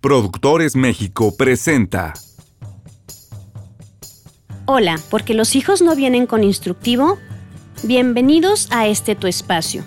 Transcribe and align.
Productores 0.00 0.76
México 0.76 1.36
presenta. 1.36 2.14
Hola, 4.64 4.96
porque 5.10 5.34
los 5.34 5.56
hijos 5.56 5.82
no 5.82 5.96
vienen 5.96 6.28
con 6.28 6.44
instructivo. 6.44 7.18
Bienvenidos 7.82 8.68
a 8.70 8.86
este 8.86 9.16
tu 9.16 9.26
espacio. 9.26 9.82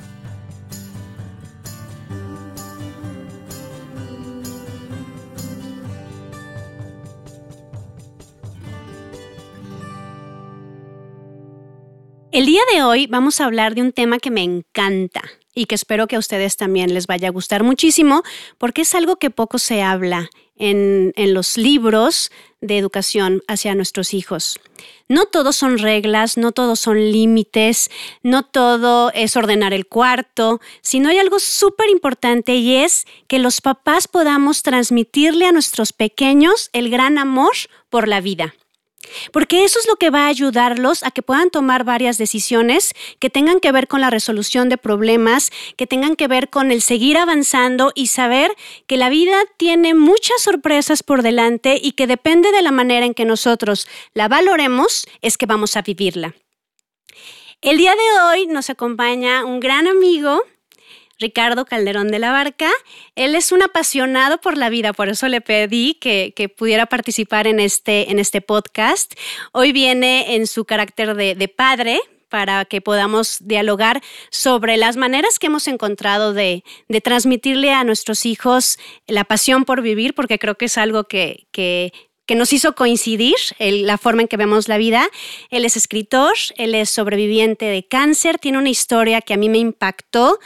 El 12.34 12.46
día 12.46 12.62
de 12.74 12.84
hoy 12.84 13.08
vamos 13.08 13.40
a 13.40 13.46
hablar 13.46 13.76
de 13.76 13.82
un 13.82 13.94
tema 13.94 14.20
que 14.20 14.30
me 14.30 14.44
encanta 14.44 15.22
y 15.54 15.66
que 15.66 15.76
espero 15.76 16.08
que 16.08 16.16
a 16.16 16.20
ustedes 16.20 16.58
también 16.58 16.94
les 16.94 17.08
vaya 17.08 17.28
a 17.28 17.32
gustar 17.32 17.64
muchísimo 17.64 18.24
porque 18.58 18.82
es 18.82 18.96
algo 18.96 19.18
que 19.18 19.30
poco 19.30 19.60
se 19.60 19.82
habla 19.82 20.30
en, 20.62 21.34
los 21.34 21.58
libros 21.58 22.32
de 22.62 22.78
educación 22.78 23.42
hacia 23.48 23.74
nuestros 23.74 24.14
hijos. 24.14 24.60
No 25.08 25.26
todos 25.26 25.56
son 25.56 25.80
reglas, 25.80 26.38
no 26.38 26.52
todos 26.52 26.80
son 26.80 27.12
límites, 27.12 27.90
no 28.22 28.44
todo 28.44 29.12
es 29.14 29.36
ordenar 29.36 29.74
el 29.74 29.88
cuarto, 29.88 30.62
sino 30.82 31.10
hay 31.10 31.18
algo 31.18 31.40
súper 31.40 31.90
importante 31.90 32.56
y 32.56 32.76
es 32.76 33.06
que 33.28 33.40
los 33.40 33.62
papás 33.62 34.08
podamos 34.08 34.62
transmitirle 34.62 35.48
a 35.48 35.52
nuestros 35.52 35.94
pequeños 35.94 36.70
el 36.74 36.90
gran 36.90 37.18
amor 37.18 37.54
por 37.90 38.08
la 38.08 38.22
vida. 38.22 38.54
Porque 39.32 39.64
eso 39.66 39.80
es 39.80 39.88
lo 39.88 39.96
que 39.96 40.10
va 40.10 40.26
a 40.26 40.28
ayudarlos 40.28 41.04
a 41.04 41.12
que 41.12 41.22
puedan 41.22 41.50
tomar 41.50 41.84
varias 41.84 42.18
decisiones 42.18 42.94
que 43.20 43.30
tengan 43.30 43.60
que 43.60 43.72
ver 43.72 43.88
con 43.88 44.02
la 44.02 44.10
resolución 44.10 44.70
de 44.70 44.78
problemas, 44.78 45.52
que 45.76 45.88
tengan 45.88 46.16
que 46.16 46.28
ver 46.28 46.50
con 46.50 46.72
el 46.72 46.82
seguir 46.82 47.18
avanzando 47.18 47.92
y 47.96 48.08
saber 48.08 48.52
que 48.88 48.98
la 48.98 49.10
vida 49.10 49.38
tiene 49.58 49.94
muchas 49.94 50.42
sorpresas 50.42 51.04
por 51.04 51.24
delante 51.24 51.80
y 51.82 51.94
que 51.94 52.08
depende 52.08 52.52
de 52.52 52.62
la 52.62 52.72
manera 52.72 53.06
en 53.06 53.14
que 53.14 53.26
nosotros 53.26 53.88
la 54.14 54.28
valoremos, 54.28 55.06
es 55.22 55.38
que 55.38 55.46
vamos 55.46 55.76
a 55.76 55.82
vivirla. 55.82 56.36
El 57.62 57.78
día 57.78 57.92
de 57.92 58.22
hoy 58.24 58.48
nos 58.48 58.70
acompaña 58.70 59.46
un 59.46 59.60
gran 59.60 59.88
amigo 59.88 60.44
Ricardo 61.22 61.66
Calderón 61.66 62.10
de 62.10 62.20
la 62.20 62.32
Barca. 62.32 62.70
Él 63.16 63.36
es 63.36 63.52
un 63.52 63.62
apasionado 63.62 64.42
por 64.42 64.58
la 64.58 64.70
vida, 64.70 64.92
por 64.92 65.08
eso 65.08 65.28
le 65.28 65.40
pedí 65.40 65.94
que, 65.94 66.34
pudiera 66.58 66.88
participar 66.88 67.48
en 67.48 67.60
este, 67.60 68.12
en 68.12 68.20
este 68.20 68.42
podcast. 68.42 69.14
Hoy 69.54 69.72
viene 69.72 70.36
en 70.36 70.48
su 70.48 70.66
carácter 70.66 71.16
de, 71.16 71.48
padre, 71.48 72.02
para 72.28 72.66
que 72.66 72.82
podamos 72.82 73.38
dialogar 73.42 74.02
sobre 74.32 74.78
las 74.78 74.98
maneras 74.98 75.38
que 75.38 75.48
hemos 75.48 75.68
encontrado 75.68 76.34
de, 76.34 76.64
transmitirle 77.04 77.72
a 77.72 77.84
nuestros 77.84 78.26
hijos 78.26 78.80
la 79.06 79.24
pasión 79.24 79.64
por 79.64 79.82
vivir, 79.82 80.16
porque 80.16 80.40
creo 80.40 80.56
que 80.56 80.66
es 80.66 80.78
algo 80.78 81.04
que, 81.04 81.46
que, 81.52 81.94
nos 82.36 82.54
hizo 82.54 82.76
coincidir 82.76 83.36
la 83.60 83.98
forma 83.98 84.22
en 84.22 84.28
que 84.28 84.38
vemos 84.38 84.68
la 84.68 84.78
vida. 84.78 85.08
Él 85.50 85.66
es 85.66 85.78
escritor, 85.78 86.34
él 86.58 86.76
es 86.76 86.90
sobreviviente 86.90 87.66
de 87.66 87.88
cáncer, 87.88 88.38
tiene 88.40 88.58
una 88.58 88.70
historia 88.70 89.22
que 89.22 89.34
a 89.34 89.38
mí 89.38 89.50
me 89.50 89.58
impactó 89.58 90.40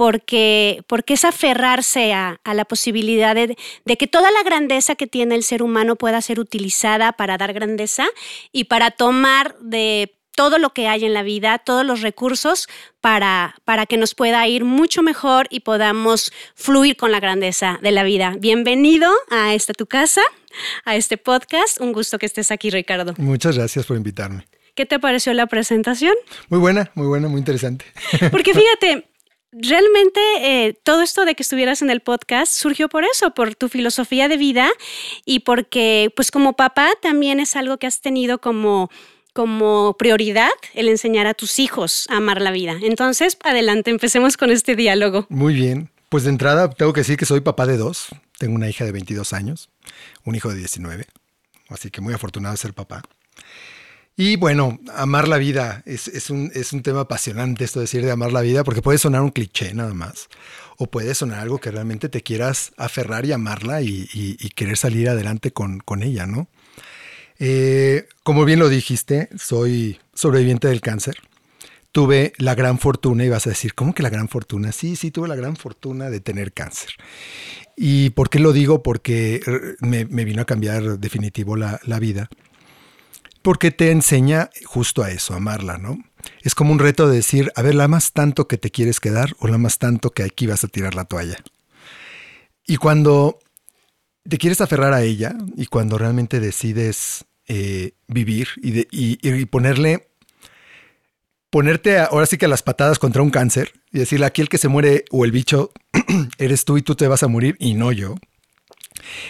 porque, 0.00 0.82
porque 0.86 1.12
es 1.12 1.26
aferrarse 1.26 2.14
a, 2.14 2.40
la 2.44 2.64
posibilidad 2.64 3.34
de, 3.34 3.56
que 3.96 4.06
toda 4.06 4.30
la 4.30 4.42
grandeza 4.42 4.94
que 4.94 5.06
tiene 5.06 5.34
el 5.34 5.42
ser 5.42 5.62
humano 5.62 5.96
pueda 5.96 6.22
ser 6.22 6.40
utilizada 6.40 7.12
para 7.12 7.36
dar 7.36 7.52
grandeza 7.52 8.06
y 8.50 8.64
para 8.64 8.90
tomar 8.92 9.58
de 9.58 10.16
todo 10.34 10.58
lo 10.58 10.70
que 10.70 10.88
hay 10.88 11.04
en 11.04 11.14
la 11.14 11.22
vida, 11.22 11.58
todos 11.58 11.84
los 11.84 12.00
recursos 12.00 12.68
para, 13.00 13.56
para 13.64 13.86
que 13.86 13.96
nos 13.96 14.14
pueda 14.14 14.46
ir 14.46 14.64
mucho 14.64 15.02
mejor 15.02 15.46
y 15.50 15.60
podamos 15.60 16.32
fluir 16.54 16.96
con 16.96 17.12
la 17.12 17.20
grandeza 17.20 17.78
de 17.82 17.90
la 17.90 18.02
vida. 18.02 18.36
Bienvenido 18.38 19.10
a 19.30 19.54
esta 19.54 19.72
tu 19.72 19.86
casa, 19.86 20.22
a 20.84 20.96
este 20.96 21.16
podcast. 21.18 21.80
Un 21.80 21.92
gusto 21.92 22.18
que 22.18 22.26
estés 22.26 22.50
aquí, 22.50 22.70
Ricardo. 22.70 23.14
Muchas 23.18 23.56
gracias 23.56 23.86
por 23.86 23.96
invitarme. 23.96 24.46
¿Qué 24.74 24.86
te 24.86 24.98
pareció 24.98 25.34
la 25.34 25.46
presentación? 25.46 26.14
Muy 26.48 26.58
buena, 26.58 26.90
muy 26.94 27.06
buena, 27.06 27.28
muy 27.28 27.38
interesante. 27.38 27.84
Porque 28.30 28.54
fíjate, 28.54 29.10
realmente 29.52 30.20
eh, 30.40 30.74
todo 30.84 31.02
esto 31.02 31.24
de 31.24 31.34
que 31.34 31.42
estuvieras 31.42 31.82
en 31.82 31.90
el 31.90 32.00
podcast 32.00 32.52
surgió 32.52 32.88
por 32.88 33.04
eso, 33.04 33.34
por 33.34 33.54
tu 33.54 33.68
filosofía 33.68 34.28
de 34.28 34.36
vida 34.36 34.70
y 35.24 35.40
porque 35.40 36.12
pues 36.14 36.30
como 36.30 36.54
papá 36.54 36.90
también 37.02 37.40
es 37.40 37.56
algo 37.56 37.78
que 37.78 37.86
has 37.86 38.00
tenido 38.00 38.40
como 38.40 38.90
como 39.32 39.96
prioridad 39.98 40.50
el 40.74 40.88
enseñar 40.88 41.26
a 41.26 41.34
tus 41.34 41.58
hijos 41.58 42.06
a 42.08 42.16
amar 42.16 42.40
la 42.40 42.50
vida. 42.50 42.76
Entonces, 42.82 43.36
adelante, 43.44 43.90
empecemos 43.90 44.36
con 44.36 44.50
este 44.50 44.76
diálogo. 44.76 45.26
Muy 45.28 45.54
bien. 45.54 45.90
Pues 46.08 46.24
de 46.24 46.30
entrada 46.30 46.70
tengo 46.70 46.92
que 46.92 47.00
decir 47.00 47.16
que 47.16 47.26
soy 47.26 47.40
papá 47.40 47.66
de 47.66 47.76
dos. 47.76 48.08
Tengo 48.38 48.56
una 48.56 48.68
hija 48.68 48.84
de 48.84 48.92
22 48.92 49.32
años, 49.32 49.70
un 50.24 50.34
hijo 50.34 50.48
de 50.48 50.56
19. 50.56 51.06
Así 51.68 51.90
que 51.90 52.00
muy 52.00 52.14
afortunado 52.14 52.52
de 52.52 52.58
ser 52.58 52.74
papá. 52.74 53.02
Y 54.16 54.36
bueno, 54.36 54.78
amar 54.94 55.28
la 55.28 55.38
vida 55.38 55.82
es, 55.86 56.28
un, 56.28 56.50
tema 56.82 57.00
apasionante 57.00 57.64
esto 57.64 57.78
de 57.78 57.84
decir 57.84 58.04
de 58.04 58.10
amar 58.10 58.32
la 58.32 58.42
vida, 58.42 58.64
porque 58.64 58.82
puede 58.82 58.98
sonar 58.98 59.22
un 59.22 59.30
cliché 59.30 59.72
nada 59.72 59.94
más, 59.94 60.28
o 60.76 60.90
puede 60.90 61.14
sonar 61.14 61.38
algo 61.38 61.58
que 61.58 61.70
realmente 61.70 62.10
te 62.10 62.20
quieras 62.20 62.72
aferrar 62.76 63.24
y 63.24 63.32
amarla 63.32 63.80
y, 63.80 64.36
querer 64.54 64.76
salir 64.76 65.08
adelante 65.08 65.52
con, 65.52 65.80
ella, 66.02 66.26
¿no? 66.26 66.48
Eh, 67.40 68.06
como 68.22 68.44
bien 68.44 68.58
lo 68.58 68.68
dijiste, 68.68 69.30
soy 69.36 69.98
sobreviviente 70.14 70.68
del 70.68 70.80
cáncer. 70.80 71.16
Tuve 71.90 72.34
la 72.38 72.54
gran 72.54 72.78
fortuna, 72.78 73.24
y 73.24 73.28
vas 73.30 73.46
a 73.46 73.50
decir, 73.50 73.74
¿cómo 73.74 73.94
que 73.94 74.04
la 74.04 74.10
gran 74.10 74.28
fortuna? 74.28 74.70
Sí, 74.70 74.94
sí, 74.94 75.10
tuve 75.10 75.26
la 75.26 75.34
gran 75.34 75.56
fortuna 75.56 76.08
de 76.08 76.20
tener 76.20 76.52
cáncer. 76.52 76.90
¿Y 77.76 78.10
por 78.10 78.30
qué 78.30 78.38
lo 78.38 78.52
digo? 78.52 78.82
Porque 78.82 79.40
me, 79.80 80.04
vino 80.04 80.42
a 80.42 80.44
cambiar 80.44 81.00
definitivo 81.00 81.56
la, 81.56 81.80
la 81.84 81.98
vida 81.98 82.28
porque 83.42 83.70
te 83.70 83.90
enseña 83.90 84.50
justo 84.64 85.02
a 85.02 85.10
eso, 85.10 85.34
amarla, 85.34 85.78
¿no? 85.78 85.98
Es 86.42 86.54
como 86.54 86.72
un 86.72 86.78
reto 86.78 87.08
de 87.08 87.16
decir, 87.16 87.50
a 87.56 87.62
ver, 87.62 87.74
¿la 87.74 87.84
amas 87.84 88.12
tanto 88.12 88.46
que 88.46 88.58
te 88.58 88.70
quieres 88.70 89.00
quedar 89.00 89.34
o 89.38 89.48
la 89.48 89.54
amas 89.54 89.78
tanto 89.78 90.10
que 90.10 90.22
aquí 90.22 90.46
vas 90.46 90.64
a 90.64 90.68
tirar 90.68 90.94
la 90.94 91.06
toalla? 91.06 91.38
Y 92.66 92.76
cuando 92.76 93.38
te 94.28 94.36
quieres 94.36 94.60
aferrar 94.60 94.92
a 94.92 95.02
ella 95.02 95.34
y 95.56 95.66
cuando 95.66 95.96
realmente 95.96 96.40
decides 96.40 97.24
eh, 97.52 97.94
vivir 98.06 98.46
y, 98.62 99.44
ponerle, 99.46 100.08
ponerte 101.50 101.98
ahora 101.98 102.26
sí 102.26 102.38
que 102.38 102.44
a 102.44 102.48
las 102.48 102.62
patadas 102.62 103.00
contra 103.00 103.22
un 103.22 103.30
cáncer 103.30 103.72
y 103.90 103.98
decirle 103.98 104.26
aquí 104.26 104.40
el 104.40 104.48
que 104.48 104.56
se 104.56 104.68
muere 104.68 105.04
o 105.10 105.24
el 105.24 105.32
bicho 105.32 105.72
eres 106.38 106.64
tú 106.64 106.78
y 106.78 106.82
tú 106.82 106.94
te 106.94 107.08
vas 107.08 107.24
a 107.24 107.26
morir 107.26 107.56
y 107.58 107.74
no 107.74 107.90
yo. 107.90 108.14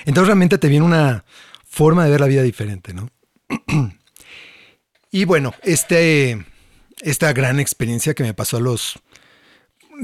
Entonces 0.05 0.27
realmente 0.27 0.59
te 0.59 0.69
viene 0.69 0.85
una 0.85 1.25
forma 1.67 2.05
de 2.05 2.11
ver 2.11 2.21
la 2.21 2.27
vida 2.27 2.43
diferente, 2.43 2.93
¿no? 2.93 3.11
Y 5.13 5.25
bueno, 5.25 5.55
este, 5.63 6.45
esta 7.01 7.33
gran 7.33 7.59
experiencia 7.59 8.13
que 8.13 8.23
me 8.23 8.35
pasó 8.35 8.59
a 8.59 8.61
los 8.61 9.01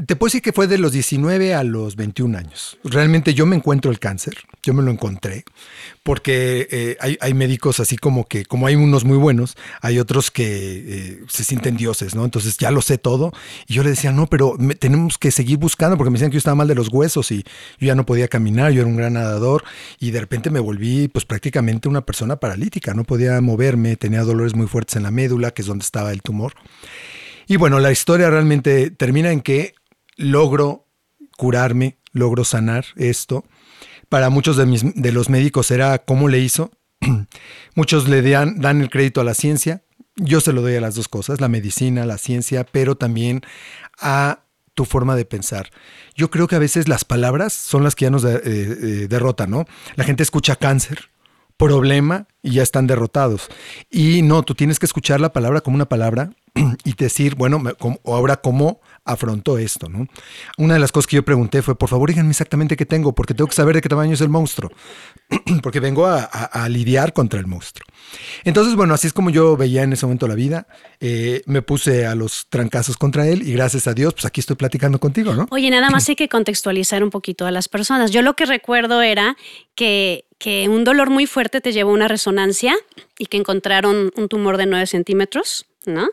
te 0.05 0.17
puedo 0.17 0.29
decir 0.29 0.43
que 0.43 0.53
fue 0.53 0.67
de 0.67 0.79
los 0.79 0.93
19 0.93 1.55
a 1.55 1.63
los 1.63 1.97
21 1.97 2.37
años. 2.37 2.79
Realmente 2.85 3.35
yo 3.35 3.47
me 3.47 3.57
encuentro 3.57 3.91
el 3.91 3.99
cáncer, 3.99 4.37
yo 4.63 4.75
me 4.75 4.83
lo 4.83 4.91
encontré, 4.91 5.45
porque 6.03 6.69
eh, 6.71 7.19
hay, 7.21 7.35
médicos 7.35 7.81
así 7.81 7.97
como 7.97 8.27
que, 8.27 8.45
como 8.45 8.67
hay 8.67 8.75
unos 8.75 9.05
muy 9.05 9.17
buenos, 9.17 9.57
hay 9.81 9.99
otros 9.99 10.31
que 10.31 10.47
eh, 10.47 11.21
se 11.29 11.45
sienten 11.45 11.77
dioses, 11.77 12.15
¿no? 12.15 12.25
Entonces 12.25 12.59
ya 12.59 12.71
lo 12.71 12.83
sé 12.83 12.99
todo. 12.99 13.33
Y 13.67 13.75
yo 13.75 13.83
le 13.83 13.91
decía, 13.91 14.13
no, 14.13 14.27
pero 14.27 14.57
tenemos 14.79 15.19
que 15.19 15.31
seguir 15.31 15.59
buscando, 15.59 15.97
porque 15.97 16.11
me 16.11 16.15
decían 16.15 16.31
que 16.31 16.37
yo 16.37 16.39
estaba 16.39 16.57
mal 16.57 16.69
de 16.69 16.75
los 16.75 16.89
huesos 16.89 17.31
y 17.31 17.43
yo 17.79 17.87
ya 17.87 17.95
no 17.95 18.05
podía 18.05 18.29
caminar, 18.29 18.73
yo 18.73 18.83
era 18.83 18.89
un 18.89 18.97
gran 18.97 19.15
nadador, 19.15 19.65
y 19.99 20.11
de 20.11 20.21
repente 20.21 20.51
me 20.51 20.61
volví 20.61 21.09
pues 21.09 21.25
prácticamente 21.25 21.89
una 21.89 22.03
persona 22.03 22.37
paralítica, 22.37 22.95
no 22.95 23.05
podía 23.05 23.41
moverme, 23.41 23.97
tenía 23.97 24.23
dolores 24.23 24.55
muy 24.55 24.67
fuertes 24.67 24.97
en 24.97 25.05
la 25.05 25.11
médula, 25.11 25.53
que 25.53 25.63
es 25.63 25.69
donde 25.69 25.85
estaba 25.85 26.13
el 26.13 26.23
tumor. 26.23 26.55
Y 27.49 27.57
bueno, 27.57 27.79
la 27.79 27.93
historia 27.93 28.29
realmente 28.29 28.91
termina 28.91 29.31
en 29.31 29.41
que 29.41 29.76
logro 30.17 30.87
curarme, 31.37 31.99
logro 32.13 32.45
sanar 32.45 32.87
esto. 32.97 33.45
Para 34.09 34.31
muchos 34.31 34.57
de, 34.57 34.67
mis, 34.67 34.83
de 34.95 35.13
los 35.13 35.29
médicos 35.29 35.71
era 35.71 35.99
cómo 35.99 36.29
le 36.29 36.41
hizo. 36.41 36.71
muchos 37.75 38.09
le 38.09 38.23
dan, 38.23 38.61
dan 38.61 38.81
el 38.81 38.91
crédito 38.91 39.21
a 39.21 39.25
la 39.25 39.35
ciencia. 39.35 39.83
Yo 40.17 40.41
se 40.41 40.53
lo 40.53 40.63
doy 40.63 40.77
a 40.77 40.81
las 40.81 40.95
dos 40.95 41.09
cosas, 41.09 41.41
la 41.41 41.49
medicina, 41.49 42.07
la 42.07 42.17
ciencia, 42.17 42.65
pero 42.65 42.97
también 42.97 43.43
a 44.01 44.41
tu 44.75 44.85
forma 44.85 45.17
de 45.17 45.25
pensar. 45.25 45.71
Yo 46.15 46.31
creo 46.31 46.47
que 46.47 46.57
a 46.57 46.61
veces 46.61 46.89
las 46.89 47.05
palabras 47.05 47.53
son 47.53 47.83
las 47.83 47.95
que 47.95 48.05
ya 48.05 48.11
nos 48.11 48.25
eh, 48.25 48.41
eh, 48.45 49.07
derrotan, 49.09 49.51
¿no? 49.51 49.65
La 49.97 50.05
gente 50.05 50.23
escucha 50.23 50.57
cáncer, 50.57 51.11
problema 51.57 52.29
y 52.43 52.53
ya 52.53 52.63
están 52.63 52.87
derrotados. 52.87 53.49
Y 53.91 54.23
no, 54.23 54.43
tú 54.43 54.55
tienes 54.55 54.79
que 54.79 54.87
escuchar 54.87 55.21
la 55.21 55.33
palabra 55.33 55.63
como 55.63 55.75
una 55.75 55.89
palabra 55.89 56.31
y 56.85 56.95
decir, 56.95 57.35
bueno, 57.35 57.63
ahora 58.05 58.37
cómo 58.37 58.81
afrontó 59.07 59.59
esto, 59.59 59.89
¿no? 59.89 60.07
Una 60.59 60.75
de 60.75 60.81
las 60.81 60.93
cosas 60.93 61.07
que 61.07 61.17
yo 61.17 61.25
pregunté 61.25 61.63
fue, 61.63 61.79
por 61.79 61.89
favor, 61.89 62.09
díganme 62.11 62.31
exactamente 62.31 62.77
qué 62.77 62.85
tengo, 62.85 63.15
porque 63.15 63.35
tengo 63.35 63.49
que 63.49 63.55
saber 63.55 63.77
de 63.77 63.83
qué 63.83 63.89
tamaño 63.89 64.15
es 64.15 64.21
el 64.21 64.29
monstruo. 64.29 64.71
porque 65.63 65.81
vengo 65.81 66.07
a, 66.07 66.25
a, 66.25 66.69
lidiar 66.69 67.13
contra 67.13 67.41
el 67.41 67.47
monstruo. 67.47 67.87
Entonces, 68.45 68.75
bueno, 68.75 68.95
así 68.95 69.07
es 69.07 69.13
como 69.13 69.31
yo 69.31 69.57
veía 69.57 69.83
en 69.83 69.93
ese 69.93 70.07
momento 70.07 70.29
la 70.29 70.35
vida. 70.35 70.67
Eh, 71.01 71.43
me 71.47 71.63
puse 71.63 72.07
a 72.07 72.15
los 72.15 72.47
trancazos 72.49 72.97
contra 72.97 73.27
él 73.27 73.47
y 73.47 73.53
gracias 73.53 73.87
a 73.87 73.95
Dios, 73.95 74.15
pues 74.15 74.25
aquí 74.25 74.41
estoy 74.41 74.57
platicando 74.57 74.99
contigo, 75.01 75.35
¿no? 75.35 75.47
Oye, 75.51 75.71
nada 75.71 75.91
más 75.91 76.09
hay 76.09 76.17
que 76.17 76.29
contextualizar 76.29 77.03
un 77.03 77.11
poquito 77.11 77.47
a 77.47 77.51
las 77.51 77.69
personas. 77.69 78.11
Yo 78.11 78.23
lo 78.23 78.35
que 78.35 78.47
recuerdo 78.47 79.03
era 79.03 79.37
que, 79.75 80.27
que 80.39 80.69
un 80.69 80.85
dolor 80.85 81.11
muy 81.11 81.27
fuerte 81.27 81.61
te 81.61 81.73
llevó 81.73 81.91
a 81.91 81.95
una 81.95 82.09
resonancia 82.09 82.77
y 83.19 83.27
que 83.27 83.37
encontraron 83.37 84.13
un 84.17 84.29
tumor 84.29 84.57
de 84.57 84.67
9 84.67 84.87
centímetros, 84.87 85.67
¿no? 85.87 86.09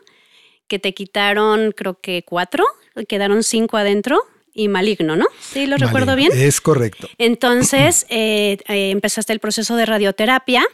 Que 0.66 0.78
te 0.78 0.94
quitaron, 0.94 1.72
creo 1.72 2.00
que 2.00 2.24
cuatro, 2.24 2.64
quedaron 3.08 3.42
cinco 3.42 3.76
adentro 3.76 4.22
y 4.52 4.68
maligno, 4.68 5.16
¿no? 5.16 5.26
Sí, 5.40 5.66
lo 5.66 5.76
recuerdo 5.76 6.14
bien. 6.14 6.30
Es 6.32 6.60
correcto. 6.60 7.08
Entonces 7.18 8.06
eh, 8.10 8.58
eh, 8.68 8.90
empezaste 8.90 9.32
el 9.32 9.40
proceso 9.40 9.76
de 9.76 9.84
radioterapia, 9.84 10.64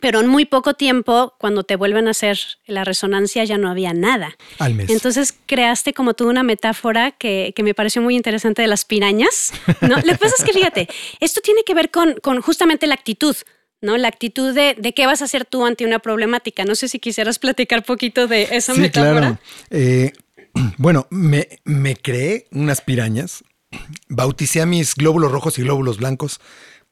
pero 0.00 0.20
en 0.20 0.28
muy 0.28 0.44
poco 0.44 0.74
tiempo, 0.74 1.34
cuando 1.38 1.64
te 1.64 1.76
vuelven 1.76 2.06
a 2.06 2.12
hacer 2.12 2.38
la 2.66 2.84
resonancia, 2.84 3.44
ya 3.44 3.58
no 3.58 3.68
había 3.68 3.92
nada. 3.92 4.36
Al 4.58 4.74
mes. 4.74 4.88
Entonces 4.88 5.34
creaste 5.46 5.92
como 5.92 6.14
tú 6.14 6.28
una 6.28 6.42
metáfora 6.42 7.10
que, 7.10 7.52
me 7.62 7.74
pareció 7.74 8.00
muy 8.00 8.16
interesante 8.16 8.62
de 8.62 8.68
las 8.68 8.84
pirañas. 8.84 9.52
¿no? 9.80 9.96
Lo 9.96 10.12
que 10.12 10.18
pasa 10.18 10.36
es 10.38 10.44
que 10.44 10.52
fíjate, 10.52 10.88
esto 11.18 11.40
tiene 11.40 11.64
que 11.64 11.74
ver 11.74 11.90
con, 11.90 12.14
con 12.22 12.40
justamente 12.40 12.86
la 12.86 12.94
actitud. 12.94 13.36
¿no? 13.82 13.96
La 13.96 14.08
actitud 14.08 14.54
de, 14.54 14.74
de, 14.78 14.92
qué 14.92 15.06
vas 15.06 15.22
a 15.22 15.24
hacer 15.24 15.44
tú 15.44 15.64
ante 15.64 15.84
una 15.84 15.98
problemática. 15.98 16.64
No 16.64 16.74
sé 16.74 16.88
si 16.88 16.98
quisieras 16.98 17.38
platicar 17.38 17.82
poquito 17.82 18.26
de 18.26 18.48
esa 18.52 18.74
sí, 18.74 18.80
metáfora. 18.80 19.20
Claro. 19.20 19.38
Eh, 19.70 20.12
bueno, 20.78 21.06
me, 21.10 21.48
me 21.64 21.96
creé 21.96 22.46
unas 22.52 22.80
pirañas, 22.80 23.44
bauticé 24.08 24.60
a 24.60 24.66
mis 24.66 24.94
glóbulos 24.94 25.32
rojos 25.32 25.58
y 25.58 25.62
glóbulos 25.62 25.98
blancos 25.98 26.40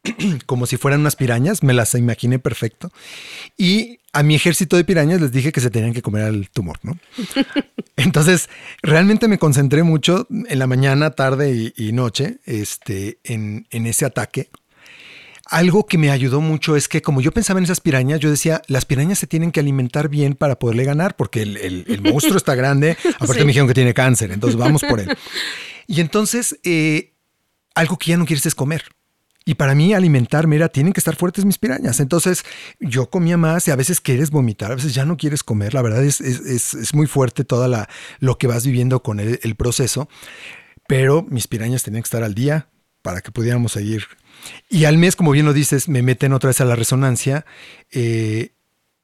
como 0.46 0.66
si 0.66 0.76
fueran 0.76 1.00
unas 1.00 1.16
pirañas, 1.16 1.62
me 1.62 1.74
las 1.74 1.94
imaginé 1.94 2.38
perfecto. 2.38 2.90
Y 3.56 4.00
a 4.12 4.22
mi 4.22 4.34
ejército 4.34 4.76
de 4.76 4.84
pirañas 4.84 5.20
les 5.20 5.32
dije 5.32 5.52
que 5.52 5.60
se 5.60 5.70
tenían 5.70 5.92
que 5.92 6.02
comer 6.02 6.24
al 6.24 6.48
tumor, 6.50 6.78
¿no? 6.82 6.98
Entonces, 7.96 8.48
realmente 8.82 9.28
me 9.28 9.38
concentré 9.38 9.82
mucho 9.82 10.26
en 10.30 10.58
la 10.58 10.66
mañana, 10.66 11.10
tarde 11.10 11.72
y, 11.74 11.92
noche 11.92 12.38
este, 12.46 13.18
en, 13.24 13.66
en 13.70 13.86
ese 13.86 14.04
ataque 14.04 14.50
algo 15.48 15.86
que 15.86 15.98
me 15.98 16.10
ayudó 16.10 16.40
mucho 16.40 16.76
es 16.76 16.88
que 16.88 17.00
como 17.00 17.20
yo 17.20 17.32
pensaba 17.32 17.58
en 17.58 17.64
esas 17.64 17.80
pirañas, 17.80 18.20
yo 18.20 18.30
decía, 18.30 18.62
las 18.66 18.84
pirañas 18.84 19.18
se 19.18 19.26
tienen 19.26 19.50
que 19.50 19.60
alimentar 19.60 20.08
bien 20.08 20.34
para 20.34 20.58
poderle 20.58 20.84
ganar, 20.84 21.16
porque 21.16 21.42
el, 21.42 22.00
monstruo 22.02 22.36
está 22.36 22.54
grande, 22.54 22.96
aparte 23.18 23.40
me 23.40 23.48
dijeron 23.48 23.66
que 23.66 23.74
tiene 23.74 23.94
cáncer, 23.94 24.30
entonces 24.30 24.58
vamos 24.58 24.82
por 24.82 25.00
él. 25.00 25.16
Y 25.90 26.02
entonces, 26.02 26.60
eh, 26.64 27.14
algo 27.74 27.96
que 27.96 28.10
ya 28.10 28.18
no 28.18 28.26
quieres 28.26 28.44
es 28.44 28.54
comer. 28.54 28.84
Y 29.46 29.54
para 29.54 29.74
mí 29.74 29.94
alimentarme 29.94 30.56
era, 30.56 30.68
tienen 30.68 30.92
que 30.92 31.00
estar 31.00 31.16
fuertes 31.16 31.46
mis 31.46 31.56
pirañas. 31.56 31.98
Entonces 32.00 32.44
yo 32.78 33.08
comía 33.08 33.38
más 33.38 33.66
y 33.66 33.70
a 33.70 33.76
veces 33.76 34.02
quieres 34.02 34.30
vomitar, 34.30 34.70
a 34.70 34.74
veces 34.74 34.92
ya 34.92 35.06
no 35.06 35.16
quieres 35.16 35.42
comer. 35.42 35.72
La 35.72 35.80
verdad 35.80 36.04
es, 36.04 36.20
es, 36.20 36.92
muy 36.92 37.06
fuerte 37.06 37.44
toda 37.44 37.68
la, 37.68 37.88
lo 38.18 38.36
que 38.36 38.46
vas 38.46 38.66
viviendo 38.66 39.02
con 39.02 39.18
el, 39.18 39.40
el 39.42 39.54
proceso. 39.54 40.10
Pero 40.86 41.24
mis 41.30 41.46
pirañas 41.46 41.82
tenían 41.82 42.02
que 42.02 42.08
estar 42.08 42.22
al 42.22 42.34
día 42.34 42.68
para 43.00 43.22
que 43.22 43.32
pudiéramos 43.32 43.72
seguir 43.72 44.04
y 44.68 44.84
al 44.84 44.98
mes, 44.98 45.16
como 45.16 45.30
bien 45.30 45.46
lo 45.46 45.52
dices, 45.52 45.88
me 45.88 46.02
meten 46.02 46.32
otra 46.32 46.48
vez 46.48 46.60
a 46.60 46.64
la 46.64 46.76
resonancia 46.76 47.46
eh, 47.90 48.52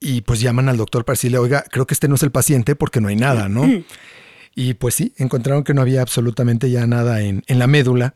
y 0.01 0.21
pues 0.21 0.41
llaman 0.41 0.69
al 0.69 0.77
doctor 0.77 1.05
para 1.05 1.15
decirle, 1.15 1.39
oiga, 1.39 1.65
creo 1.71 1.87
que 1.87 1.95
este 1.95 2.09
no 2.09 2.17
es 2.17 2.23
el 2.23 2.31
paciente 2.31 2.77
porque 2.77 3.01
no 3.01 3.09
hay 3.09 3.17
nada, 3.17 3.49
¿no? 3.49 3.67
Y 4.55 4.75
pues 4.75 4.95
sí, 4.95 5.15
encontraron 5.17 5.65
que 5.65 5.75
no 5.75 5.81
había 5.81 6.03
absolutamente 6.03 6.71
ya 6.71 6.87
nada 6.87 7.23
en, 7.23 7.43
la 7.49 7.67
médula, 7.67 8.15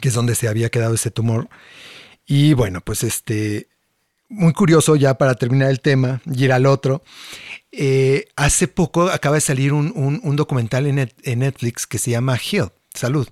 que 0.00 0.08
es 0.08 0.14
donde 0.14 0.34
se 0.34 0.48
había 0.48 0.70
quedado 0.70 0.94
ese 0.94 1.10
tumor. 1.10 1.48
Y 2.26 2.54
bueno, 2.54 2.80
pues 2.80 3.04
este, 3.04 3.68
muy 4.28 4.52
curioso 4.52 4.96
ya 4.96 5.14
para 5.18 5.34
terminar 5.34 5.70
el 5.70 5.80
tema 5.80 6.22
y 6.24 6.44
ir 6.44 6.52
al 6.52 6.66
otro. 6.66 7.02
Eh, 7.70 8.26
hace 8.34 8.66
poco 8.66 9.08
acaba 9.10 9.36
de 9.36 9.40
salir 9.42 9.72
un, 9.72 10.36
documental 10.36 10.86
en, 10.86 10.98
en, 10.98 11.38
Netflix 11.38 11.86
que 11.86 11.98
se 11.98 12.10
llama 12.10 12.36
Health, 12.36 12.72
Salud. 12.94 13.28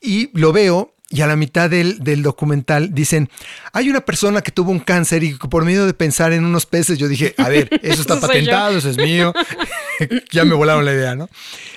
Y 0.00 0.30
lo 0.38 0.52
veo 0.52 0.94
y 1.10 1.22
a 1.22 1.26
la 1.26 1.36
mitad 1.36 1.70
del, 1.70 2.00
del, 2.00 2.22
documental 2.22 2.92
dicen, 2.92 3.30
hay 3.72 3.88
una 3.88 4.02
persona 4.02 4.42
que 4.42 4.52
tuvo 4.52 4.70
un 4.70 4.80
cáncer 4.80 5.24
y 5.24 5.34
por 5.34 5.64
medio 5.64 5.86
de 5.86 5.94
pensar 5.94 6.32
en 6.32 6.44
unos 6.44 6.66
peces, 6.66 6.98
yo 6.98 7.08
dije, 7.08 7.34
a 7.38 7.48
ver, 7.48 7.70
eso 7.82 8.02
está 8.02 8.20
patentado, 8.20 8.76
eso 8.76 8.90
es 8.90 8.98
mío. 8.98 9.32
ya 10.30 10.44
me 10.44 10.54
volaron 10.54 10.84
la 10.84 10.92
idea, 10.92 11.14
¿no? 11.14 11.28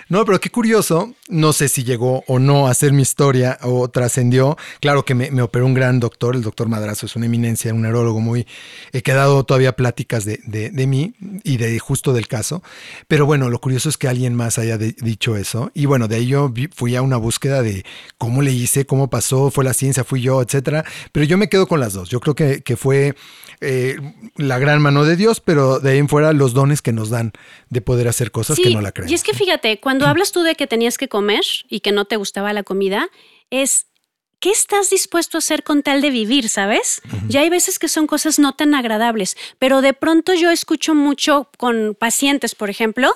No, 0.10 0.26
pero 0.26 0.42
qué 0.42 0.50
curioso, 0.50 1.16
no 1.30 1.54
sé 1.54 1.70
si 1.70 1.86
llegó 1.86 2.26
o 2.28 2.38
no 2.38 2.68
a 2.68 2.74
ser 2.74 2.92
mi 2.92 3.02
historia 3.02 3.58
o 3.62 3.88
trascendió. 3.88 4.58
Claro 4.82 5.06
que 5.06 5.16
me, 5.16 5.42
operó 5.42 5.66
un 5.66 5.74
gran 5.74 6.02
doctor, 6.02 6.36
el 6.36 6.42
doctor 6.42 6.68
Madrazo 6.68 7.06
es 7.06 7.16
una 7.16 7.28
eminencia, 7.28 7.74
un 7.74 7.84
neurólogo 7.84 8.20
muy... 8.20 8.46
He 8.92 9.04
quedado 9.04 9.46
todavía 9.46 9.78
pláticas 9.78 10.26
de, 10.26 10.42
de, 10.44 10.88
mí 10.88 11.14
y 11.46 11.56
de 11.56 11.80
justo 11.80 12.12
del 12.12 12.28
caso. 12.28 12.62
Pero 13.08 13.26
bueno, 13.26 13.50
lo 13.50 13.62
curioso 13.62 13.88
es 13.88 13.98
que 13.98 14.10
alguien 14.10 14.36
más 14.36 14.60
haya 14.60 14.78
dicho 14.78 15.38
eso. 15.38 15.72
Y 15.74 15.86
bueno, 15.86 16.10
de 16.10 16.18
ahí 16.18 16.28
yo 16.28 16.52
fui 16.76 16.98
a 16.98 17.02
una 17.02 17.16
búsqueda 17.16 17.62
de 17.62 17.86
cómo 18.18 18.42
le 18.42 18.52
hice, 18.52 18.86
cómo 18.86 19.10
pasó, 19.10 19.21
fue 19.52 19.64
la 19.64 19.74
ciencia, 19.74 20.04
fui 20.04 20.22
yo, 20.22 20.42
etcétera. 20.42 20.86
Pero 21.12 21.26
yo 21.26 21.38
me 21.38 21.50
quedo 21.50 21.68
con 21.68 21.80
las 21.80 21.94
dos. 21.94 22.10
Yo 22.10 22.20
creo 22.20 22.36
que, 22.36 22.62
que 22.64 22.76
fue 22.76 23.16
eh, 23.62 23.96
la 24.38 24.60
gran 24.60 24.82
mano 24.82 25.04
de 25.06 25.16
Dios, 25.16 25.40
pero 25.40 25.80
de 25.80 25.92
ahí 25.92 25.98
en 25.98 26.10
fuera 26.10 26.34
los 26.34 26.54
dones 26.54 26.82
que 26.82 26.94
nos 26.94 27.10
dan 27.10 27.32
de 27.70 27.82
poder 27.82 28.08
hacer 28.08 28.32
cosas 28.32 28.58
que 28.58 28.72
no 28.72 28.82
la 28.82 28.92
creen. 28.92 29.10
Y 29.10 29.14
es 29.14 29.24
que 29.24 29.34
fíjate, 29.34 29.80
cuando 29.80 30.08
hablas 30.08 30.32
tú 30.32 30.42
de 30.42 30.56
que 30.56 30.68
tenías 30.68 30.98
que 30.98 31.08
comer 31.08 31.44
y 31.70 31.82
que 31.82 31.92
no 31.92 32.06
te 32.06 32.16
gustaba 32.16 32.54
la 32.54 32.64
comida, 32.64 33.10
es 33.50 33.86
¿qué 34.42 34.50
estás 34.50 34.90
dispuesto 34.90 35.38
a 35.38 35.40
hacer 35.40 35.64
con 35.64 35.84
tal 35.84 36.02
de 36.02 36.10
vivir, 36.10 36.50
sabes? 36.50 37.02
Ya 37.30 37.42
hay 37.42 37.50
veces 37.50 37.78
que 37.78 37.88
son 37.88 38.08
cosas 38.08 38.40
no 38.40 38.54
tan 38.54 38.74
agradables, 38.74 39.38
pero 39.60 39.82
de 39.82 39.94
pronto 39.94 40.34
yo 40.34 40.50
escucho 40.50 40.96
mucho 40.96 41.50
con 41.58 41.96
pacientes, 41.98 42.56
por 42.56 42.70
ejemplo, 42.70 43.14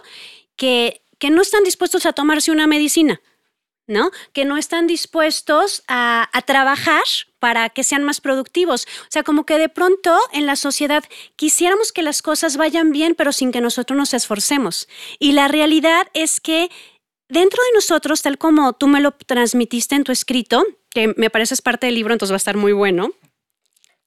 que, 0.55 1.01
que 1.17 1.31
no 1.31 1.41
están 1.41 1.63
dispuestos 1.63 2.05
a 2.05 2.13
tomarse 2.13 2.51
una 2.51 2.67
medicina. 2.67 3.19
¿No? 3.87 4.11
Que 4.33 4.45
no 4.45 4.57
están 4.57 4.87
dispuestos 4.87 5.83
a, 5.87 6.29
a, 6.33 6.41
trabajar 6.41 7.03
para 7.39 7.69
que 7.69 7.83
sean 7.83 8.03
más 8.03 8.21
productivos. 8.21 8.87
O 9.01 9.07
sea, 9.09 9.23
como 9.23 9.45
que 9.45 9.57
de 9.57 9.69
pronto 9.69 10.17
en 10.33 10.45
la 10.45 10.55
sociedad 10.55 11.03
quisiéramos 11.35 11.91
que 11.91 12.01
las 12.01 12.21
cosas 12.21 12.57
vayan 12.57 12.91
bien, 12.91 13.15
pero 13.15 13.31
sin 13.31 13.51
que 13.51 13.61
nosotros 13.61 13.97
nos 13.97 14.13
esforcemos. 14.13 14.87
Y 15.19 15.33
la 15.33 15.47
realidad 15.47 16.07
es 16.13 16.39
que 16.39 16.69
dentro 17.29 17.61
de 17.63 17.73
nosotros, 17.73 18.21
tal 18.21 18.37
como 18.37 18.73
tú 18.73 18.87
me 18.87 19.01
lo 19.01 19.11
transmitiste 19.11 19.95
en 19.95 20.03
tu 20.03 20.11
escrito, 20.11 20.63
que 20.89 21.13
me 21.17 21.29
parece 21.29 21.53
es 21.53 21.61
parte 21.61 21.87
del 21.87 21.95
libro, 21.95 22.13
entonces 22.13 22.31
va 22.31 22.37
a 22.37 22.37
estar 22.37 22.57
muy 22.57 22.73
bueno, 22.73 23.11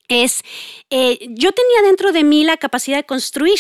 es, 0.09 0.43
eh, 0.91 1.19
yo 1.31 1.53
tenía 1.53 1.83
dentro 1.83 2.13
de 2.13 2.25
mí 2.25 2.43
la 2.45 2.57
capacidad 2.57 2.97
de 2.97 3.05
construir. 3.05 3.59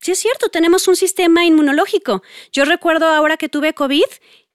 Sí 0.00 0.12
es 0.12 0.18
cierto, 0.18 0.48
tenemos 0.48 0.86
un 0.86 0.96
sistema 0.96 1.44
inmunológico. 1.44 2.22
Yo 2.52 2.64
recuerdo 2.64 3.06
ahora 3.06 3.36
que 3.36 3.48
tuve 3.48 3.74
COVID 3.74 4.04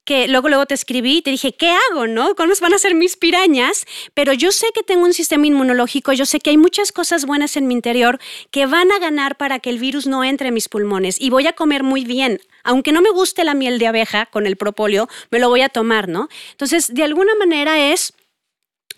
que 0.04 0.28
luego 0.28 0.48
luego 0.48 0.66
te 0.66 0.74
escribí 0.74 1.18
y 1.18 1.22
te 1.22 1.30
dije, 1.30 1.54
¿qué 1.54 1.70
hago, 1.90 2.06
no? 2.06 2.34
¿Cómo 2.34 2.52
van 2.60 2.74
a 2.74 2.78
ser 2.78 2.94
mis 2.94 3.16
pirañas? 3.16 3.86
Pero 4.12 4.32
yo 4.32 4.52
sé 4.52 4.66
que 4.74 4.82
tengo 4.82 5.04
un 5.04 5.14
sistema 5.14 5.46
inmunológico, 5.46 6.12
yo 6.12 6.26
sé 6.26 6.40
que 6.40 6.50
hay 6.50 6.56
muchas 6.56 6.92
cosas 6.92 7.24
buenas 7.24 7.56
en 7.56 7.66
mi 7.66 7.74
interior 7.74 8.20
que 8.50 8.66
van 8.66 8.92
a 8.92 8.98
ganar 8.98 9.36
para 9.36 9.58
que 9.58 9.70
el 9.70 9.78
virus 9.78 10.06
no 10.06 10.24
entre 10.24 10.48
en 10.48 10.54
mis 10.54 10.68
pulmones 10.68 11.20
y 11.20 11.30
voy 11.30 11.46
a 11.46 11.54
comer 11.54 11.82
muy 11.82 12.04
bien. 12.04 12.40
Aunque 12.62 12.92
no 12.92 13.02
me 13.02 13.10
guste 13.10 13.44
la 13.44 13.54
miel 13.54 13.78
de 13.78 13.86
abeja 13.86 14.26
con 14.26 14.46
el 14.46 14.56
propóleo, 14.56 15.08
me 15.30 15.38
lo 15.38 15.48
voy 15.48 15.60
a 15.60 15.68
tomar, 15.68 16.08
¿no? 16.08 16.28
Entonces, 16.52 16.92
de 16.94 17.04
alguna 17.04 17.34
manera 17.34 17.92
es 17.92 18.14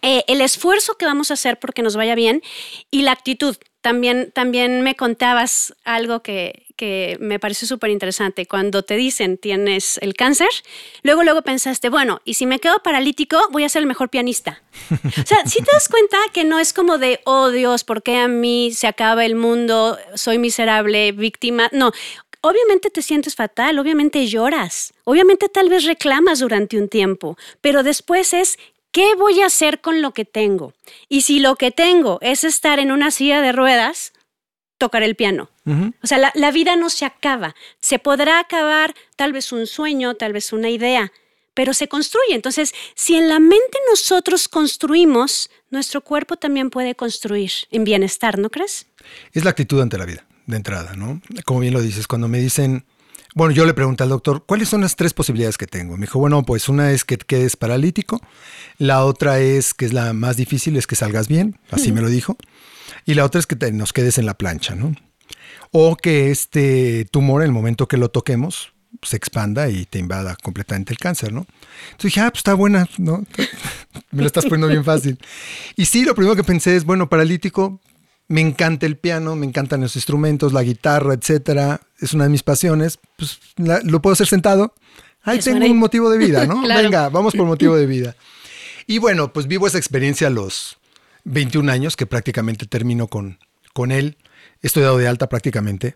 eh, 0.02 0.25
el 0.28 0.40
esfuerzo 0.40 0.97
que 0.97 1.07
vamos 1.07 1.30
a 1.30 1.35
hacer 1.35 1.59
porque 1.59 1.83
nos 1.83 1.97
vaya 1.97 2.14
bien 2.14 2.42
y 2.90 3.02
la 3.02 3.12
actitud. 3.12 3.57
También, 3.80 4.33
también 4.33 4.83
me 4.83 4.97
contabas 4.97 5.75
algo 5.85 6.23
que, 6.23 6.65
que 6.76 7.16
me 7.21 7.38
parece 7.38 7.66
súper 7.66 7.90
interesante. 7.90 8.47
Cuando 8.47 8.83
te 8.83 8.97
dicen 8.97 9.38
tienes 9.38 9.99
el 10.02 10.14
cáncer, 10.14 10.49
luego, 11.02 11.23
luego 11.23 11.42
pensaste, 11.42 11.88
bueno, 11.88 12.21
y 12.25 12.35
si 12.35 12.47
me 12.47 12.59
quedo 12.61 12.80
paralítico, 12.83 13.38
voy 13.50 13.64
a 13.64 13.68
ser 13.68 13.80
el 13.80 13.87
mejor 13.87 14.11
pianista. 14.11 14.62
o 14.90 15.26
sea, 15.26 15.47
si 15.47 15.62
te 15.62 15.73
das 15.73 15.88
cuenta 15.88 16.18
que 16.33 16.45
no 16.45 16.59
es 16.59 16.73
como 16.73 16.99
de, 16.99 17.21
oh 17.25 17.50
Dios, 17.50 17.85
¿por 17.85 18.02
qué 18.02 18.18
a 18.18 18.28
mí 18.28 18.73
se 18.73 18.87
acaba 18.87 19.25
el 19.25 19.35
mundo? 19.35 19.99
Soy 20.14 20.38
miserable, 20.38 21.12
víctima. 21.12 21.68
No, 21.73 21.92
Obviamente 22.42 22.90
te 22.90 23.02
sientes 23.02 23.35
fatal, 23.35 23.76
obviamente 23.80 24.25
lloras, 24.28 24.95
obviamente 25.02 25.49
tal 25.49 25.68
vez 25.68 25.83
reclamas 25.83 26.38
durante 26.38 26.78
un 26.78 26.88
tiempo, 26.88 27.37
pero 27.61 27.83
después 27.83 28.33
es 28.33 28.56
¿qué 28.92 29.14
voy 29.14 29.42
a 29.42 29.47
hacer 29.47 29.80
con 29.80 30.00
lo 30.00 30.12
que 30.12 30.25
tengo? 30.25 30.73
Y 31.09 31.23
si 31.23 31.40
lo 31.40 31.56
que 31.56 31.71
tengo 31.73 32.18
es 32.23 32.45
estar 32.45 32.78
en 32.78 32.92
una 32.92 33.11
silla 33.11 33.42
de 33.42 33.50
ruedas, 33.50 34.12
tocar 34.78 35.02
el 35.02 35.16
piano. 35.16 35.50
O 36.02 36.06
sea, 36.06 36.33
la, 36.33 36.50
vida 36.52 36.76
no 36.76 36.90
se 36.90 37.04
acaba. 37.04 37.56
Se 37.80 37.99
podrá 37.99 38.38
acabar 38.38 38.95
tal 39.16 39.33
vez 39.33 39.50
un 39.50 39.66
sueño, 39.66 40.14
tal 40.14 40.33
vez 40.33 40.52
una 40.52 40.71
idea, 40.71 41.12
pero 41.54 41.75
se 41.75 41.88
construye. 41.88 42.35
Entonces, 42.35 42.73
si 42.95 43.16
en 43.16 43.28
la 43.28 43.40
mente 43.40 43.78
nosotros 43.90 44.49
construimos, 44.49 45.50
nuestro 45.71 46.02
cuerpo 46.02 46.37
también 46.37 46.71
puede 46.71 46.95
construir 46.95 47.50
en 47.71 47.85
bienestar, 47.85 48.38
¿no 48.38 48.50
crees? 48.50 48.87
Es 49.33 49.45
la 49.45 49.50
actitud 49.50 49.80
ante 49.80 49.99
la 49.99 50.04
vida, 50.04 50.25
de 50.47 50.56
entrada, 50.56 50.95
¿no? 50.95 51.21
Como 51.45 51.61
bien 51.61 51.75
lo 51.75 51.80
dices, 51.80 52.06
cuando 52.06 52.28
me 52.28 52.38
dicen, 52.38 52.85
bueno, 53.37 53.52
yo 53.52 53.66
le 53.66 53.75
pregunté 53.75 54.02
al 54.02 54.09
doctor, 54.09 54.45
¿cuáles 54.47 54.68
son 54.68 54.80
las 54.80 54.97
tres 54.97 55.12
posibilidades 55.12 55.59
que 55.59 55.66
tengo? 55.66 55.97
Me 55.97 56.06
dijo, 56.06 56.18
bueno, 56.18 56.42
pues 56.42 56.71
una 56.71 56.92
es 56.92 57.04
que 57.04 57.18
quedes 57.18 57.56
paralítico, 57.56 58.21
la 58.78 59.04
otra 59.04 59.40
es, 59.40 59.75
que 59.75 59.85
es 59.85 59.92
la 59.92 60.12
más 60.12 60.38
difícil, 60.38 60.76
es 60.76 60.87
que 60.87 60.97
salgas 60.97 61.28
bien, 61.28 61.59
así 61.71 61.92
me 61.92 62.00
lo 62.00 62.09
dijo, 62.09 62.38
y 63.06 63.14
la 63.14 63.25
otra 63.25 63.38
es 63.38 63.46
que 63.46 63.72
nos 63.72 63.92
quedes 63.92 64.18
en 64.18 64.26
la 64.26 64.36
plancha, 64.36 64.75
¿no? 64.75 64.94
O 65.70 65.96
que 65.96 66.30
este 66.30 67.06
tumor, 67.10 67.42
en 67.42 67.46
el 67.46 67.52
momento 67.52 67.88
que 67.88 67.96
lo 67.96 68.10
toquemos, 68.10 68.72
se 69.02 69.16
expanda 69.16 69.68
y 69.68 69.86
te 69.86 69.98
invada 69.98 70.36
completamente 70.42 70.92
el 70.92 70.98
cáncer, 70.98 71.32
¿no? 71.32 71.46
Entonces 71.92 72.14
dije, 72.14 72.20
ah, 72.20 72.30
pues 72.30 72.40
está 72.40 72.54
buena, 72.54 72.88
¿no? 72.98 73.25
me 74.10 74.22
lo 74.22 74.26
estás 74.26 74.44
poniendo 74.44 74.68
bien 74.68 74.84
fácil. 74.84 75.18
Y 75.76 75.86
sí, 75.86 76.04
lo 76.04 76.14
primero 76.14 76.36
que 76.36 76.44
pensé 76.44 76.76
es, 76.76 76.84
bueno, 76.84 77.08
paralítico, 77.08 77.80
me 78.28 78.40
encanta 78.40 78.86
el 78.86 78.96
piano, 78.96 79.36
me 79.36 79.46
encantan 79.46 79.80
los 79.80 79.94
instrumentos, 79.94 80.52
la 80.52 80.62
guitarra, 80.62 81.14
etcétera. 81.14 81.80
Es 82.00 82.12
una 82.12 82.25
de 82.25 82.30
mis 82.30 82.42
pasiones. 82.42 82.98
Pues 83.16 83.38
lo 83.56 84.02
puedo 84.02 84.14
hacer 84.14 84.26
sentado. 84.26 84.75
Ahí 85.22 85.38
tengo 85.38 85.64
un 85.64 85.78
motivo 85.78 86.10
de 86.10 86.18
vida, 86.18 86.44
¿no? 86.46 86.62
Venga, 86.68 87.08
vamos 87.08 87.34
por 87.34 87.46
motivo 87.46 87.76
de 87.76 87.86
vida. 87.86 88.16
Y 88.88 88.98
bueno, 88.98 89.32
pues 89.32 89.48
vivo 89.48 89.66
esa 89.66 89.78
experiencia 89.78 90.28
a 90.28 90.30
los 90.30 90.78
21 91.26 91.71
años, 91.71 91.97
que 91.97 92.06
prácticamente 92.06 92.66
termino 92.66 93.09
con, 93.09 93.38
con 93.73 93.92
él. 93.92 94.16
Estoy 94.62 94.83
dado 94.83 94.99
de 94.99 95.09
alta 95.09 95.28
prácticamente. 95.28 95.95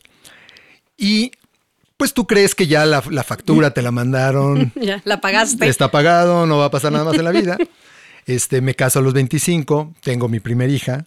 Y 0.96 1.32
pues 1.96 2.12
tú 2.12 2.26
crees 2.26 2.54
que 2.54 2.66
ya 2.66 2.84
la, 2.86 3.02
la 3.10 3.24
factura 3.24 3.72
te 3.72 3.82
la 3.82 3.90
mandaron. 3.90 4.72
ya, 4.80 5.00
la 5.04 5.20
pagaste. 5.20 5.68
Está 5.68 5.90
pagado, 5.90 6.46
no 6.46 6.58
va 6.58 6.66
a 6.66 6.70
pasar 6.70 6.92
nada 6.92 7.04
más 7.04 7.14
en 7.14 7.24
la 7.24 7.30
vida. 7.30 7.56
Este, 8.26 8.60
me 8.60 8.74
caso 8.74 8.98
a 8.98 9.02
los 9.02 9.14
25, 9.14 9.94
tengo 10.02 10.28
mi 10.28 10.40
primer 10.40 10.70
hija, 10.70 11.06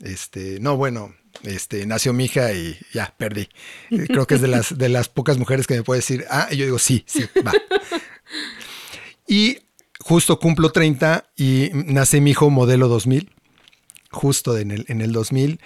este, 0.00 0.58
no, 0.60 0.76
bueno, 0.76 1.14
este, 1.42 1.86
nació 1.86 2.12
mi 2.12 2.24
hija 2.24 2.52
y 2.52 2.76
ya, 2.92 3.14
perdí. 3.16 3.48
Eh, 3.90 4.06
creo 4.08 4.26
que 4.26 4.34
es 4.34 4.40
de 4.40 4.48
las, 4.48 4.76
de 4.76 4.88
las 4.88 5.08
pocas 5.08 5.38
mujeres 5.38 5.66
que 5.66 5.74
me 5.74 5.82
puede 5.82 6.00
decir, 6.00 6.24
ah, 6.30 6.48
y 6.50 6.56
yo 6.56 6.64
digo, 6.64 6.78
sí, 6.78 7.04
sí, 7.06 7.24
va. 7.46 7.52
Y 9.26 9.58
justo 10.00 10.38
cumplo 10.38 10.70
30 10.70 11.30
y 11.36 11.70
nace 11.72 12.20
mi 12.20 12.30
hijo 12.30 12.50
modelo 12.50 12.88
2000, 12.88 13.30
justo 14.16 14.58
en 14.58 14.72
el, 14.72 14.84
en 14.88 15.00
el 15.00 15.12
2000. 15.12 15.60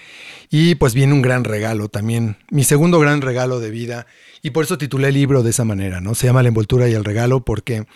Y 0.51 0.75
pues 0.75 0.93
viene 0.93 1.15
un 1.15 1.23
gran 1.23 1.45
regalo 1.45 1.89
también, 1.89 2.37
mi 2.51 2.65
segundo 2.65 2.99
gran 2.99 3.23
regalo 3.23 3.61
de 3.61 3.71
vida. 3.71 4.07
Y 4.43 4.51
por 4.51 4.65
eso 4.65 4.77
titulé 4.77 5.09
el 5.09 5.15
libro 5.15 5.43
de 5.43 5.51
esa 5.51 5.65
manera, 5.65 6.01
¿no? 6.01 6.15
Se 6.15 6.27
llama 6.27 6.43
La 6.43 6.49
envoltura 6.49 6.89
y 6.89 6.93
el 6.93 7.05
regalo 7.05 7.45
porque 7.45 7.87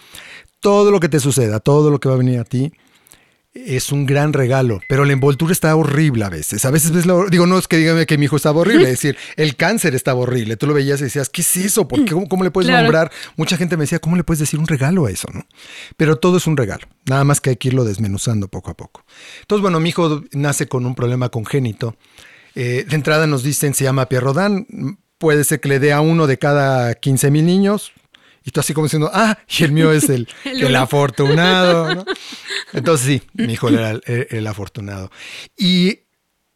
todo 0.61 0.90
lo 0.90 1.00
que 1.00 1.11
te 1.11 1.20
suceda, 1.20 1.61
todo 1.61 1.90
lo 1.90 2.00
que 2.00 2.08
va 2.08 2.14
a 2.14 2.18
venir 2.18 2.38
a 2.38 2.44
ti, 2.44 2.73
es 3.54 3.92
un 3.92 4.04
gran 4.04 4.32
regalo, 4.32 4.80
pero 4.88 5.04
la 5.04 5.12
envoltura 5.12 5.52
está 5.52 5.75
horrible 5.76 6.25
a 6.25 6.28
veces. 6.28 6.64
A 6.64 6.70
veces 6.70 6.90
ves 6.90 7.06
lo, 7.06 7.28
digo, 7.28 7.46
no 7.46 7.56
es 7.56 7.68
que 7.68 7.76
dígame 7.76 8.04
que 8.04 8.18
mi 8.18 8.25
hijo 8.25 8.37
estaba 8.37 8.61
horrible, 8.61 8.84
es 8.84 9.00
decir, 9.00 9.16
el 9.37 9.54
cáncer 9.54 9.94
estaba 9.94 10.20
horrible. 10.20 10.56
Tú 10.56 10.66
lo 10.66 10.75
veías 10.75 11.00
y 11.00 11.04
decías, 11.04 11.28
¿qué 11.28 11.42
es 11.42 11.56
eso? 11.56 11.87
¿Por 11.87 12.04
qué? 12.04 12.14
¿Cómo, 12.28 12.42
le 12.42 12.50
puedes 12.50 12.70
nombrar? 12.70 13.12
Mucha 13.37 13.56
gente 13.56 13.76
me 13.76 13.84
decía, 13.84 14.00
¿cómo 14.00 14.16
le 14.16 14.25
puedes 14.25 14.40
decir 14.40 14.58
un 14.58 14.66
regalo 14.66 15.06
a 15.06 15.11
eso? 15.11 15.28
¿no? 15.32 15.46
Pero 15.96 16.16
todo 16.16 16.37
es 16.38 16.46
un 16.46 16.56
regalo, 16.56 16.87
nada 17.06 17.23
más 17.25 17.40
que 17.40 17.50
hay 17.50 17.56
que 17.56 17.68
irlo 17.68 17.84
desmenuzando 17.84 18.49
poco 18.49 18.73
a 18.73 18.76
poco. 18.76 19.04
Entonces, 19.42 19.62
bueno, 19.62 19.78
mi 19.78 19.90
hijo 19.90 20.25
nace 20.32 20.66
con 20.66 20.84
un 20.84 20.94
problema 20.94 21.28
congénito. 21.28 21.96
Eh, 22.56 22.84
de 22.88 22.96
entrada 22.96 23.26
nos 23.26 23.42
dicen, 23.44 23.75
se 23.75 23.84
llama 23.84 24.08
Pierre 24.08 24.25
Rodin, 24.25 24.99
puede 25.18 25.44
ser 25.44 25.61
que 25.61 25.68
le 25.68 25.78
dé 25.78 25.92
a 25.92 26.00
uno 26.00 26.26
de 26.26 26.38
cada 26.38 26.94
15 26.94 27.30
mil 27.30 27.46
niños, 27.46 27.92
y 28.44 28.50
tú 28.50 28.60
así 28.60 28.74
como 28.74 28.86
diciendo, 28.86 29.10
ah, 29.12 29.38
y 29.48 29.64
el 29.64 29.72
mío 29.72 29.90
es 29.90 30.08
el, 30.10 30.28
el, 30.44 30.76
afortunado. 30.76 32.04
Entonces 32.72 33.06
sí, 33.06 33.22
mi 33.32 33.54
hijo 33.54 33.68
era 33.68 33.98
el, 34.06 34.46
afortunado. 34.46 35.10
Y 35.56 36.00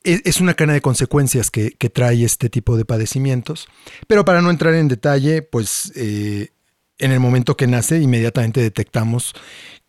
es 0.04 0.40
una 0.40 0.54
cana 0.54 0.74
de 0.74 0.80
consecuencias 0.80 1.50
que, 1.50 1.70
trae 1.92 2.24
este 2.24 2.50
tipo 2.50 2.76
de 2.76 2.84
padecimientos. 2.84 3.68
Pero 4.06 4.24
para 4.24 4.42
no 4.42 4.50
entrar 4.50 4.74
en 4.74 4.88
detalle, 4.88 5.42
pues 5.42 5.92
eh, 5.96 6.50
en 6.98 7.12
el 7.12 7.20
momento 7.20 7.56
que 7.56 7.66
nace, 7.66 8.00
inmediatamente 8.00 8.60
detectamos 8.60 9.34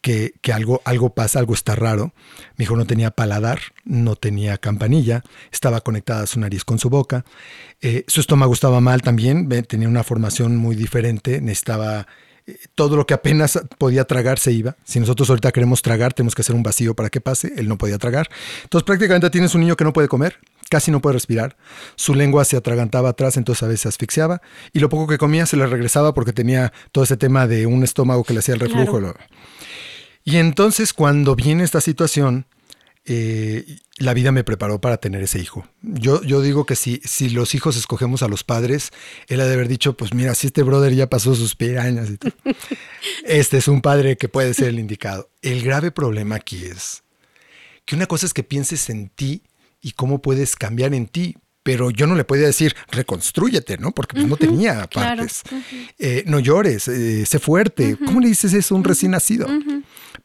que, 0.02 0.34
algo, 0.54 0.82
algo 0.86 1.14
pasa, 1.14 1.40
algo 1.40 1.54
está 1.54 1.76
raro. 1.76 2.14
Mi 2.58 2.64
hijo 2.64 2.76
no 2.76 2.86
tenía 2.86 3.12
paladar, 3.12 3.60
no 3.84 4.16
tenía 4.16 4.58
campanilla, 4.58 5.24
estaba 5.52 5.82
conectada 5.82 6.26
su 6.26 6.40
nariz 6.40 6.64
con 6.64 6.80
su 6.80 6.90
boca. 6.90 7.26
Eh, 7.82 8.06
su 8.08 8.22
estómago 8.22 8.54
estaba 8.54 8.80
mal 8.82 9.02
también, 9.02 9.50
tenía 9.68 9.88
una 9.88 10.04
formación 10.04 10.56
muy 10.56 10.76
diferente, 10.76 11.42
necesitaba 11.42 12.08
eh, 12.48 12.58
todo 12.76 12.96
lo 12.96 13.06
que 13.06 13.14
apenas 13.14 13.60
podía 13.78 14.06
tragar 14.06 14.40
se 14.40 14.52
iba. 14.52 14.78
Si 14.84 15.00
nosotros 15.00 15.30
ahorita 15.30 15.52
queremos 15.52 15.82
tragar, 15.82 16.14
tenemos 16.14 16.36
que 16.36 16.42
hacer 16.42 16.56
un 16.56 16.64
vacío 16.64 16.96
para 16.96 17.10
que 17.10 17.22
pase. 17.22 17.54
Él 17.58 17.68
no 17.68 17.78
podía 17.78 17.98
tragar. 17.98 18.30
Entonces 18.64 18.86
prácticamente 18.86 19.30
tienes 19.30 19.54
un 19.56 19.62
niño 19.62 19.76
que 19.76 19.84
no 19.84 19.94
puede 19.94 20.08
comer, 20.08 20.38
casi 20.70 20.92
no 20.92 21.02
puede 21.02 21.14
respirar. 21.14 21.58
Su 21.96 22.16
lengua 22.16 22.46
se 22.46 22.56
atragantaba 22.56 23.10
atrás, 23.10 23.38
entonces 23.38 23.64
a 23.64 23.68
veces 23.68 23.82
se 23.82 23.88
asfixiaba. 23.90 24.42
Y 24.72 24.80
lo 24.80 24.90
poco 24.90 25.08
que 25.08 25.18
comía 25.18 25.46
se 25.46 25.58
le 25.58 25.66
regresaba 25.68 26.14
porque 26.14 26.34
tenía 26.34 26.72
todo 26.92 27.04
ese 27.04 27.18
tema 27.18 27.48
de 27.48 27.66
un 27.66 27.84
estómago 27.84 28.24
que 28.24 28.34
le 28.34 28.40
hacía 28.40 28.54
el 28.54 28.62
reflujo. 28.62 29.02
Y 30.24 30.38
entonces 30.38 30.94
cuando 30.94 31.36
viene 31.36 31.64
esta 31.64 31.82
situación, 31.82 32.46
eh, 33.06 33.80
la 33.98 34.14
vida 34.14 34.32
me 34.32 34.44
preparó 34.44 34.80
para 34.80 34.98
tener 34.98 35.24
ese 35.24 35.40
hijo. 35.40 35.68
Yo, 35.82 36.22
yo 36.22 36.42
digo 36.42 36.66
que 36.66 36.76
si, 36.76 37.02
si 37.04 37.30
los 37.30 37.56
hijos 37.56 37.76
escogemos 37.76 38.22
a 38.22 38.28
los 38.28 38.44
padres, 38.44 38.92
él 39.28 39.42
ha 39.42 39.46
de 39.46 39.54
haber 39.54 39.68
dicho, 39.68 39.98
pues 39.98 40.14
mira, 40.14 40.36
si 40.36 40.48
este 40.48 40.62
brother 40.62 40.94
ya 40.94 41.10
pasó 41.10 41.34
sus 41.34 41.56
pirañas 41.56 42.12
y 42.12 42.18
todo, 42.18 42.32
este 43.26 43.58
es 43.58 43.68
un 43.68 43.82
padre 43.82 44.18
que 44.18 44.30
puede 44.30 44.54
ser 44.54 44.68
el 44.68 44.80
indicado. 44.80 45.30
El 45.42 45.64
grave 45.64 45.90
problema 45.92 46.36
aquí 46.36 46.64
es 46.64 47.04
que 47.86 47.96
una 47.96 48.06
cosa 48.06 48.28
es 48.28 48.34
que 48.36 48.44
pienses 48.44 48.92
en 48.92 49.10
ti 49.10 49.42
y 49.82 49.92
cómo 49.92 50.22
puedes 50.22 50.56
cambiar 50.56 50.94
en 50.94 51.08
ti, 51.08 51.36
pero 51.64 51.92
yo 51.92 52.08
no 52.08 52.16
le 52.16 52.24
podía 52.24 52.48
decir, 52.48 52.76
reconstrúyete, 52.90 53.78
¿no? 53.78 53.92
Porque 53.92 54.16
pues, 54.16 54.28
no 54.28 54.38
tenía 54.38 54.88
partes. 54.88 55.44
Eh, 55.98 56.24
no 56.26 56.40
llores, 56.40 56.88
eh, 56.88 57.26
sé 57.26 57.40
fuerte. 57.40 57.98
¿Cómo 58.06 58.22
le 58.22 58.30
dices 58.30 58.54
eso 58.54 58.74
a 58.74 58.78
un 58.78 58.84
recién 58.84 59.12
nacido? 59.12 59.48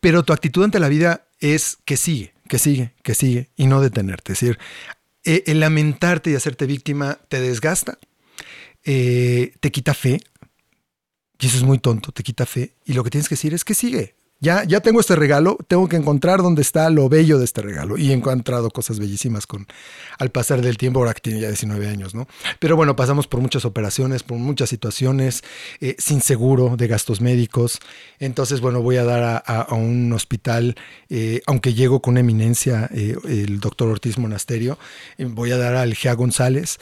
Pero 0.01 0.23
tu 0.23 0.33
actitud 0.33 0.65
ante 0.65 0.81
la 0.81 0.89
vida 0.89 1.27
es 1.41 1.79
que 1.85 1.97
sigue, 1.97 2.33
que 2.49 2.59
sigue, 2.59 2.95
que 3.03 3.15
sigue 3.15 3.51
y 3.57 3.67
no 3.67 3.81
detenerte. 3.81 4.33
Es 4.33 4.41
decir, 4.41 4.59
eh, 5.25 5.43
el 5.47 5.61
lamentarte 5.61 6.31
y 6.31 6.35
hacerte 6.35 6.67
víctima 6.67 7.19
te 7.29 7.41
desgasta, 7.41 7.99
te 8.83 9.71
quita 9.73 9.95
fe. 9.95 10.21
Y 11.41 11.47
eso 11.47 11.57
es 11.59 11.63
muy 11.65 11.79
tonto, 11.79 12.13
te 12.13 12.23
quita 12.23 12.47
fe. 12.47 12.73
Y 12.87 12.95
lo 12.95 13.05
que 13.05 13.11
tienes 13.11 13.29
que 13.29 13.35
decir 13.35 13.53
es 13.53 13.65
que 13.65 13.75
sigue, 13.75 14.15
ya, 14.41 14.65
ya 14.65 14.81
tengo 14.81 15.01
este 15.01 15.17
regalo, 15.17 15.57
tengo 15.69 15.89
que 15.89 15.97
encontrar 15.97 16.43
dónde 16.43 16.61
está 16.61 16.91
lo 16.91 17.09
bello 17.09 17.39
de 17.39 17.47
este 17.47 17.63
regalo. 17.63 17.97
Y 17.97 18.11
he 18.11 18.13
encontrado 18.13 18.71
cosas 18.71 18.99
bellísimas 18.99 19.47
con 19.47 19.67
al 20.19 20.31
pasar 20.31 20.61
del 20.61 20.77
tiempo, 20.77 20.99
ahora 20.99 21.15
que 21.15 21.21
tiene 21.21 21.41
ya 21.41 21.49
19 21.49 21.89
años, 21.89 22.15
¿no? 22.15 22.27
Pero 22.59 22.77
bueno, 22.77 22.95
pasamos 22.95 23.27
por 23.27 23.41
muchas 23.41 23.65
operaciones, 23.65 24.23
por 24.23 24.37
muchas 24.39 24.69
situaciones, 24.69 25.43
eh, 25.81 25.97
sin 25.99 26.21
seguro 26.21 26.77
de 26.77 26.87
gastos 26.89 27.21
médicos. 27.21 27.79
Entonces, 28.19 28.61
bueno, 28.61 28.83
voy 28.83 28.97
a 28.97 29.05
dar 29.05 29.43
a, 29.47 29.75
un 29.75 30.13
hospital, 30.13 30.77
eh, 31.09 31.41
aunque 31.47 31.73
llego 31.73 32.01
con 32.01 32.19
eminencia, 32.19 32.91
eh, 32.93 33.17
el 33.25 33.61
doctor 33.61 33.89
Ortiz 33.89 34.19
Monasterio, 34.19 34.79
voy 35.19 35.53
a 35.53 35.57
dar 35.57 35.75
al 35.75 35.95
Gea 35.95 36.13
González, 36.15 36.79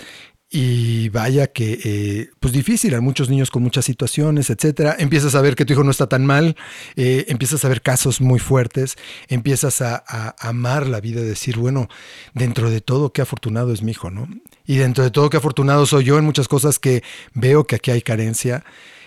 y 0.55 1.09
vaya 1.09 1.47
que, 1.47 1.81
eh, 1.83 2.31
pues 2.39 2.53
difícil, 2.53 2.95
hay 2.95 3.01
muchos 3.01 3.31
niños 3.31 3.51
con 3.51 3.63
muchas 3.63 3.87
situaciones, 3.87 4.51
etcétera. 4.51 4.95
Empiezas 4.99 5.35
a 5.35 5.41
ver 5.41 5.57
que 5.57 5.65
tu 5.65 5.73
hijo 5.73 5.83
no 5.83 5.91
está 5.91 6.11
tan 6.11 6.27
mal, 6.27 6.57
eh, 6.95 7.25
empiezas 7.29 7.65
a 7.65 7.69
ver 7.69 7.81
casos 7.81 8.21
muy 8.21 8.39
fuertes, 8.39 8.97
empiezas 9.29 9.81
a, 9.81 10.05
amar 10.39 10.87
la 10.87 11.01
vida, 11.01 11.23
decir, 11.23 11.57
bueno, 11.57 11.89
dentro 12.35 12.69
de 12.69 12.83
todo, 12.83 13.15
qué 13.15 13.23
afortunado 13.23 13.73
es 13.73 13.83
mi 13.83 13.93
hijo, 13.93 14.11
¿no? 14.11 14.29
Y 14.67 14.77
dentro 14.77 15.03
de 15.03 15.11
todo, 15.11 15.31
qué 15.31 15.39
afortunado 15.39 15.87
soy 15.87 16.05
yo 16.05 16.19
en 16.19 16.25
muchas 16.27 16.49
cosas 16.49 16.79
que 16.79 17.03
veo 17.33 17.65
que 17.67 17.77
aquí 17.77 17.91
hay 17.91 18.03
carencia 18.03 18.63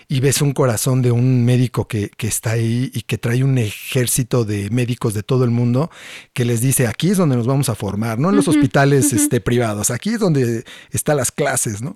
y 0.08 0.20
ves 0.20 0.40
un 0.40 0.52
corazón 0.52 1.02
de 1.02 1.10
un 1.10 1.44
médico 1.44 1.88
que, 1.88 2.10
está 2.18 2.52
ahí 2.52 2.90
y 2.94 3.02
que 3.02 3.18
trae 3.18 3.42
un 3.42 3.58
ejército 3.58 4.44
de 4.44 4.70
médicos 4.70 5.14
de 5.14 5.22
todo 5.22 5.44
el 5.44 5.50
mundo 5.50 5.90
que 6.32 6.44
les 6.44 6.60
dice, 6.60 6.86
aquí 6.86 7.10
es 7.10 7.16
donde 7.16 7.36
nos 7.36 7.46
vamos 7.46 7.68
a 7.68 7.74
formar, 7.74 8.18
no 8.18 8.30
en 8.30 8.36
los 8.36 8.48
hospitales 8.48 9.12
este, 9.12 9.40
privados, 9.40 9.90
aquí 9.90 10.10
es 10.10 10.20
donde 10.20 10.64
están 10.90 11.16
las 11.16 11.32
clases, 11.32 11.82
¿no? 11.82 11.92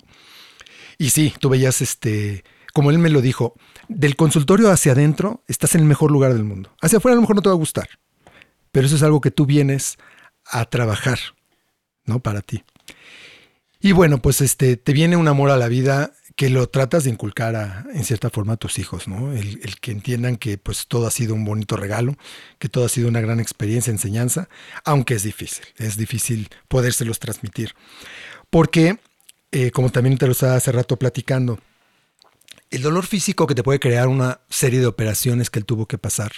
Y 0.97 1.11
sí, 1.11 1.33
tú 1.39 1.49
veías, 1.49 1.81
este, 1.81 2.43
como 2.73 2.91
él 2.91 2.99
me 2.99 3.09
lo 3.09 3.21
dijo, 3.21 3.55
del 3.87 4.15
consultorio 4.15 4.69
hacia 4.69 4.91
adentro 4.91 5.43
estás 5.47 5.75
en 5.75 5.81
el 5.81 5.87
mejor 5.87 6.11
lugar 6.11 6.33
del 6.33 6.43
mundo. 6.43 6.75
Hacia 6.81 6.97
afuera 6.97 7.13
a 7.13 7.15
lo 7.15 7.21
mejor 7.21 7.35
no 7.37 7.41
te 7.41 7.49
va 7.49 7.55
a 7.55 7.57
gustar, 7.57 7.89
pero 8.71 8.85
eso 8.85 8.97
es 8.97 9.03
algo 9.03 9.21
que 9.21 9.31
tú 9.31 9.45
vienes 9.45 9.97
a 10.45 10.65
trabajar, 10.65 11.19
¿no? 12.05 12.19
Para 12.19 12.41
ti. 12.41 12.63
Y 13.79 13.93
bueno, 13.93 14.21
pues 14.21 14.41
este, 14.41 14.77
te 14.77 14.93
viene 14.93 15.15
un 15.15 15.27
amor 15.27 15.49
a 15.49 15.57
la 15.57 15.67
vida 15.67 16.13
que 16.35 16.49
lo 16.49 16.67
tratas 16.69 17.03
de 17.03 17.09
inculcar 17.09 17.85
en 17.93 18.03
cierta 18.03 18.29
forma 18.29 18.53
a 18.53 18.57
tus 18.57 18.79
hijos, 18.79 19.07
¿no? 19.07 19.33
El, 19.33 19.79
que 19.79 19.91
entiendan 19.91 20.37
que 20.37 20.57
pues 20.57 20.87
todo 20.87 21.07
ha 21.07 21.11
sido 21.11 21.33
un 21.33 21.45
bonito 21.45 21.75
regalo, 21.75 22.15
que 22.59 22.69
todo 22.69 22.85
ha 22.85 22.89
sido 22.89 23.07
una 23.07 23.21
gran 23.21 23.39
experiencia, 23.39 23.91
enseñanza, 23.91 24.47
aunque 24.85 25.15
es 25.15 25.23
difícil, 25.23 25.65
es 25.77 25.97
difícil 25.97 26.49
podérselos 26.67 27.19
transmitir. 27.19 27.75
Porque, 28.49 28.99
eh, 29.51 29.71
como 29.71 29.89
también 29.89 30.17
te 30.17 30.25
lo 30.25 30.31
estaba 30.31 30.55
hace 30.55 30.71
rato 30.71 30.97
platicando, 30.97 31.59
el 32.69 32.81
dolor 32.81 33.05
físico 33.05 33.47
que 33.47 33.55
te 33.55 33.63
puede 33.63 33.79
crear 33.79 34.07
una 34.07 34.41
serie 34.49 34.79
de 34.79 34.87
operaciones 34.87 35.49
que 35.49 35.59
él 35.59 35.65
tuvo 35.65 35.87
que 35.87 35.97
pasar, 35.97 36.31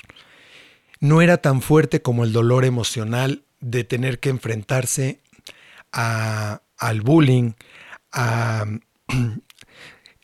no 0.99 1.21
era 1.21 1.37
tan 1.37 1.61
fuerte 1.61 2.01
como 2.01 2.23
el 2.23 2.33
dolor 2.33 2.65
emocional 2.65 3.43
de 3.59 3.83
tener 3.83 4.19
que 4.19 4.29
enfrentarse 4.29 5.21
a, 5.91 6.61
al 6.77 7.01
bullying, 7.01 7.53
a 8.11 8.65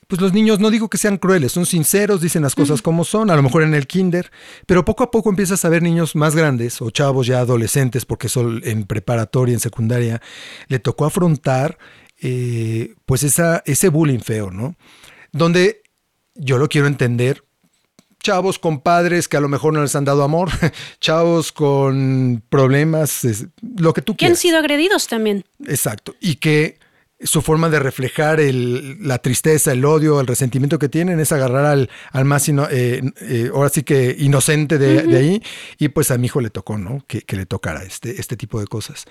pues 0.09 0.21
los 0.21 0.33
niños 0.33 0.59
no 0.59 0.71
digo 0.71 0.89
que 0.89 0.97
sean 0.97 1.17
crueles, 1.17 1.51
son 1.51 1.67
sinceros, 1.67 2.19
dicen 2.19 2.41
las 2.41 2.55
cosas 2.55 2.81
como 2.81 3.05
son, 3.05 3.29
a 3.29 3.35
lo 3.35 3.43
mejor 3.43 3.61
en 3.61 3.75
el 3.75 3.85
kinder, 3.85 4.31
pero 4.65 4.83
poco 4.83 5.03
a 5.03 5.11
poco 5.11 5.29
empiezas 5.29 5.63
a 5.63 5.69
ver 5.69 5.83
niños 5.83 6.15
más 6.15 6.35
grandes 6.35 6.81
o 6.81 6.89
chavos 6.89 7.27
ya 7.27 7.37
adolescentes, 7.37 8.05
porque 8.05 8.27
son 8.27 8.59
en 8.63 8.85
preparatoria, 8.85 9.53
en 9.53 9.59
secundaria, 9.59 10.19
le 10.67 10.79
tocó 10.79 11.05
afrontar 11.05 11.77
eh, 12.21 12.95
pues 13.05 13.21
esa, 13.21 13.61
ese 13.67 13.89
bullying 13.89 14.17
feo, 14.17 14.49
¿no? 14.49 14.75
Donde 15.31 15.83
yo 16.33 16.57
lo 16.57 16.69
quiero 16.69 16.87
entender, 16.87 17.43
chavos 18.19 18.57
con 18.57 18.81
padres 18.81 19.27
que 19.27 19.37
a 19.37 19.41
lo 19.41 19.47
mejor 19.47 19.73
no 19.73 19.83
les 19.83 19.95
han 19.95 20.05
dado 20.05 20.23
amor, 20.23 20.49
chavos 20.99 21.51
con 21.51 22.41
problemas, 22.49 23.27
lo 23.77 23.93
que 23.93 24.01
tú 24.01 24.15
quieras. 24.15 24.17
Que 24.17 24.25
han 24.25 24.41
sido 24.41 24.57
agredidos 24.57 25.07
también. 25.07 25.45
Exacto. 25.67 26.15
Y 26.19 26.37
que 26.37 26.79
su 27.21 27.41
forma 27.41 27.69
de 27.69 27.79
reflejar 27.79 28.39
la 28.39 29.17
tristeza, 29.17 29.73
el 29.73 29.83
odio, 29.83 30.21
el 30.21 30.27
resentimiento 30.27 30.79
que 30.79 30.87
tienen 30.87 31.19
es 31.19 31.31
agarrar 31.31 31.65
al, 31.65 31.89
al 32.11 32.25
más, 32.25 32.47
eh, 32.47 33.01
eh, 33.21 33.51
ahora 33.53 33.69
sí 33.69 33.83
que 33.83 34.15
inocente 34.17 34.77
de, 34.77 35.17
ahí, 35.17 35.43
y 35.77 35.89
pues 35.89 36.11
a 36.11 36.17
mi 36.17 36.27
hijo 36.27 36.39
le 36.39 36.49
tocó, 36.49 36.77
¿no? 36.77 37.03
Que, 37.07 37.23
le 37.35 37.45
tocara 37.45 37.83
este, 37.83 38.19
este 38.19 38.37
tipo 38.37 38.59
de 38.59 38.67
cosas. 38.67 39.05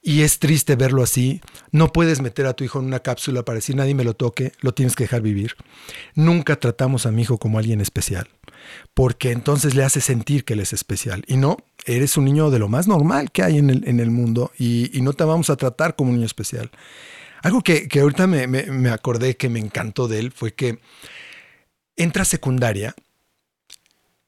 Y 0.00 0.22
es 0.22 0.38
triste 0.40 0.76
verlo 0.76 1.02
así. 1.02 1.40
No 1.70 1.92
puedes 1.92 2.20
meter 2.22 2.46
a 2.46 2.54
tu 2.54 2.64
hijo 2.64 2.80
en 2.80 2.86
una 2.86 3.00
cápsula 3.00 3.44
para 3.44 3.56
decir 3.56 3.76
nadie 3.76 3.94
me 3.94 4.02
lo 4.02 4.14
toque, 4.14 4.52
lo 4.60 4.72
tienes 4.72 4.96
que 4.96 5.04
dejar 5.04 5.22
vivir. 5.22 5.54
Nunca 6.14 6.56
tratamos 6.56 7.06
a 7.06 7.12
mi 7.12 7.22
hijo 7.22 7.38
como 7.38 7.58
alguien 7.58 7.80
especial, 7.80 8.28
porque 8.94 9.30
entonces 9.30 9.74
le 9.74 9.84
hace 9.84 10.00
sentir 10.00 10.44
que 10.44 10.54
él 10.54 10.60
es 10.60 10.72
especial. 10.72 11.22
Y 11.28 11.36
no, 11.36 11.58
eres 11.84 12.16
un 12.16 12.24
niño 12.24 12.50
de 12.50 12.58
lo 12.58 12.68
más 12.68 12.88
normal 12.88 13.30
que 13.30 13.42
hay 13.42 13.58
en 13.58 13.70
el, 13.70 13.86
en 13.86 14.00
el 14.00 14.10
mundo 14.10 14.50
y, 14.58 14.90
y 14.96 15.02
no 15.02 15.12
te 15.12 15.24
vamos 15.24 15.50
a 15.50 15.56
tratar 15.56 15.94
como 15.94 16.10
un 16.10 16.16
niño 16.16 16.26
especial. 16.26 16.70
Algo 17.42 17.62
que, 17.62 17.88
ahorita 18.00 18.26
me, 18.26 18.90
acordé 18.90 19.36
que 19.36 19.48
me 19.48 19.58
encantó 19.58 20.08
de 20.08 20.20
él 20.20 20.32
fue 20.32 20.54
que 20.54 20.78
entra 21.96 22.22
a 22.22 22.24
secundaria 22.24 22.94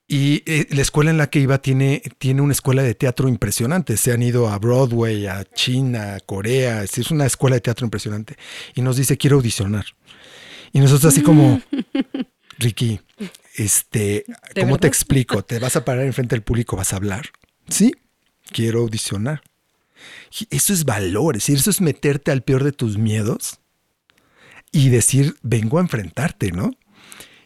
y 0.07 0.43
eh, 0.47 0.67
la 0.71 0.83
escuela 0.83 1.11
en 1.11 1.17
la 1.17 1.31
que 1.31 1.39
iba 1.39 1.59
tiene, 1.59 2.03
tiene 2.19 2.43
una 2.43 2.53
escuela 2.53 2.83
de 2.83 2.95
teatro 2.95 3.29
impresionante. 3.29 3.97
Se 3.97 4.13
han 4.13 4.23
ido 4.23 4.49
a 4.49 4.59
Broadway, 4.59 5.27
a 5.27 5.45
China, 5.45 6.17
a 6.17 6.21
Corea. 6.21 6.83
Es 6.83 7.11
una 7.11 7.25
escuela 7.25 7.57
de 7.57 7.61
teatro 7.61 7.87
impresionante. 7.87 8.37
Y 8.75 8.83
nos 8.83 8.97
dice, 8.97 9.17
quiero 9.17 9.37
audicionar. 9.37 9.87
Y 10.73 10.81
nosotros 10.81 11.13
así 11.13 11.23
como, 11.23 11.63
Ricky, 12.59 13.01
este, 13.55 14.27
¿cómo 14.59 14.79
te 14.79 14.89
explico? 14.89 15.43
¿Te 15.45 15.59
vas 15.59 15.77
a 15.77 15.85
parar 15.85 16.05
enfrente 16.05 16.35
del 16.35 16.43
público? 16.43 16.77
¿Vas 16.77 16.93
a 16.93 16.97
hablar? 16.97 17.31
Sí, 17.69 17.95
quiero 18.53 18.81
audicionar. 18.81 19.43
Eso 20.51 20.73
es 20.73 20.85
valor, 20.85 21.37
es 21.37 21.43
decir, 21.43 21.57
eso 21.59 21.71
es 21.71 21.81
meterte 21.81 22.31
al 22.31 22.43
peor 22.43 22.65
de 22.65 22.73
tus 22.73 22.99
miedos 22.99 23.61
y 24.73 24.89
decir, 24.89 25.37
vengo 25.43 25.79
a 25.79 25.83
enfrentarte, 25.83 26.51
¿no? 26.51 26.73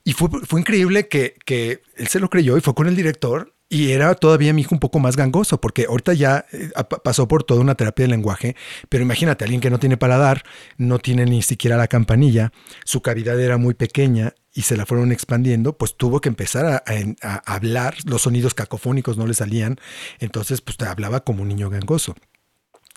Y 0.05 0.15
fue, 0.15 0.29
fue 0.47 0.61
increíble 0.61 1.09
que, 1.09 1.35
que 1.45 1.83
él 1.97 2.09
se 2.09 2.21
lo 2.21 2.31
creyó 2.31 2.57
y 2.57 2.61
fue 2.61 2.75
con 2.75 2.87
el 2.87 2.97
director 2.97 3.55
y 3.69 3.91
era 3.91 4.15
todavía 4.15 4.55
mi 4.55 4.63
hijo 4.63 4.75
un 4.75 4.81
poco 4.81 4.99
más 4.99 5.17
gangoso, 5.17 5.61
porque 5.61 5.87
ahorita 5.89 6.15
ya 6.15 6.47
eh, 6.53 6.71
pasó 7.05 7.29
por 7.29 7.45
toda 7.45 7.61
una 7.61 7.75
terapia 7.75 8.05
de 8.07 8.11
lenguaje, 8.11 8.57
pero 8.89 9.05
imagínate, 9.05 9.45
alguien 9.45 9.61
que 9.61 9.71
no 9.71 9.79
tiene 9.79 9.99
paladar, 9.99 10.43
no 10.79 10.99
tiene 10.99 11.27
ni 11.27 11.43
siquiera 11.43 11.77
la 11.77 11.89
campanilla, 11.89 12.53
su 12.85 13.03
cavidad 13.03 13.39
era 13.39 13.59
muy 13.59 13.75
pequeña 13.75 14.35
y 14.55 14.63
se 14.63 14.77
la 14.77 14.87
fueron 14.87 15.13
expandiendo, 15.13 15.77
pues 15.77 15.97
tuvo 15.97 16.21
que 16.21 16.31
empezar 16.31 16.65
a, 16.67 16.83
a 17.23 17.55
hablar, 17.55 17.97
los 18.07 18.23
sonidos 18.23 18.55
cacofónicos 18.55 19.19
no 19.19 19.27
le 19.27 19.35
salían, 19.35 19.77
entonces 20.19 20.63
pues 20.63 20.79
te 20.79 20.87
hablaba 20.87 21.25
como 21.25 21.43
un 21.43 21.49
niño 21.49 21.69
gangoso. 21.69 22.15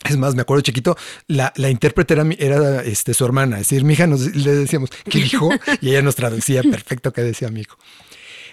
Es 0.09 0.17
más, 0.17 0.35
me 0.35 0.41
acuerdo 0.41 0.61
chiquito, 0.61 0.97
la, 1.27 1.53
la 1.55 1.69
intérprete 1.69 2.15
era, 2.39 2.81
este, 2.83 3.13
su 3.13 3.25
hermana. 3.25 3.57
Es 3.59 3.69
decir, 3.69 3.83
mi 3.83 3.93
hija 3.93 4.07
nos, 4.07 4.35
le 4.35 4.55
decíamos, 4.55 4.89
¿qué 5.09 5.19
dijo? 5.19 5.49
Y 5.79 5.89
ella 5.89 6.01
nos 6.01 6.15
traducía 6.15 6.63
perfecto 6.63 7.13
qué 7.13 7.21
decía 7.21 7.49
mi 7.49 7.61
hijo. 7.61 7.77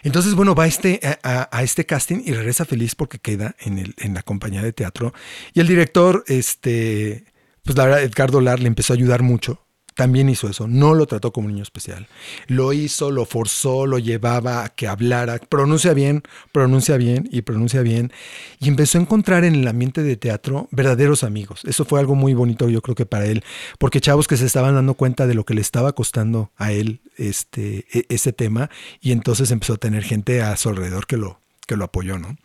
Entonces, 0.02 0.34
bueno, 0.34 0.54
va 0.54 0.66
este, 0.66 1.00
a, 1.22 1.48
a, 1.50 1.62
este 1.62 1.84
casting 1.84 2.22
y 2.24 2.32
regresa 2.32 2.64
feliz 2.64 2.94
porque 2.94 3.18
queda 3.18 3.56
en, 3.60 3.78
el, 3.78 3.94
en 3.98 4.14
la 4.14 4.22
compañía 4.22 4.62
de 4.62 4.72
teatro. 4.72 5.12
Y 5.54 5.60
el 5.60 5.66
director, 5.66 6.22
este, 6.28 7.24
pues 7.64 7.76
la 7.76 7.84
verdad, 7.84 8.02
Edgardo 8.02 8.40
Lar 8.40 8.60
le 8.60 8.68
empezó 8.68 8.92
a 8.92 8.96
ayudar 8.96 9.22
mucho 9.22 9.67
también 9.98 10.28
hizo 10.28 10.48
eso, 10.48 10.68
no 10.68 10.94
lo 10.94 11.06
trató 11.06 11.32
como 11.32 11.48
un 11.48 11.54
niño 11.54 11.64
especial. 11.64 12.06
Lo 12.46 12.72
hizo, 12.72 13.10
lo 13.10 13.26
forzó, 13.26 13.84
lo 13.84 13.98
llevaba 13.98 14.62
a 14.62 14.68
que 14.68 14.86
hablara, 14.86 15.38
pronuncia 15.38 15.92
bien, 15.92 16.22
pronuncia 16.52 16.96
bien 16.96 17.28
y 17.32 17.42
pronuncia 17.42 17.82
bien. 17.82 18.12
Y 18.60 18.68
empezó 18.68 18.98
a 18.98 19.00
encontrar 19.00 19.42
en 19.42 19.56
el 19.56 19.66
ambiente 19.66 20.04
de 20.04 20.16
teatro 20.16 20.68
verdaderos 20.70 21.24
amigos. 21.24 21.62
Eso 21.64 21.84
fue 21.84 21.98
algo 21.98 22.14
muy 22.14 22.32
bonito 22.32 22.68
yo 22.68 22.80
creo 22.80 22.94
que 22.94 23.06
para 23.06 23.26
él, 23.26 23.42
porque 23.80 24.00
chavos 24.00 24.28
que 24.28 24.36
se 24.36 24.46
estaban 24.46 24.76
dando 24.76 24.94
cuenta 24.94 25.26
de 25.26 25.34
lo 25.34 25.44
que 25.44 25.54
le 25.54 25.62
estaba 25.62 25.92
costando 25.92 26.52
a 26.56 26.70
él 26.70 27.00
este, 27.16 27.86
e, 27.92 28.06
ese 28.08 28.32
tema 28.32 28.70
y 29.00 29.10
entonces 29.10 29.50
empezó 29.50 29.72
a 29.72 29.78
tener 29.78 30.04
gente 30.04 30.42
a 30.42 30.56
su 30.56 30.68
alrededor 30.68 31.08
que 31.08 31.16
lo, 31.16 31.40
que 31.66 31.74
lo 31.74 31.86
apoyó, 31.86 32.20
¿no? 32.20 32.36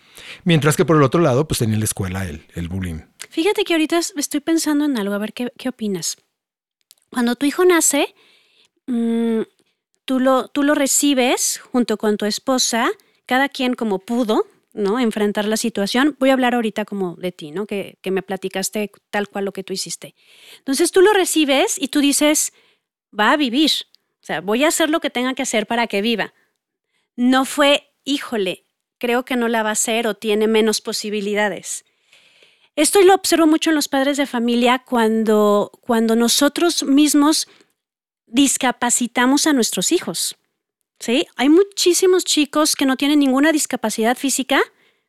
Mientras 0.43 0.75
que 0.75 0.85
por 0.85 0.97
el 0.97 1.03
otro 1.03 1.21
lado, 1.21 1.47
pues 1.47 1.59
tenía 1.59 1.75
en 1.75 1.81
la 1.81 1.85
escuela 1.85 2.27
el, 2.27 2.47
el 2.55 2.67
bullying. 2.67 3.01
Fíjate 3.29 3.63
que 3.63 3.75
ahorita 3.75 3.99
estoy 4.17 4.39
pensando 4.39 4.85
en 4.85 4.97
algo, 4.97 5.13
a 5.13 5.19
ver 5.19 5.33
qué, 5.33 5.53
qué 5.55 5.69
opinas. 5.69 6.17
Cuando 7.13 7.35
tu 7.35 7.45
hijo 7.45 7.65
nace, 7.65 8.13
mm, 8.87 9.41
tú, 10.05 10.19
lo, 10.19 10.47
tú 10.47 10.63
lo 10.63 10.75
recibes 10.75 11.59
junto 11.71 11.97
con 11.97 12.17
tu 12.17 12.25
esposa, 12.25 12.91
cada 13.25 13.49
quien 13.49 13.73
como 13.73 13.99
pudo, 13.99 14.45
¿no? 14.73 14.99
Enfrentar 14.99 15.45
la 15.45 15.57
situación. 15.57 16.15
Voy 16.19 16.29
a 16.29 16.33
hablar 16.33 16.55
ahorita 16.55 16.85
como 16.85 17.15
de 17.15 17.31
ti, 17.31 17.51
¿no? 17.51 17.65
Que, 17.65 17.97
que, 18.01 18.11
me 18.11 18.23
platicaste 18.23 18.91
tal 19.09 19.29
cual 19.29 19.45
lo 19.45 19.53
que 19.53 19.63
tú 19.63 19.73
hiciste. 19.73 20.15
Entonces 20.57 20.91
tú 20.91 21.01
lo 21.01 21.13
recibes 21.13 21.77
y 21.79 21.89
tú 21.89 21.99
dices, 22.01 22.53
va 23.17 23.31
a 23.31 23.37
vivir. 23.37 23.71
O 24.21 24.25
sea, 24.25 24.41
voy 24.41 24.63
a 24.63 24.69
hacer 24.69 24.89
lo 24.89 24.99
que 24.99 25.09
tenga 25.09 25.33
que 25.33 25.43
hacer 25.43 25.67
para 25.67 25.87
que 25.87 26.01
viva. 26.01 26.33
No 27.15 27.45
fue, 27.45 27.91
híjole, 28.03 28.65
creo 28.97 29.25
que 29.25 29.35
no 29.35 29.47
la 29.47 29.63
va 29.63 29.69
a 29.69 29.73
hacer 29.73 30.07
o 30.07 30.15
tiene 30.15 30.47
menos 30.47 30.81
posibilidades. 30.81 31.85
Esto 32.75 33.01
lo 33.01 33.13
observo 33.13 33.45
mucho 33.45 33.69
en 33.69 33.75
los 33.75 33.87
padres 33.87 34.17
de 34.17 34.25
familia 34.25 34.79
cuando, 34.79 35.71
cuando 35.81 36.15
nosotros 36.15 36.83
mismos 36.83 37.47
discapacitamos 38.25 39.45
a 39.45 39.53
nuestros 39.53 39.91
hijos. 39.91 40.35
¿sí? 40.99 41.27
Hay 41.35 41.49
muchísimos 41.49 42.25
chicos 42.25 42.75
que 42.75 42.87
no 42.87 42.97
tienen 42.97 43.19
ninguna 43.19 43.51
discapacidad 43.51 44.17
física, 44.17 44.59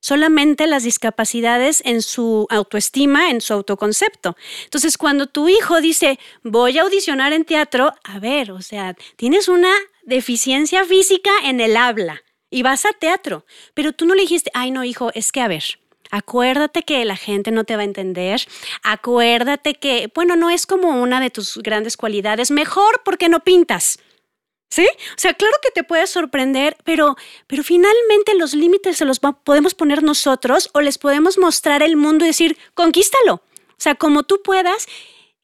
solamente 0.01 0.67
las 0.67 0.83
discapacidades 0.83 1.81
en 1.87 2.03
su 2.03 2.47
autoestima, 2.51 3.31
en 3.31 3.41
su 3.41 3.55
autoconcepto. 3.55 4.37
Entonces, 4.65 4.99
cuando 4.99 5.29
tu 5.29 5.49
hijo 5.49 5.81
dice, 5.81 6.19
voy 6.43 6.77
a 6.77 6.83
audicionar 6.83 7.33
en 7.33 7.47
teatro, 7.47 7.95
a 8.05 8.19
ver, 8.19 8.53
o 8.53 8.61
sea, 8.61 8.95
tienes 9.17 9.49
una 9.49 9.73
deficiencia 10.03 10.85
física 10.85 11.31
en 11.45 11.61
el 11.61 11.79
habla 11.79 12.21
y 12.51 12.63
vas 12.63 12.85
a 12.85 12.93
teatro, 12.93 13.47
pero 13.73 13.95
tú 13.95 14.05
no 14.05 14.15
le 14.15 14.21
dijiste, 14.21 14.51
ay 14.53 14.71
no, 14.71 14.85
hijo, 14.85 15.11
es 15.15 15.33
que 15.33 15.41
a 15.41 15.49
ver, 15.49 15.65
Acuérdate 16.15 16.85
que 16.85 17.05
la 17.05 17.17
gente 17.17 17.51
no 17.51 17.65
te 17.65 17.75
va 17.75 17.83
a 17.83 17.87
entender. 17.87 18.41
Acuérdate 18.85 19.75
que, 19.75 20.13
bueno, 20.15 20.37
no 20.37 20.49
es 20.49 20.65
como 20.65 21.03
una 21.03 21.19
de 21.19 21.29
tus 21.29 21.57
grandes 21.57 21.97
cualidades. 21.97 22.53
Mejor 22.53 23.03
porque 23.05 23.29
no 23.29 23.41
pintas. 23.41 23.99
¿Sí? 24.71 24.87
O 24.87 25.17
sea, 25.17 25.35
claro 25.35 25.57
que 25.61 25.73
te 25.73 25.83
puede 25.83 26.07
sorprender, 26.07 26.77
pero, 26.85 27.17
pero 27.49 27.65
finalmente 27.65 28.37
los 28.39 28.55
límites 28.55 28.97
se 28.97 29.05
los 29.05 29.19
podemos 29.19 29.75
poner 29.75 30.05
nosotros 30.05 30.71
o 30.73 30.81
les 30.81 30.99
podemos 30.99 31.37
mostrar 31.37 31.83
el 31.83 31.97
mundo 31.97 32.25
y 32.25 32.29
decir, 32.29 32.57
conquístalo. 32.75 33.35
O 33.35 33.79
sea, 33.79 33.97
como 33.97 34.23
tú 34.23 34.41
puedas. 34.41 34.87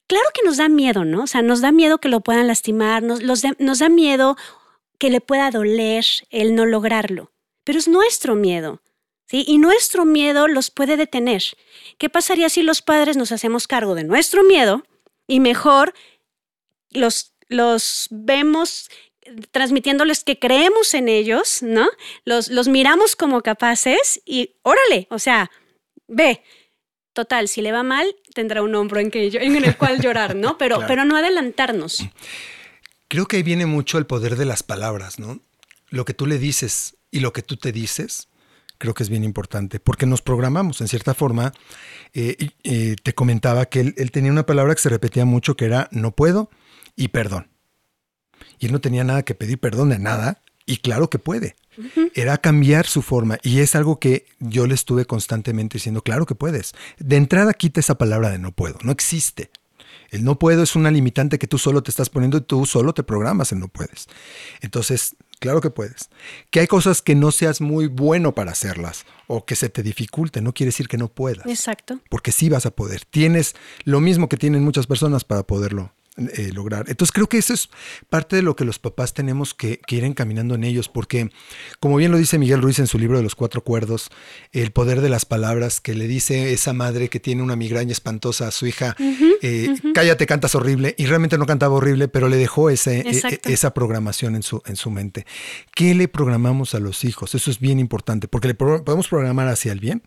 Claro 0.07 0.29
que 0.33 0.43
nos 0.45 0.55
da 0.55 0.69
miedo, 0.69 1.03
¿no? 1.03 1.23
O 1.23 1.27
sea, 1.27 1.41
nos 1.41 1.59
da 1.59 1.73
miedo 1.73 1.97
que 1.97 2.07
lo 2.07 2.21
puedan 2.21 2.47
lastimar, 2.47 3.03
nos, 3.03 3.19
nos 3.23 3.79
da 3.79 3.89
miedo 3.89 4.37
que 4.97 5.09
le 5.09 5.19
pueda 5.19 5.51
doler 5.51 6.05
el 6.29 6.55
no 6.55 6.65
lograrlo, 6.65 7.33
pero 7.65 7.77
es 7.77 7.89
nuestro 7.89 8.35
miedo. 8.35 8.79
Y 9.31 9.57
nuestro 9.57 10.05
miedo 10.05 10.47
los 10.47 10.71
puede 10.71 10.97
detener. 10.97 11.43
¿Qué 11.97 12.09
pasaría 12.09 12.49
si 12.49 12.63
los 12.63 12.81
padres 12.81 13.17
nos 13.17 13.31
hacemos 13.31 13.67
cargo 13.67 13.95
de 13.95 14.03
nuestro 14.03 14.43
miedo 14.43 14.83
y 15.27 15.39
mejor 15.39 15.93
los, 16.89 17.33
los 17.47 18.07
vemos 18.11 18.89
transmitiéndoles 19.51 20.23
que 20.23 20.39
creemos 20.39 20.93
en 20.93 21.07
ellos, 21.07 21.61
¿no? 21.61 21.87
Los, 22.25 22.49
los 22.49 22.67
miramos 22.67 23.15
como 23.15 23.41
capaces 23.41 24.21
y 24.25 24.55
órale, 24.63 25.07
o 25.09 25.19
sea, 25.19 25.51
ve, 26.07 26.43
total, 27.13 27.47
si 27.47 27.61
le 27.61 27.71
va 27.71 27.83
mal, 27.83 28.15
tendrá 28.33 28.61
un 28.61 28.73
hombro 28.75 28.99
en, 28.99 29.11
que, 29.11 29.27
en 29.27 29.55
el 29.55 29.77
cual 29.77 30.01
llorar, 30.01 30.35
¿no? 30.35 30.57
Pero, 30.61 30.85
pero 30.87 31.05
no 31.05 31.15
adelantarnos. 31.15 32.03
Creo 33.07 33.25
que 33.27 33.37
ahí 33.37 33.43
viene 33.43 33.65
mucho 33.65 33.97
el 33.97 34.05
poder 34.05 34.35
de 34.35 34.45
las 34.45 34.63
palabras, 34.63 35.19
¿no? 35.19 35.39
Lo 35.89 36.05
que 36.05 36.13
tú 36.13 36.25
le 36.25 36.37
dices 36.37 36.97
y 37.11 37.19
lo 37.19 37.33
que 37.33 37.41
tú 37.41 37.57
te 37.57 37.71
dices 37.71 38.29
creo 38.81 38.95
que 38.95 39.03
es 39.03 39.09
bien 39.09 39.23
importante, 39.23 39.79
porque 39.79 40.07
nos 40.07 40.23
programamos, 40.23 40.81
en 40.81 40.87
cierta 40.87 41.13
forma. 41.13 41.53
Eh, 42.13 42.49
eh, 42.63 42.95
te 43.01 43.13
comentaba 43.13 43.67
que 43.67 43.93
él, 43.95 44.11
tenía 44.11 44.31
una 44.31 44.47
palabra 44.47 44.73
que 44.73 44.81
se 44.81 44.89
repetía 44.89 45.23
mucho, 45.23 45.55
que 45.55 45.65
era 45.65 45.87
no 45.91 46.15
puedo 46.15 46.49
y 46.95 47.09
perdón. 47.09 47.47
Y 48.57 48.65
él 48.65 48.71
no 48.71 48.81
tenía 48.81 49.03
nada 49.03 49.21
que 49.21 49.35
pedir 49.35 49.59
perdón 49.59 49.89
de 49.89 49.99
nada, 49.99 50.41
y 50.65 50.77
claro 50.77 51.11
que 51.11 51.19
puede. 51.19 51.55
Era 52.15 52.39
cambiar 52.39 52.87
su 52.87 53.03
forma, 53.03 53.37
y 53.43 53.59
es 53.59 53.75
algo 53.75 53.99
que 53.99 54.25
yo 54.39 54.65
le 54.65 54.73
estuve 54.73 55.05
constantemente 55.05 55.77
diciendo, 55.77 56.01
claro 56.01 56.25
que 56.25 56.33
puedes. 56.33 56.73
De 56.97 57.17
entrada 57.17 57.53
quita 57.53 57.81
esa 57.81 57.99
palabra 57.99 58.31
de 58.31 58.39
no 58.39 58.51
puedo, 58.51 58.79
no 58.81 58.91
existe. 58.91 59.51
El 60.09 60.23
no 60.23 60.39
puedo 60.39 60.63
es 60.63 60.75
una 60.75 60.89
limitante 60.89 61.37
que 61.37 61.47
tú 61.47 61.59
solo 61.59 61.83
te 61.83 61.91
estás 61.91 62.09
poniendo 62.09 62.39
y 62.39 62.41
tú 62.41 62.65
solo 62.65 62.95
te 62.95 63.03
programas 63.03 63.51
en 63.51 63.59
no 63.59 63.67
puedes. 63.67 64.07
Entonces, 64.59 65.15
claro 65.41 65.59
que 65.59 65.71
puedes. 65.71 66.09
Que 66.51 66.61
hay 66.61 66.67
cosas 66.67 67.01
que 67.01 67.15
no 67.15 67.31
seas 67.31 67.59
muy 67.59 67.87
bueno 67.87 68.33
para 68.33 68.51
hacerlas 68.51 69.05
o 69.27 69.45
que 69.45 69.57
se 69.57 69.67
te 69.67 69.83
dificulte, 69.83 70.39
no 70.39 70.53
quiere 70.53 70.67
decir 70.67 70.87
que 70.87 70.97
no 70.97 71.09
puedas. 71.09 71.45
Exacto. 71.47 71.99
Porque 72.09 72.31
sí 72.31 72.47
vas 72.47 72.65
a 72.65 72.71
poder. 72.71 73.03
Tienes 73.03 73.55
lo 73.83 73.99
mismo 73.99 74.29
que 74.29 74.37
tienen 74.37 74.63
muchas 74.63 74.87
personas 74.87 75.25
para 75.25 75.43
poderlo 75.43 75.91
eh, 76.17 76.51
lograr. 76.51 76.89
Entonces 76.89 77.13
creo 77.13 77.29
que 77.29 77.37
eso 77.37 77.53
es 77.53 77.69
parte 78.09 78.35
de 78.35 78.41
lo 78.41 78.57
que 78.57 78.65
los 78.65 78.79
papás 78.79 79.13
tenemos 79.13 79.53
que, 79.53 79.79
ir 79.87 80.03
encaminando 80.03 80.55
en 80.55 80.65
ellos, 80.65 80.89
porque 80.89 81.29
como 81.79 81.95
bien 81.95 82.11
lo 82.11 82.17
dice 82.17 82.37
Miguel 82.37 82.61
Ruiz 82.61 82.79
en 82.79 82.87
su 82.87 82.99
libro 82.99 83.15
de 83.15 83.23
los 83.23 83.33
cuatro 83.33 83.63
cuerdos, 83.63 84.09
el 84.51 84.71
poder 84.71 84.99
de 84.99 85.07
las 85.07 85.23
palabras 85.23 85.79
que 85.79 85.95
le 85.95 86.07
dice 86.07 86.51
esa 86.51 86.73
madre 86.73 87.07
que 87.07 87.21
tiene 87.21 87.41
una 87.43 87.55
migraña 87.55 87.93
espantosa 87.93 88.49
a 88.49 88.51
su 88.51 88.67
hija, 88.67 88.95
eh, 89.41 89.73
cállate, 89.93 90.25
cantas 90.25 90.53
horrible, 90.53 90.95
y 90.97 91.05
realmente 91.05 91.37
no 91.37 91.45
cantaba 91.45 91.75
horrible, 91.75 92.09
pero 92.09 92.27
le 92.27 92.35
dejó 92.35 92.69
ese, 92.69 92.99
e, 92.99 93.17
e, 93.17 93.39
esa 93.45 93.73
programación 93.73 94.35
en 94.35 94.43
su, 94.43 94.61
en 94.65 94.75
su 94.75 94.91
mente. 94.91 95.25
¿Qué 95.73 95.95
le 95.95 96.09
programamos 96.09 96.75
a 96.75 96.79
los 96.79 97.05
hijos? 97.05 97.35
Eso 97.35 97.49
es 97.49 97.59
bien 97.59 97.79
importante, 97.79 98.27
porque 98.27 98.49
le 98.49 98.55
podemos 98.55 99.07
programar 99.07 99.47
hacia 99.47 99.71
el 99.71 99.79
bien 99.79 100.03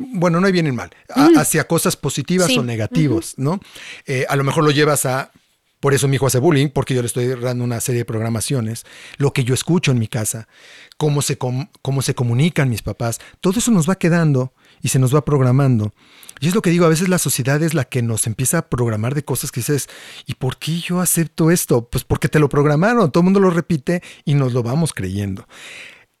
bueno, 0.00 0.40
no 0.40 0.46
hay 0.46 0.52
bien 0.52 0.64
ni 0.64 0.72
mal, 0.72 0.90
hacia 1.36 1.66
cosas 1.66 1.96
positivas 1.96 2.56
o 2.56 2.64
negativas, 2.64 3.34
¿no? 3.36 3.60
Eh, 4.06 4.24
a 4.28 4.36
lo 4.36 4.44
mejor 4.44 4.64
lo 4.64 4.70
llevas 4.70 5.04
a, 5.04 5.30
por 5.78 5.92
eso 5.92 6.08
mi 6.08 6.16
hijo 6.16 6.26
hace 6.26 6.38
bullying, 6.38 6.68
porque 6.68 6.94
yo 6.94 7.02
le 7.02 7.06
estoy 7.06 7.26
dando 7.26 7.64
una 7.64 7.80
serie 7.80 8.00
de 8.00 8.04
programaciones, 8.06 8.84
lo 9.18 9.32
que 9.32 9.44
yo 9.44 9.52
escucho 9.52 9.92
en 9.92 9.98
mi 9.98 10.08
casa, 10.08 10.48
cómo 10.96 11.20
se, 11.20 11.36
cómo 11.36 12.02
se 12.02 12.14
comunican 12.14 12.70
mis 12.70 12.80
papás, 12.80 13.20
todo 13.40 13.58
eso 13.58 13.70
nos 13.70 13.88
va 13.88 13.96
quedando 13.96 14.54
y 14.80 14.88
se 14.88 14.98
nos 14.98 15.14
va 15.14 15.24
programando. 15.24 15.92
Y 16.40 16.48
es 16.48 16.54
lo 16.54 16.62
que 16.62 16.70
digo, 16.70 16.86
a 16.86 16.90
veces 16.90 17.10
la 17.10 17.18
sociedad 17.18 17.62
es 17.62 17.74
la 17.74 17.84
que 17.84 18.00
nos 18.00 18.26
empieza 18.26 18.58
a 18.58 18.68
programar 18.70 19.14
de 19.14 19.24
cosas 19.24 19.52
que 19.52 19.60
dices, 19.60 19.88
¿y 20.26 20.34
por 20.34 20.56
qué 20.56 20.80
yo 20.80 21.00
acepto 21.00 21.50
esto? 21.50 21.90
Pues 21.90 22.04
porque 22.04 22.28
te 22.28 22.38
lo 22.38 22.48
programaron, 22.48 23.12
todo 23.12 23.20
el 23.20 23.24
mundo 23.24 23.40
lo 23.40 23.50
repite 23.50 24.02
y 24.24 24.32
nos 24.32 24.54
lo 24.54 24.62
vamos 24.62 24.94
creyendo. 24.94 25.46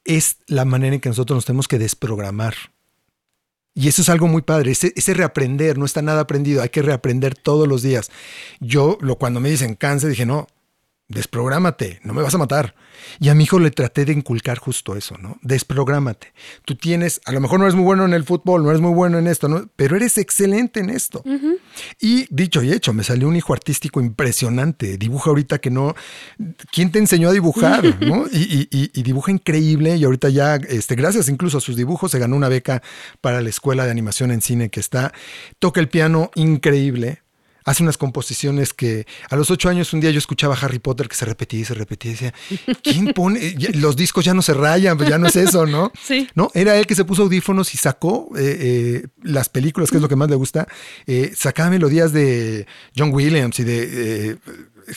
Es 0.04 0.36
la 0.46 0.66
manera 0.66 0.94
en 0.94 1.00
que 1.00 1.08
nosotros 1.08 1.38
nos 1.38 1.46
tenemos 1.46 1.66
que 1.66 1.78
desprogramar 1.78 2.54
y 3.80 3.88
eso 3.88 4.02
es 4.02 4.10
algo 4.10 4.28
muy 4.28 4.42
padre, 4.42 4.72
ese, 4.72 5.14
reaprender, 5.14 5.78
no 5.78 5.86
está 5.86 6.02
nada 6.02 6.20
aprendido, 6.20 6.60
hay 6.60 6.68
que 6.68 6.82
reaprender 6.82 7.34
todos 7.34 7.66
los 7.66 7.80
días. 7.80 8.10
Yo, 8.60 8.98
lo, 9.00 9.16
cuando 9.16 9.40
me 9.40 9.48
dicen 9.48 9.74
cáncer, 9.74 10.10
dije, 10.10 10.26
no, 10.26 10.48
desprográmate, 11.10 12.00
no 12.04 12.14
me 12.14 12.22
vas 12.22 12.34
a 12.34 12.38
matar. 12.38 12.74
Y 13.18 13.28
a 13.28 13.34
mi 13.34 13.44
hijo 13.44 13.58
le 13.58 13.70
traté 13.70 14.04
de 14.04 14.12
inculcar 14.12 14.58
justo 14.58 14.96
eso, 14.96 15.16
¿no? 15.18 15.38
Desprográmate. 15.42 16.32
Tú 16.64 16.76
tienes, 16.76 17.20
a 17.24 17.32
lo 17.32 17.40
mejor 17.40 17.58
no 17.58 17.66
eres 17.66 17.74
muy 17.74 17.84
bueno 17.84 18.04
en 18.04 18.14
el 18.14 18.24
fútbol, 18.24 18.62
no 18.62 18.70
eres 18.70 18.80
muy 18.80 18.92
bueno 18.92 19.18
en 19.18 19.26
esto, 19.26 19.48
¿no? 19.48 19.68
pero 19.74 19.96
eres 19.96 20.18
excelente 20.18 20.80
en 20.80 20.90
esto. 20.90 21.22
Y 22.00 22.26
dicho 22.30 22.62
y 22.62 22.72
hecho, 22.72 22.92
me 22.92 23.02
salió 23.02 23.26
un 23.26 23.36
hijo 23.36 23.52
artístico 23.52 24.00
impresionante. 24.00 24.96
Dibuja 24.98 25.30
ahorita 25.30 25.58
que 25.58 25.70
no. 25.70 25.94
¿Quién 26.70 26.92
te 26.92 27.00
enseñó 27.00 27.30
a 27.30 27.32
dibujar? 27.32 27.84
¿no? 28.00 28.26
Y, 28.30 29.02
dibuja 29.02 29.32
increíble. 29.32 29.96
Y 29.96 30.04
ahorita 30.04 30.28
ya, 30.28 30.56
este, 30.56 30.94
gracias 30.94 31.28
incluso 31.28 31.58
a 31.58 31.60
sus 31.60 31.76
dibujos, 31.76 32.12
se 32.12 32.20
ganó 32.20 32.36
una 32.36 32.48
beca 32.48 32.82
para 33.20 33.40
la 33.40 33.48
escuela 33.48 33.84
de 33.84 33.90
animación 33.90 34.30
en 34.30 34.42
cine 34.42 34.70
que 34.70 34.78
está. 34.78 35.12
Toca 35.58 35.80
el 35.80 35.88
piano 35.88 36.30
increíble 36.36 37.22
hace 37.64 37.82
unas 37.82 37.98
composiciones 37.98 38.72
que 38.72 39.06
a 39.28 39.36
los 39.36 39.50
ocho 39.50 39.68
años 39.68 39.92
un 39.92 40.00
día 40.00 40.10
yo 40.10 40.18
escuchaba 40.18 40.56
Harry 40.60 40.78
Potter 40.78 41.08
que 41.08 41.16
se 41.16 41.24
repetía 41.24 41.60
y 41.60 41.64
se 41.64 41.74
repetía 41.74 42.10
y 42.10 42.14
decía, 42.14 42.34
¿quién 42.82 43.06
pone? 43.14 43.54
Los 43.74 43.96
discos 43.96 44.24
ya 44.24 44.34
no 44.34 44.42
se 44.42 44.54
rayan, 44.54 44.96
pues 44.96 45.08
ya 45.08 45.18
no 45.18 45.26
es 45.26 45.36
eso, 45.36 45.66
¿no? 45.66 45.92
Sí. 46.02 46.26
No, 46.34 46.50
era 46.54 46.76
él 46.76 46.86
que 46.86 46.94
se 46.94 47.04
puso 47.04 47.22
audífonos 47.22 47.72
y 47.74 47.78
sacó 47.78 48.30
eh, 48.36 48.56
eh, 48.58 49.06
las 49.22 49.48
películas, 49.48 49.90
que 49.90 49.96
es 49.96 50.02
lo 50.02 50.08
que 50.08 50.16
más 50.16 50.28
le 50.28 50.34
gusta, 50.36 50.66
eh, 51.06 51.32
sacaba 51.36 51.70
melodías 51.70 52.12
de 52.12 52.66
John 52.96 53.12
Williams 53.12 53.60
y 53.60 53.64
de 53.64 54.38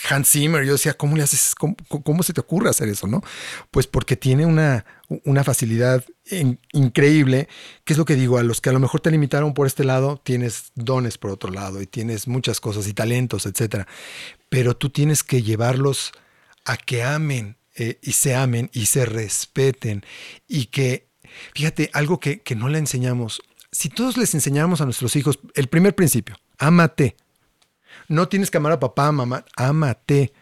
Hans 0.10 0.30
Zimmer. 0.30 0.66
Yo 0.66 0.74
decía, 0.74 0.94
¿cómo 0.94 1.16
le 1.16 1.24
haces? 1.24 1.54
Cómo, 1.56 2.24
se 2.24 2.34
te 2.34 2.42
ocurre 2.42 2.70
hacer 2.70 2.90
eso? 2.90 3.08
¿No? 3.08 3.22
Pues 3.72 3.88
porque 3.88 4.16
tiene 4.16 4.46
una, 4.46 4.86
una 5.26 5.44
facilidad 5.44 6.04
increíble, 6.72 7.48
que 7.84 7.94
es 7.94 7.98
lo 7.98 8.06
que 8.06 8.16
digo, 8.16 8.38
a 8.38 8.44
los 8.44 8.62
que 8.62 8.70
a 8.70 8.74
lo 8.74 8.80
mejor 8.80 9.02
te 9.02 9.12
limitaron 9.12 9.54
por 9.54 9.68
este 9.68 9.84
lado, 9.84 10.20
tienes 10.24 10.72
dones 10.76 11.18
por 11.18 11.32
otro 11.32 11.52
lado 11.52 11.82
y 11.82 11.88
tienes 11.88 12.28
muchas 12.28 12.60
cosas 12.60 12.88
y 12.88 12.94
talentos, 12.94 13.46
etcétera. 13.46 13.88
Pero 14.50 14.76
tú 14.76 14.90
tienes 14.90 15.24
que 15.24 15.42
llevarlos 15.44 16.12
a 16.66 16.78
que 16.78 17.04
amen 17.04 17.58
eh, 17.76 18.00
y 18.02 18.14
se 18.14 18.36
amen 18.36 18.70
y 18.74 18.86
se 18.86 19.06
respeten 19.06 20.06
y 20.48 20.68
que, 20.68 21.10
fíjate, 21.54 21.90
algo 21.94 22.20
que, 22.20 22.42
que 22.42 22.56
no 22.56 22.70
le 22.70 22.78
enseñamos, 22.78 23.42
si 23.72 23.90
todos 23.90 24.18
les 24.18 24.34
enseñamos 24.34 24.82
a 24.82 24.86
nuestros 24.86 25.16
hijos, 25.16 25.40
el 25.56 25.68
primer 25.68 25.96
principio, 25.96 26.36
ámate, 26.60 27.16
no 28.08 28.28
tienes 28.28 28.52
que 28.52 28.58
amar 28.58 28.74
a 28.74 28.80
papá, 28.80 29.12
mamá, 29.12 29.46
ámate. 29.56 30.34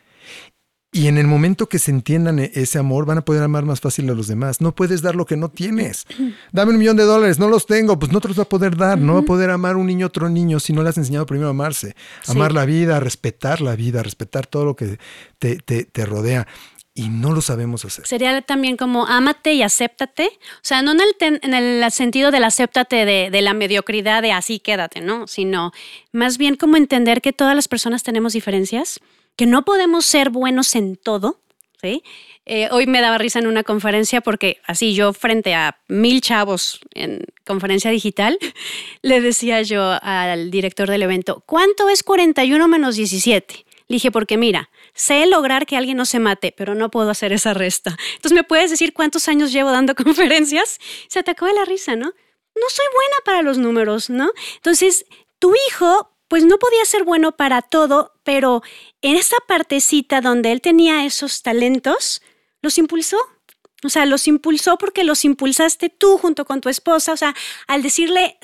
Y 0.93 1.08
en 1.08 1.17
el 1.17 1.26
momento 1.26 1.69
que 1.69 1.80
se 1.80 1.89
entiendan 1.89 2.39
e-, 2.39 2.52
ese 2.54 2.78
amor, 2.78 3.06
van 3.06 3.19
a 3.19 3.26
poder 3.26 3.43
amar 3.43 3.63
más 3.63 3.80
fácil 3.80 4.10
a 4.10 4.13
los 4.13 4.28
demás. 4.28 4.60
No 4.60 4.76
puedes 4.76 5.02
dar 5.02 5.15
lo 5.15 5.26
que 5.26 5.38
no 5.38 5.50
tienes. 5.50 6.06
Dame 6.52 6.71
un 6.71 6.78
millón 6.78 6.97
de 6.97 7.04
dólares, 7.04 7.39
no 7.39 7.47
los 7.47 7.65
tengo, 7.65 7.97
pues 7.97 8.12
no 8.12 8.19
te 8.19 8.28
los 8.28 8.38
va 8.38 8.43
a 8.43 8.50
poder 8.50 8.76
dar. 8.76 8.97
No 8.97 9.13
va 9.13 9.19
a 9.21 9.24
poder 9.24 9.52
amar 9.52 9.78
un 9.78 9.88
niño 9.88 10.06
a 10.06 10.10
otro 10.10 10.30
niño 10.30 10.60
si 10.60 10.74
no 10.74 10.84
le 10.84 10.89
has 10.89 10.97
enseñado 10.97 11.26
primero 11.26 11.47
a 11.47 11.52
amarse. 11.52 11.95
Amar 12.28 12.52
la 12.52 12.65
vida, 12.65 13.00
respetar 13.00 13.62
la 13.62 13.76
vida, 13.76 14.04
respetar 14.04 14.47
todo 14.47 14.65
lo 14.65 14.76
que 14.76 14.97
te, 15.39 15.58
te 15.58 16.06
rodea 16.06 16.45
y 16.93 17.10
no 17.10 17.32
lo 17.32 17.41
sabemos 17.41 17.86
hacer. 17.86 18.06
Sería 18.06 18.41
también 18.41 18.75
como 18.75 19.08
ámate 19.08 19.54
y 19.54 19.62
acéptate, 19.62 20.25
o 20.25 20.63
sea, 20.63 20.82
no 20.82 20.91
en 20.91 20.99
el, 21.01 21.39
en 21.41 21.54
el 21.54 21.91
sentido 21.91 22.32
del 22.32 22.43
acéptate 22.43 23.06
de, 23.06 23.30
de, 23.30 23.41
la 23.41 23.54
mediocridad 23.54 24.21
de 24.21 24.34
así 24.34 24.60
quédate, 24.60 24.99
¿no? 24.99 25.27
Sino 25.27 25.71
más 26.12 26.38
bien 26.38 26.56
como 26.56 26.75
entender 26.77 27.21
que 27.21 27.34
todas 27.34 27.56
las 27.56 27.67
personas 27.67 28.04
tenemos 28.04 28.34
diferencias, 28.34 28.99
que 29.36 29.45
no 29.45 29.63
podemos 29.63 30.06
ser 30.06 30.30
buenos 30.30 30.75
en 30.75 30.97
todo, 30.97 31.39
¿sí? 31.82 32.04
Eh, 32.45 32.69
hoy 32.71 32.88
me 32.88 33.01
daba 33.01 33.17
risa 33.17 33.39
en 33.39 33.47
una 33.47 33.63
conferencia 33.63 34.19
porque 34.21 34.58
así 34.65 34.93
yo 34.93 35.13
frente 35.13 35.54
a 35.54 35.77
mil 35.88 36.21
chavos 36.21 36.80
en 36.95 37.23
conferencia 37.45 37.91
digital, 37.91 38.38
le 39.01 39.21
decía 39.21 39.62
yo 39.62 39.97
al 40.01 40.51
director 40.51 40.89
del 40.89 41.04
evento, 41.04 41.43
¿cuánto 41.45 41.88
es 41.89 42.04
41 42.04 42.67
menos 42.67 42.95
17? 42.95 43.65
Le 43.88 43.95
dije, 43.95 44.12
porque 44.12 44.38
mira, 44.38 44.69
sé 44.93 45.25
lograr 45.25 45.65
que 45.65 45.77
alguien 45.77 45.97
no 45.97 46.06
se 46.06 46.19
mate, 46.19 46.54
pero 46.56 46.75
no 46.75 46.91
puedo 46.91 47.10
hacer 47.10 47.34
esa 47.34 47.54
resta. 47.54 47.97
Entonces, 48.15 48.34
¿me 48.34 48.43
puedes 48.43 48.69
decir 48.71 48.93
cuántos 48.93 49.27
años 49.27 49.51
llevo 49.51 49.71
dando 49.71 49.95
conferencias? 50.04 50.80
Se 51.08 51.19
atacó 51.19 51.45
de 51.45 51.54
la 51.54 51.65
risa, 51.65 51.95
¿no? 51.95 52.08
No 52.08 52.69
soy 52.69 52.86
buena 52.93 53.15
para 53.25 53.41
los 53.41 53.58
números, 53.58 54.10
¿no? 54.10 54.32
Entonces, 54.56 55.06
tu 55.39 55.54
hijo, 55.67 56.12
pues 56.27 56.43
no 56.45 56.58
podía 56.60 56.86
ser 56.86 57.04
bueno 57.04 57.32
para 57.36 57.62
todo, 57.62 58.13
pero 58.23 58.62
en 59.01 59.15
esa 59.15 59.38
partecita 59.47 60.21
donde 60.21 60.51
él 60.51 60.62
tenía 60.62 61.06
esos 61.06 61.41
talentos, 61.41 62.21
los 62.62 62.77
impulsó. 62.77 63.17
O 63.84 63.89
sea, 63.89 64.06
los 64.06 64.27
impulsó 64.27 64.77
porque 64.77 65.04
los 65.04 65.25
impulsaste 65.25 65.89
tú 65.89 66.17
junto 66.17 66.45
con 66.45 66.62
tu 66.62 66.69
esposa. 66.69 67.13
O 67.13 67.17
sea, 67.17 67.36
al 67.67 67.82
decirle, 67.82 68.38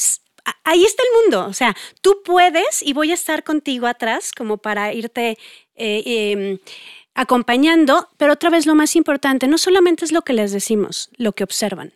ahí 0.63 0.83
está 0.83 1.03
el 1.03 1.23
mundo. 1.23 1.45
O 1.47 1.53
sea, 1.53 1.75
tú 2.01 2.21
puedes 2.23 2.81
y 2.81 2.93
voy 2.93 3.11
a 3.11 3.15
estar 3.15 3.43
contigo 3.43 3.87
atrás 3.87 4.31
como 4.31 4.57
para 4.57 4.93
irte 4.93 5.37
eh, 5.75 6.03
em, 6.05 6.59
acompañando, 7.15 8.09
pero 8.17 8.33
otra 8.33 8.49
vez 8.49 8.65
lo 8.65 8.75
más 8.75 8.95
importante, 8.95 9.47
no 9.47 9.57
solamente 9.57 10.05
es 10.05 10.11
lo 10.11 10.21
que 10.21 10.33
les 10.33 10.51
decimos, 10.51 11.09
lo 11.17 11.33
que 11.33 11.43
observan. 11.43 11.93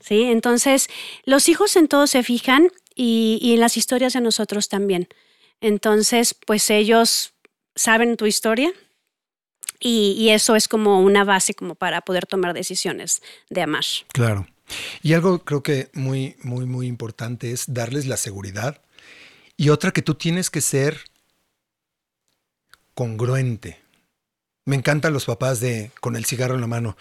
¿sí? 0.00 0.24
Entonces, 0.24 0.88
los 1.24 1.48
hijos 1.48 1.76
en 1.76 1.86
todo 1.86 2.06
se 2.06 2.22
fijan 2.22 2.70
y, 2.94 3.38
y 3.40 3.54
en 3.54 3.60
las 3.60 3.76
historias 3.76 4.14
de 4.14 4.20
nosotros 4.20 4.68
también. 4.68 5.08
Entonces, 5.60 6.34
pues 6.34 6.70
ellos 6.70 7.34
saben 7.76 8.16
tu 8.16 8.26
historia, 8.26 8.72
y, 9.80 10.14
y, 10.16 10.30
eso 10.30 10.56
es 10.56 10.66
como 10.66 11.02
una 11.02 11.24
base 11.24 11.52
como 11.52 11.74
para 11.74 12.00
poder 12.00 12.26
tomar 12.26 12.54
decisiones 12.54 13.20
de 13.50 13.60
amar. 13.60 13.84
Claro. 14.12 14.46
Y 15.02 15.12
algo 15.12 15.44
creo 15.44 15.62
que 15.62 15.90
muy, 15.92 16.36
muy, 16.42 16.66
muy 16.66 16.86
importante 16.86 17.52
es 17.52 17.64
darles 17.68 18.06
la 18.06 18.16
seguridad. 18.16 18.80
Y 19.56 19.68
otra 19.68 19.92
que 19.92 20.02
tú 20.02 20.14
tienes 20.14 20.50
que 20.50 20.60
ser 20.60 21.00
congruente. 22.94 23.84
Me 24.66 24.76
encantan 24.76 25.12
los 25.12 25.26
papás 25.26 25.60
de 25.60 25.90
con 26.00 26.16
el 26.16 26.24
cigarro 26.24 26.54
en 26.54 26.62
la 26.62 26.66
mano. 26.66 26.96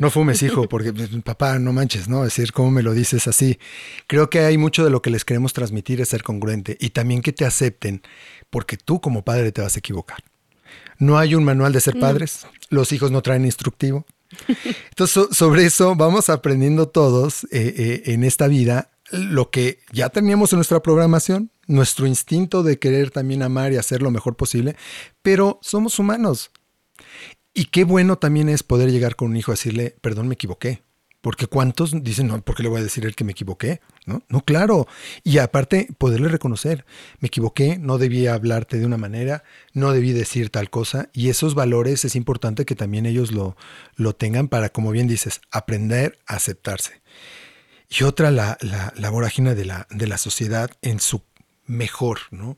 No 0.00 0.10
fumes, 0.10 0.42
hijo, 0.44 0.68
porque 0.68 0.92
pues, 0.92 1.10
papá, 1.24 1.58
no 1.58 1.72
manches, 1.72 2.08
¿no? 2.08 2.24
Es 2.24 2.36
decir, 2.36 2.52
¿cómo 2.52 2.70
me 2.70 2.84
lo 2.84 2.92
dices 2.94 3.26
así? 3.26 3.58
Creo 4.06 4.30
que 4.30 4.40
hay 4.40 4.56
mucho 4.58 4.84
de 4.84 4.90
lo 4.90 5.02
que 5.02 5.10
les 5.10 5.24
queremos 5.24 5.52
transmitir 5.52 6.00
es 6.00 6.10
ser 6.10 6.22
congruente 6.22 6.76
y 6.78 6.90
también 6.90 7.20
que 7.20 7.32
te 7.32 7.44
acepten, 7.44 8.02
porque 8.48 8.76
tú 8.76 9.00
como 9.00 9.24
padre 9.24 9.50
te 9.50 9.60
vas 9.60 9.74
a 9.74 9.80
equivocar. 9.80 10.22
No 10.98 11.18
hay 11.18 11.34
un 11.34 11.42
manual 11.42 11.72
de 11.72 11.80
ser 11.80 11.98
padres, 11.98 12.46
los 12.68 12.92
hijos 12.92 13.10
no 13.10 13.22
traen 13.22 13.44
instructivo, 13.44 14.06
entonces, 14.90 15.36
sobre 15.36 15.64
eso 15.64 15.94
vamos 15.96 16.28
aprendiendo 16.28 16.88
todos 16.88 17.44
eh, 17.44 17.74
eh, 17.76 18.02
en 18.06 18.24
esta 18.24 18.46
vida 18.48 18.90
lo 19.10 19.50
que 19.50 19.80
ya 19.92 20.08
teníamos 20.08 20.52
en 20.52 20.58
nuestra 20.58 20.80
programación, 20.82 21.50
nuestro 21.66 22.06
instinto 22.06 22.62
de 22.62 22.78
querer 22.78 23.10
también 23.10 23.42
amar 23.42 23.72
y 23.72 23.76
hacer 23.76 24.02
lo 24.02 24.10
mejor 24.10 24.36
posible, 24.36 24.76
pero 25.22 25.58
somos 25.62 25.98
humanos. 25.98 26.50
Y 27.52 27.66
qué 27.66 27.84
bueno 27.84 28.18
también 28.18 28.48
es 28.48 28.62
poder 28.62 28.92
llegar 28.92 29.16
con 29.16 29.30
un 29.30 29.36
hijo 29.36 29.50
a 29.50 29.54
decirle, 29.54 29.96
perdón, 30.00 30.28
me 30.28 30.34
equivoqué, 30.34 30.84
Porque 31.20 31.46
cuántos 31.46 31.92
dicen, 32.02 32.28
no, 32.28 32.40
¿por 32.40 32.56
qué 32.56 32.62
le 32.62 32.70
voy 32.70 32.80
a 32.80 32.84
decir 32.84 33.04
él 33.04 33.14
que 33.14 33.24
me 33.24 33.32
equivoqué? 33.32 33.80
¿No? 34.06 34.22
no, 34.28 34.40
claro. 34.40 34.88
Y 35.22 35.38
aparte, 35.38 35.88
poderle 35.98 36.28
reconocer, 36.28 36.86
me 37.18 37.28
equivoqué, 37.28 37.78
no 37.78 37.98
debía 37.98 38.32
hablarte 38.32 38.78
de 38.78 38.86
una 38.86 38.96
manera, 38.96 39.44
no 39.74 39.92
debí 39.92 40.12
decir 40.12 40.48
tal 40.48 40.70
cosa. 40.70 41.10
Y 41.12 41.28
esos 41.28 41.54
valores 41.54 42.04
es 42.04 42.16
importante 42.16 42.64
que 42.64 42.74
también 42.74 43.04
ellos 43.04 43.32
lo, 43.32 43.56
lo 43.96 44.14
tengan 44.14 44.48
para, 44.48 44.70
como 44.70 44.92
bien 44.92 45.08
dices, 45.08 45.42
aprender 45.50 46.18
a 46.26 46.36
aceptarse. 46.36 47.02
Y 47.90 48.04
otra, 48.04 48.30
la, 48.30 48.56
la, 48.60 48.92
la 48.96 49.10
vorágine 49.10 49.54
de 49.54 49.66
la, 49.66 49.86
de 49.90 50.06
la 50.06 50.16
sociedad 50.16 50.70
en 50.80 51.00
su 51.00 51.22
mejor, 51.66 52.20
¿no? 52.30 52.56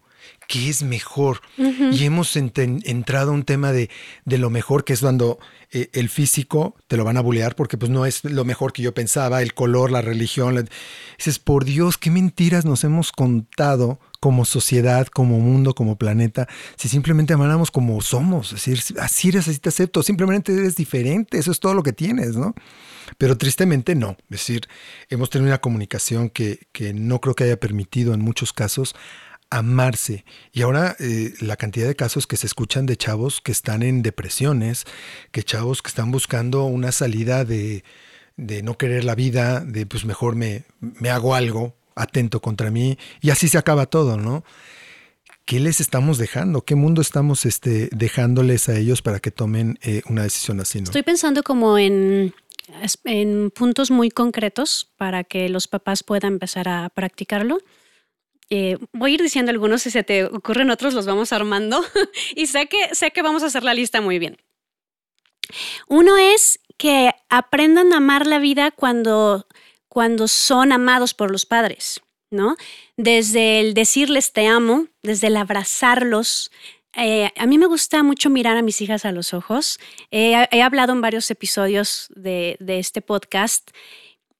¿Qué 0.48 0.68
es 0.68 0.82
mejor? 0.82 1.40
Y 1.56 2.04
hemos 2.04 2.36
entrado 2.36 3.30
a 3.30 3.34
un 3.34 3.44
tema 3.44 3.72
de, 3.72 3.88
de, 4.24 4.38
lo 4.38 4.50
mejor, 4.50 4.84
que 4.84 4.92
es 4.92 5.00
cuando 5.00 5.38
eh, 5.70 5.88
el 5.94 6.08
físico 6.08 6.74
te 6.88 6.96
lo 6.96 7.04
van 7.04 7.16
a 7.16 7.22
bulear 7.22 7.56
porque 7.56 7.78
pues 7.78 7.90
no 7.90 8.04
es 8.04 8.24
lo 8.24 8.44
mejor 8.44 8.72
que 8.72 8.82
yo 8.82 8.92
pensaba, 8.92 9.40
el 9.40 9.54
color, 9.54 9.90
la 9.90 10.02
religión. 10.02 10.68
Dices, 11.16 11.38
por 11.38 11.64
Dios, 11.64 11.96
qué 11.96 12.10
mentiras 12.10 12.64
nos 12.64 12.84
hemos 12.84 13.12
contado 13.12 13.98
como 14.22 14.44
sociedad, 14.44 15.08
como 15.08 15.40
mundo, 15.40 15.74
como 15.74 15.96
planeta, 15.96 16.46
si 16.76 16.88
simplemente 16.88 17.32
amáramos 17.32 17.72
como 17.72 18.00
somos, 18.02 18.52
es 18.52 18.64
decir, 18.64 19.00
así 19.00 19.30
eres, 19.30 19.48
así 19.48 19.58
te 19.58 19.70
acepto, 19.70 20.00
simplemente 20.04 20.52
eres 20.52 20.76
diferente, 20.76 21.38
eso 21.38 21.50
es 21.50 21.58
todo 21.58 21.74
lo 21.74 21.82
que 21.82 21.92
tienes, 21.92 22.36
¿no? 22.36 22.54
Pero 23.18 23.36
tristemente 23.36 23.96
no, 23.96 24.10
es 24.10 24.28
decir, 24.28 24.68
hemos 25.08 25.28
tenido 25.28 25.48
una 25.48 25.60
comunicación 25.60 26.30
que, 26.30 26.60
que 26.70 26.94
no 26.94 27.20
creo 27.20 27.34
que 27.34 27.42
haya 27.42 27.58
permitido 27.58 28.14
en 28.14 28.20
muchos 28.20 28.52
casos 28.52 28.94
amarse. 29.52 30.24
Y 30.52 30.62
ahora 30.62 30.96
eh, 30.98 31.34
la 31.40 31.56
cantidad 31.56 31.86
de 31.86 31.94
casos 31.94 32.26
que 32.26 32.36
se 32.36 32.46
escuchan 32.46 32.86
de 32.86 32.96
chavos 32.96 33.40
que 33.42 33.52
están 33.52 33.82
en 33.82 34.02
depresiones, 34.02 34.84
que 35.30 35.42
chavos 35.42 35.82
que 35.82 35.88
están 35.88 36.10
buscando 36.10 36.64
una 36.64 36.90
salida 36.90 37.44
de, 37.44 37.84
de 38.36 38.62
no 38.62 38.78
querer 38.78 39.04
la 39.04 39.14
vida, 39.14 39.60
de 39.60 39.84
pues 39.84 40.06
mejor 40.06 40.36
me, 40.36 40.64
me 40.80 41.10
hago 41.10 41.34
algo 41.34 41.76
atento 41.94 42.40
contra 42.40 42.70
mí 42.70 42.98
y 43.20 43.28
así 43.28 43.46
se 43.48 43.58
acaba 43.58 43.84
todo, 43.86 44.16
¿no? 44.16 44.42
¿Qué 45.44 45.60
les 45.60 45.80
estamos 45.80 46.16
dejando? 46.16 46.62
¿Qué 46.62 46.74
mundo 46.74 47.02
estamos 47.02 47.44
este, 47.44 47.90
dejándoles 47.92 48.70
a 48.70 48.78
ellos 48.78 49.02
para 49.02 49.20
que 49.20 49.30
tomen 49.30 49.78
eh, 49.82 50.00
una 50.08 50.22
decisión 50.22 50.60
así? 50.60 50.78
¿no? 50.78 50.84
Estoy 50.84 51.02
pensando 51.02 51.42
como 51.42 51.76
en, 51.76 52.32
en 53.04 53.50
puntos 53.50 53.90
muy 53.90 54.10
concretos 54.10 54.92
para 54.96 55.24
que 55.24 55.50
los 55.50 55.68
papás 55.68 56.04
puedan 56.04 56.34
empezar 56.34 56.68
a 56.68 56.88
practicarlo. 56.88 57.58
Eh, 58.54 58.76
voy 58.92 59.12
a 59.12 59.14
ir 59.14 59.22
diciendo 59.22 59.50
algunos, 59.50 59.80
si 59.80 59.90
se 59.90 60.04
te 60.04 60.26
ocurren 60.26 60.68
otros, 60.68 60.92
los 60.92 61.06
vamos 61.06 61.32
armando. 61.32 61.82
y 62.36 62.48
sé 62.48 62.66
que, 62.66 62.94
sé 62.94 63.10
que 63.10 63.22
vamos 63.22 63.42
a 63.42 63.46
hacer 63.46 63.64
la 63.64 63.72
lista 63.72 64.02
muy 64.02 64.18
bien. 64.18 64.36
Uno 65.88 66.18
es 66.18 66.60
que 66.76 67.12
aprendan 67.30 67.94
a 67.94 67.96
amar 67.96 68.26
la 68.26 68.38
vida 68.38 68.70
cuando, 68.70 69.46
cuando 69.88 70.28
son 70.28 70.70
amados 70.70 71.14
por 71.14 71.30
los 71.30 71.46
padres, 71.46 72.02
¿no? 72.30 72.56
Desde 72.98 73.60
el 73.60 73.72
decirles 73.72 74.34
te 74.34 74.46
amo, 74.46 74.86
desde 75.02 75.28
el 75.28 75.38
abrazarlos. 75.38 76.50
Eh, 76.94 77.30
a 77.34 77.46
mí 77.46 77.56
me 77.56 77.64
gusta 77.64 78.02
mucho 78.02 78.28
mirar 78.28 78.58
a 78.58 78.62
mis 78.62 78.82
hijas 78.82 79.06
a 79.06 79.12
los 79.12 79.32
ojos. 79.32 79.80
he 80.10 80.62
hablado 80.62 80.92
en 80.92 81.00
varios 81.00 81.30
episodios 81.30 82.08
de, 82.16 82.58
de 82.60 82.80
este 82.80 83.00
podcast 83.00 83.70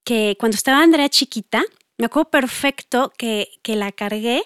que 0.05 0.37
cuando 0.39 0.57
estaba 0.57 0.83
Andrea 0.83 1.09
chiquita, 1.09 1.65
me 1.99 2.07
acuerdo 2.07 2.31
perfecto 2.31 3.13
que, 3.17 3.49
que 3.63 3.77
la 3.77 3.93
cargué 3.93 4.43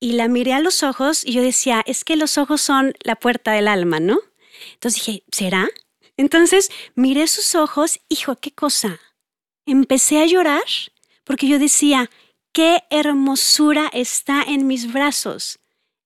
y 0.00 0.12
la 0.12 0.28
miré 0.28 0.52
a 0.52 0.60
los 0.60 0.82
ojos 0.82 1.24
y 1.24 1.32
yo 1.32 1.42
decía, 1.42 1.82
es 1.86 2.04
que 2.04 2.16
los 2.16 2.36
ojos 2.38 2.60
son 2.60 2.94
la 3.04 3.16
puerta 3.16 3.52
del 3.52 3.68
alma, 3.68 4.00
¿no? 4.00 4.18
Entonces 4.74 5.04
dije, 5.04 5.24
¿será? 5.30 5.68
Entonces 6.16 6.70
miré 6.94 7.26
sus 7.28 7.54
ojos, 7.54 8.00
hijo, 8.08 8.36
qué 8.36 8.50
cosa. 8.50 9.00
Empecé 9.64 10.20
a 10.20 10.26
llorar 10.26 10.64
porque 11.24 11.46
yo 11.46 11.58
decía, 11.58 12.10
qué 12.52 12.82
hermosura 12.90 13.88
está 13.92 14.42
en 14.42 14.66
mis 14.66 14.92
brazos. 14.92 15.58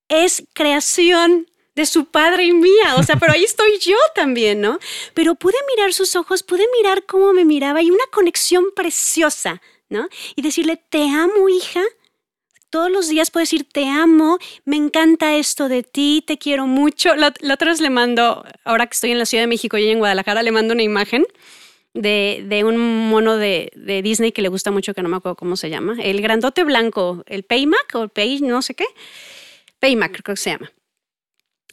Es 0.09 0.45
creación 0.53 1.51
de 1.75 1.87
su 1.87 2.07
padre 2.07 2.45
y 2.45 2.53
mía, 2.53 2.97
o 2.97 3.03
sea, 3.03 3.17
pero 3.17 3.33
ahí 3.33 3.45
estoy 3.45 3.79
yo 3.81 3.97
también, 4.15 4.61
¿no? 4.61 4.79
Pero 5.15 5.35
pude 5.35 5.57
mirar 5.75 5.93
sus 5.93 6.17
ojos, 6.17 6.43
pude 6.43 6.65
mirar 6.79 7.05
cómo 7.05 7.33
me 7.33 7.45
miraba 7.45 7.83
y 7.83 7.91
una 7.91 8.05
conexión 8.13 8.67
preciosa 8.75 9.61
¿no? 9.89 10.09
Y 10.35 10.43
decirle, 10.43 10.81
te 10.89 11.09
amo, 11.09 11.49
hija. 11.49 11.83
Todos 12.71 12.91
los 12.91 13.09
días 13.09 13.31
puedo 13.31 13.43
decir, 13.43 13.65
te 13.65 13.87
amo, 13.87 14.39
me 14.65 14.77
encanta 14.77 15.37
esto 15.37 15.69
de 15.69 15.83
ti, 15.83 16.23
te 16.27 16.37
quiero 16.37 16.67
mucho. 16.67 17.15
La, 17.15 17.33
otra 17.53 17.71
vez 17.71 17.81
le 17.81 17.91
mando, 17.91 18.45
ahora 18.65 18.87
que 18.87 18.95
estoy 18.95 19.13
en 19.13 19.19
la 19.19 19.27
Ciudad 19.27 19.45
de 19.45 19.49
México 19.49 19.79
y 19.79 19.89
en 19.89 19.99
Guadalajara, 19.99 20.43
le 20.43 20.51
mando 20.51 20.75
una 20.75 20.83
imagen 20.83 21.25
de, 21.95 22.45
de 22.47 22.65
un 22.65 23.09
mono 23.09 23.37
de, 23.37 23.71
de, 23.77 24.03
Disney 24.03 24.33
que 24.33 24.43
le 24.43 24.49
gusta 24.49 24.71
mucho, 24.71 24.95
que 24.95 25.03
no 25.03 25.09
me 25.09 25.17
acuerdo 25.17 25.37
cómo 25.37 25.57
se 25.57 25.71
llama. 25.71 25.97
El 26.03 26.21
grandote 26.21 26.65
blanco, 26.65 27.23
el 27.27 27.45
Paymac 27.45 27.95
o 27.95 28.03
el 28.03 28.11
Pay, 28.11 28.41
no 28.41 28.61
sé 28.63 28.75
qué. 28.75 28.87
Paymac 29.79 30.23
creo 30.23 30.35
que 30.35 30.41
se 30.41 30.51
llama. 30.51 30.71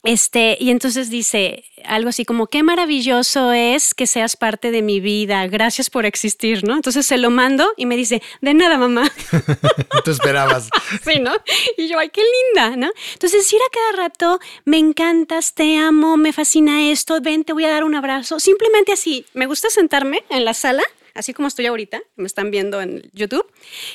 Este, 0.04 0.58
y 0.60 0.70
entonces 0.70 1.10
dice 1.10 1.64
algo 1.86 2.10
así 2.10 2.26
como, 2.26 2.48
qué 2.48 2.62
maravilloso 2.62 3.54
es 3.54 3.94
que 3.94 4.06
seas 4.06 4.36
parte 4.36 4.70
de 4.70 4.82
mi 4.82 5.00
vida, 5.00 5.48
gracias 5.48 5.90
por 5.90 6.06
existir, 6.06 6.66
¿no? 6.66 6.76
Entonces 6.76 7.06
se 7.06 7.18
lo 7.18 7.30
mando 7.30 7.72
y 7.78 7.86
me 7.86 7.96
dice, 7.96 8.22
de 8.42 8.54
nada, 8.54 8.78
mamá. 8.78 9.10
Tú 10.04 10.12
esperabas. 10.12 10.68
sí, 11.06 11.20
¿no? 11.22 11.34
Y 11.78 11.88
yo, 11.88 12.00
ay, 12.00 12.10
qué 12.10 12.22
linda, 12.22 12.76
¿no? 12.76 12.92
Entonces 13.14 13.44
decir 13.44 13.60
a 13.62 13.72
cada 13.72 14.04
rato, 14.04 14.40
me 14.66 14.78
encantas, 14.78 15.54
te 15.54 15.78
amo, 15.78 16.18
me 16.18 16.34
fascina 16.34 16.92
esto, 16.92 17.22
ven, 17.22 17.46
te 17.46 17.54
voy 17.54 17.64
a 17.64 17.70
dar 17.70 17.86
un 17.86 17.96
abrazo. 17.96 18.42
Simplemente 18.42 18.92
así, 18.92 19.26
me 19.34 19.46
gusta 19.46 19.70
sentarme 19.70 20.26
en 20.30 20.44
la 20.44 20.54
sala, 20.54 20.84
así 21.14 21.34
como 21.34 21.48
estoy 21.48 21.68
ahorita, 21.68 22.02
me 22.18 22.28
están 22.28 22.52
viendo 22.52 22.82
en 22.82 23.10
YouTube. 23.14 23.46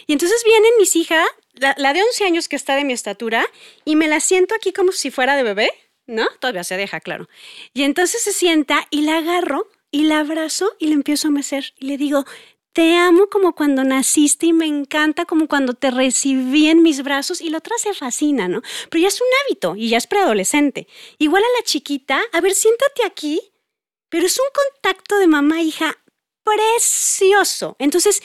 Y 0.06 0.14
entonces 0.14 0.42
vienen 0.42 0.70
mis 0.78 0.96
hijas, 0.96 1.26
la, 1.52 1.74
la 1.76 1.92
de 1.92 2.02
11 2.02 2.24
años 2.24 2.48
que 2.48 2.56
está 2.56 2.76
de 2.76 2.84
mi 2.84 2.94
estatura, 2.94 3.46
y 3.84 3.94
me 3.94 4.08
la 4.08 4.20
siento 4.20 4.54
aquí 4.54 4.72
como 4.72 4.92
si 4.92 5.10
fuera 5.10 5.36
de 5.36 5.42
bebé 5.42 5.70
¿no? 6.08 6.26
Todavía 6.40 6.64
se 6.64 6.76
deja, 6.76 6.98
claro. 6.98 7.28
Y 7.72 7.84
entonces 7.84 8.22
se 8.22 8.32
sienta 8.32 8.88
y 8.90 9.02
la 9.02 9.18
agarro 9.18 9.68
y 9.92 10.04
la 10.04 10.20
abrazo 10.20 10.74
y 10.80 10.88
le 10.88 10.94
empiezo 10.94 11.28
a 11.28 11.30
mecer 11.30 11.74
y 11.78 11.86
le 11.86 11.96
digo, 11.96 12.24
te 12.72 12.96
amo 12.96 13.28
como 13.28 13.54
cuando 13.54 13.84
naciste 13.84 14.46
y 14.46 14.52
me 14.52 14.66
encanta 14.66 15.24
como 15.24 15.48
cuando 15.48 15.74
te 15.74 15.90
recibí 15.90 16.68
en 16.68 16.82
mis 16.82 17.02
brazos 17.02 17.40
y 17.40 17.50
la 17.50 17.58
otra 17.58 17.76
se 17.78 17.94
fascina, 17.94 18.48
¿no? 18.48 18.62
Pero 18.90 19.02
ya 19.02 19.08
es 19.08 19.20
un 19.20 19.26
hábito 19.44 19.76
y 19.76 19.90
ya 19.90 19.98
es 19.98 20.06
preadolescente. 20.06 20.86
Igual 21.18 21.42
a 21.42 21.58
la 21.58 21.64
chiquita, 21.64 22.22
a 22.32 22.40
ver, 22.40 22.54
siéntate 22.54 23.04
aquí, 23.04 23.40
pero 24.08 24.26
es 24.26 24.38
un 24.38 24.46
contacto 24.52 25.18
de 25.18 25.26
mamá 25.26 25.60
hija 25.60 25.98
precioso. 26.44 27.76
Entonces, 27.78 28.22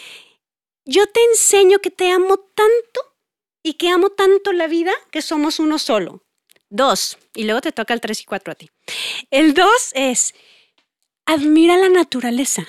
yo 0.85 1.07
te 1.07 1.23
enseño 1.31 1.79
que 1.79 1.91
te 1.91 2.11
amo 2.11 2.37
tanto 2.37 3.15
y 3.63 3.73
que 3.73 3.89
amo 3.89 4.09
tanto 4.09 4.51
la 4.53 4.67
vida 4.67 4.93
que 5.11 5.21
somos 5.21 5.59
uno 5.59 5.79
solo. 5.79 6.22
Dos, 6.75 7.19
y 7.35 7.43
luego 7.43 7.61
te 7.61 7.71
toca 7.71 7.93
el 7.93 8.01
tres 8.01 8.21
y 8.21 8.25
cuatro 8.25 8.51
a 8.51 8.55
ti. 8.55 8.71
El 9.29 9.53
dos 9.53 9.91
es, 9.93 10.33
admira 11.23 11.77
la 11.77 11.87
naturaleza. 11.87 12.67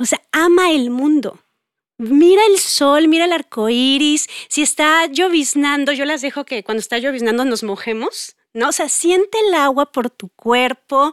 O 0.00 0.04
sea, 0.04 0.22
ama 0.30 0.70
el 0.70 0.90
mundo. 0.90 1.42
Mira 1.98 2.42
el 2.46 2.60
sol, 2.60 3.08
mira 3.08 3.24
el 3.24 3.32
arco 3.32 3.68
iris. 3.68 4.28
Si 4.48 4.62
está 4.62 5.06
lloviznando, 5.06 5.90
yo 5.90 6.04
las 6.04 6.22
dejo 6.22 6.44
que 6.44 6.62
cuando 6.62 6.78
está 6.78 6.98
lloviznando 6.98 7.44
nos 7.44 7.64
mojemos, 7.64 8.36
¿no? 8.52 8.68
O 8.68 8.72
sea, 8.72 8.88
siente 8.88 9.36
el 9.48 9.54
agua 9.54 9.90
por 9.90 10.08
tu 10.08 10.28
cuerpo. 10.28 11.12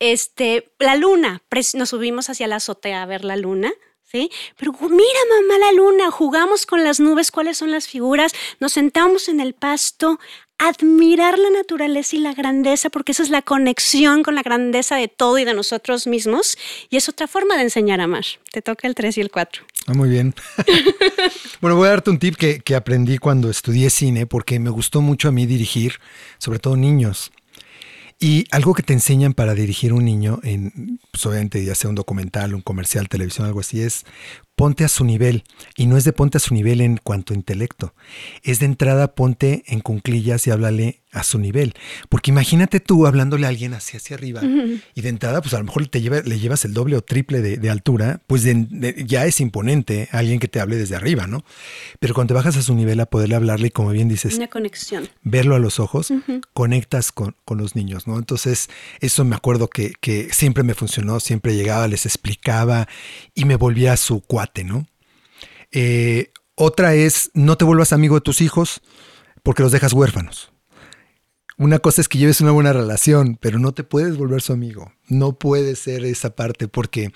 Este, 0.00 0.74
la 0.80 0.96
luna, 0.96 1.44
nos 1.74 1.90
subimos 1.90 2.28
hacia 2.28 2.48
la 2.48 2.56
azotea 2.56 3.04
a 3.04 3.06
ver 3.06 3.24
la 3.24 3.36
luna. 3.36 3.72
¿Sí? 4.02 4.30
Pero 4.56 4.72
mira, 4.72 5.18
mamá, 5.28 5.58
la 5.58 5.72
luna, 5.72 6.10
jugamos 6.10 6.66
con 6.66 6.84
las 6.84 7.00
nubes, 7.00 7.32
cuáles 7.32 7.56
son 7.56 7.72
las 7.72 7.88
figuras, 7.88 8.32
nos 8.60 8.72
sentamos 8.72 9.28
en 9.28 9.40
el 9.40 9.54
pasto, 9.54 10.20
admirar 10.58 11.38
la 11.38 11.50
naturaleza 11.50 12.16
y 12.16 12.20
la 12.20 12.32
grandeza, 12.34 12.90
porque 12.90 13.12
esa 13.12 13.22
es 13.22 13.30
la 13.30 13.42
conexión 13.42 14.22
con 14.22 14.34
la 14.34 14.42
grandeza 14.42 14.96
de 14.96 15.08
todo 15.08 15.38
y 15.38 15.44
de 15.44 15.54
nosotros 15.54 16.06
mismos, 16.06 16.56
y 16.90 16.96
es 16.96 17.08
otra 17.08 17.26
forma 17.26 17.56
de 17.56 17.62
enseñar 17.62 18.00
a 18.00 18.04
amar. 18.04 18.24
Te 18.52 18.62
toca 18.62 18.86
el 18.86 18.94
3 18.94 19.18
y 19.18 19.20
el 19.20 19.30
4. 19.30 19.64
Ah, 19.86 19.94
muy 19.94 20.08
bien. 20.08 20.34
bueno, 21.60 21.76
voy 21.76 21.88
a 21.88 21.90
darte 21.90 22.10
un 22.10 22.18
tip 22.18 22.36
que, 22.36 22.60
que 22.60 22.74
aprendí 22.74 23.18
cuando 23.18 23.50
estudié 23.50 23.90
cine, 23.90 24.26
porque 24.26 24.58
me 24.58 24.70
gustó 24.70 25.00
mucho 25.00 25.28
a 25.28 25.32
mí 25.32 25.46
dirigir, 25.46 25.94
sobre 26.38 26.58
todo 26.58 26.76
niños. 26.76 27.32
Y 28.20 28.46
algo 28.52 28.74
que 28.74 28.82
te 28.82 28.92
enseñan 28.92 29.34
para 29.34 29.54
dirigir 29.54 29.92
un 29.92 30.04
niño, 30.04 30.40
pues 31.10 31.26
obviamente 31.26 31.62
ya 31.64 31.74
sea 31.74 31.90
un 31.90 31.96
documental, 31.96 32.54
un 32.54 32.62
comercial, 32.62 33.08
televisión, 33.08 33.46
algo 33.46 33.60
así, 33.60 33.82
es 33.82 34.06
ponte 34.56 34.84
a 34.84 34.88
su 34.88 35.04
nivel. 35.04 35.44
Y 35.76 35.86
no 35.86 35.96
es 35.96 36.04
de 36.04 36.12
ponte 36.12 36.38
a 36.38 36.40
su 36.40 36.54
nivel 36.54 36.80
en 36.80 36.96
cuanto 36.96 37.32
a 37.32 37.36
intelecto. 37.36 37.94
Es 38.42 38.60
de 38.60 38.66
entrada 38.66 39.14
ponte 39.14 39.64
en 39.66 39.80
cunclillas 39.80 40.46
y 40.46 40.50
háblale 40.50 41.04
a 41.14 41.22
su 41.22 41.38
nivel. 41.38 41.74
Porque 42.08 42.30
imagínate 42.30 42.80
tú 42.80 43.06
hablándole 43.06 43.46
a 43.46 43.48
alguien 43.48 43.72
así 43.72 43.96
hacia 43.96 44.16
arriba 44.16 44.42
y 44.94 45.00
de 45.00 45.08
entrada, 45.08 45.40
pues 45.40 45.54
a 45.54 45.58
lo 45.58 45.64
mejor 45.64 45.86
te 45.86 46.02
lleva, 46.02 46.20
le 46.20 46.38
llevas 46.38 46.64
el 46.64 46.74
doble 46.74 46.96
o 46.96 47.02
triple 47.02 47.40
de, 47.40 47.70
altura, 47.70 48.20
pues 48.26 48.44
ya 49.06 49.24
es 49.24 49.40
imponente 49.40 50.08
alguien 50.12 50.38
que 50.38 50.48
te 50.48 50.60
hable 50.60 50.76
desde 50.76 50.96
arriba, 50.96 51.26
¿no? 51.26 51.44
Pero 51.98 52.14
cuando 52.14 52.28
te 52.28 52.34
bajas 52.34 52.56
a 52.56 52.62
su 52.62 52.74
nivel 52.74 53.00
a 53.00 53.06
poderle 53.06 53.36
hablarle, 53.36 53.70
como 53.70 53.90
bien 53.90 54.08
dices, 54.08 54.34
una 54.34 54.48
conexión. 54.48 55.08
Verlo 55.22 55.54
a 55.54 55.58
los 55.58 55.80
ojos, 55.80 56.12
conectas 56.52 57.12
con, 57.12 57.36
los 57.54 57.76
niños, 57.76 58.08
¿no? 58.08 58.18
Entonces, 58.18 58.68
eso 59.00 59.24
me 59.24 59.36
acuerdo 59.36 59.68
que, 59.68 59.92
que 60.00 60.32
siempre 60.32 60.64
me 60.64 60.74
funcionó, 60.74 61.20
siempre 61.20 61.54
llegaba, 61.54 61.86
les 61.86 62.04
explicaba 62.04 62.88
y 63.34 63.44
me 63.44 63.54
volvía 63.54 63.96
su 63.96 64.20
¿no? 64.64 64.86
Eh, 65.72 66.32
otra 66.54 66.94
es, 66.94 67.30
no 67.34 67.56
te 67.56 67.64
vuelvas 67.64 67.92
amigo 67.92 68.14
de 68.16 68.20
tus 68.20 68.40
hijos 68.40 68.80
porque 69.42 69.62
los 69.62 69.72
dejas 69.72 69.92
huérfanos. 69.92 70.52
Una 71.56 71.78
cosa 71.78 72.00
es 72.00 72.08
que 72.08 72.18
lleves 72.18 72.40
una 72.40 72.50
buena 72.50 72.72
relación, 72.72 73.38
pero 73.40 73.58
no 73.58 73.72
te 73.72 73.84
puedes 73.84 74.16
volver 74.16 74.42
su 74.42 74.52
amigo. 74.52 74.92
No 75.08 75.38
puede 75.38 75.76
ser 75.76 76.04
esa 76.04 76.34
parte 76.34 76.66
porque 76.66 77.12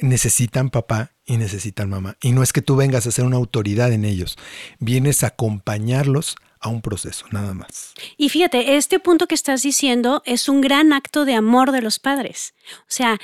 necesitan 0.00 0.70
papá 0.70 1.12
y 1.24 1.36
necesitan 1.36 1.88
mamá. 1.88 2.16
Y 2.20 2.32
no 2.32 2.42
es 2.42 2.52
que 2.52 2.62
tú 2.62 2.76
vengas 2.76 3.06
a 3.06 3.12
ser 3.12 3.24
una 3.24 3.36
autoridad 3.36 3.92
en 3.92 4.04
ellos, 4.04 4.36
vienes 4.78 5.22
a 5.22 5.28
acompañarlos 5.28 6.36
a 6.60 6.68
un 6.68 6.82
proceso, 6.82 7.26
nada 7.30 7.54
más. 7.54 7.94
Y 8.16 8.28
fíjate, 8.30 8.76
este 8.76 8.98
punto 8.98 9.26
que 9.26 9.34
estás 9.34 9.62
diciendo 9.62 10.22
es 10.24 10.48
un 10.48 10.60
gran 10.60 10.92
acto 10.92 11.24
de 11.24 11.34
amor 11.34 11.70
de 11.70 11.82
los 11.82 11.98
padres. 11.98 12.54
O 12.80 12.90
sea, 12.90 13.18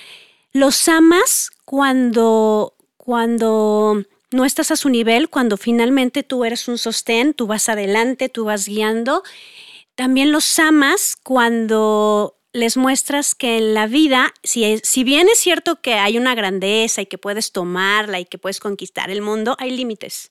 los 0.53 0.89
amas 0.89 1.51
cuando, 1.65 2.74
cuando 3.05 4.03
no 4.31 4.45
estás 4.45 4.71
a 4.71 4.77
su 4.77 4.89
nivel, 4.89 5.29
cuando 5.29 5.57
finalmente 5.57 6.23
tú 6.23 6.45
eres 6.45 6.69
un 6.69 6.79
sostén, 6.79 7.35
tú 7.35 7.47
vas 7.47 7.69
adelante, 7.69 8.29
tú 8.29 8.45
vas 8.45 8.67
guiando 8.67 9.23
también 9.95 10.33
los 10.33 10.59
amas 10.59 11.17
cuando 11.23 12.37
les 12.53 12.77
muestras 12.77 13.35
que 13.35 13.57
en 13.59 13.75
la 13.75 13.87
vida, 13.87 14.33
si, 14.43 14.79
si 14.83 15.05
bien 15.05 15.29
es 15.29 15.39
cierto 15.39 15.81
que 15.81 15.95
hay 15.95 16.19
una 16.19 16.35
grandeza 16.35 17.03
y 17.03 17.07
que 17.07 17.19
puedes 17.19 17.53
tomarla 17.53 18.21
y 18.21 18.25
que 18.25 18.39
puedes 18.39 18.61
conquistar 18.61 19.11
el 19.11 19.23
mundo, 19.23 19.57
hay 19.59 19.71
límites. 19.71 20.31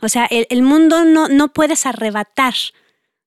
O 0.00 0.08
sea, 0.08 0.26
el, 0.26 0.62
mundo 0.62 1.04
no, 1.04 1.28
no 1.28 1.52
puedes 1.52 1.86
arrebatar, 1.86 2.54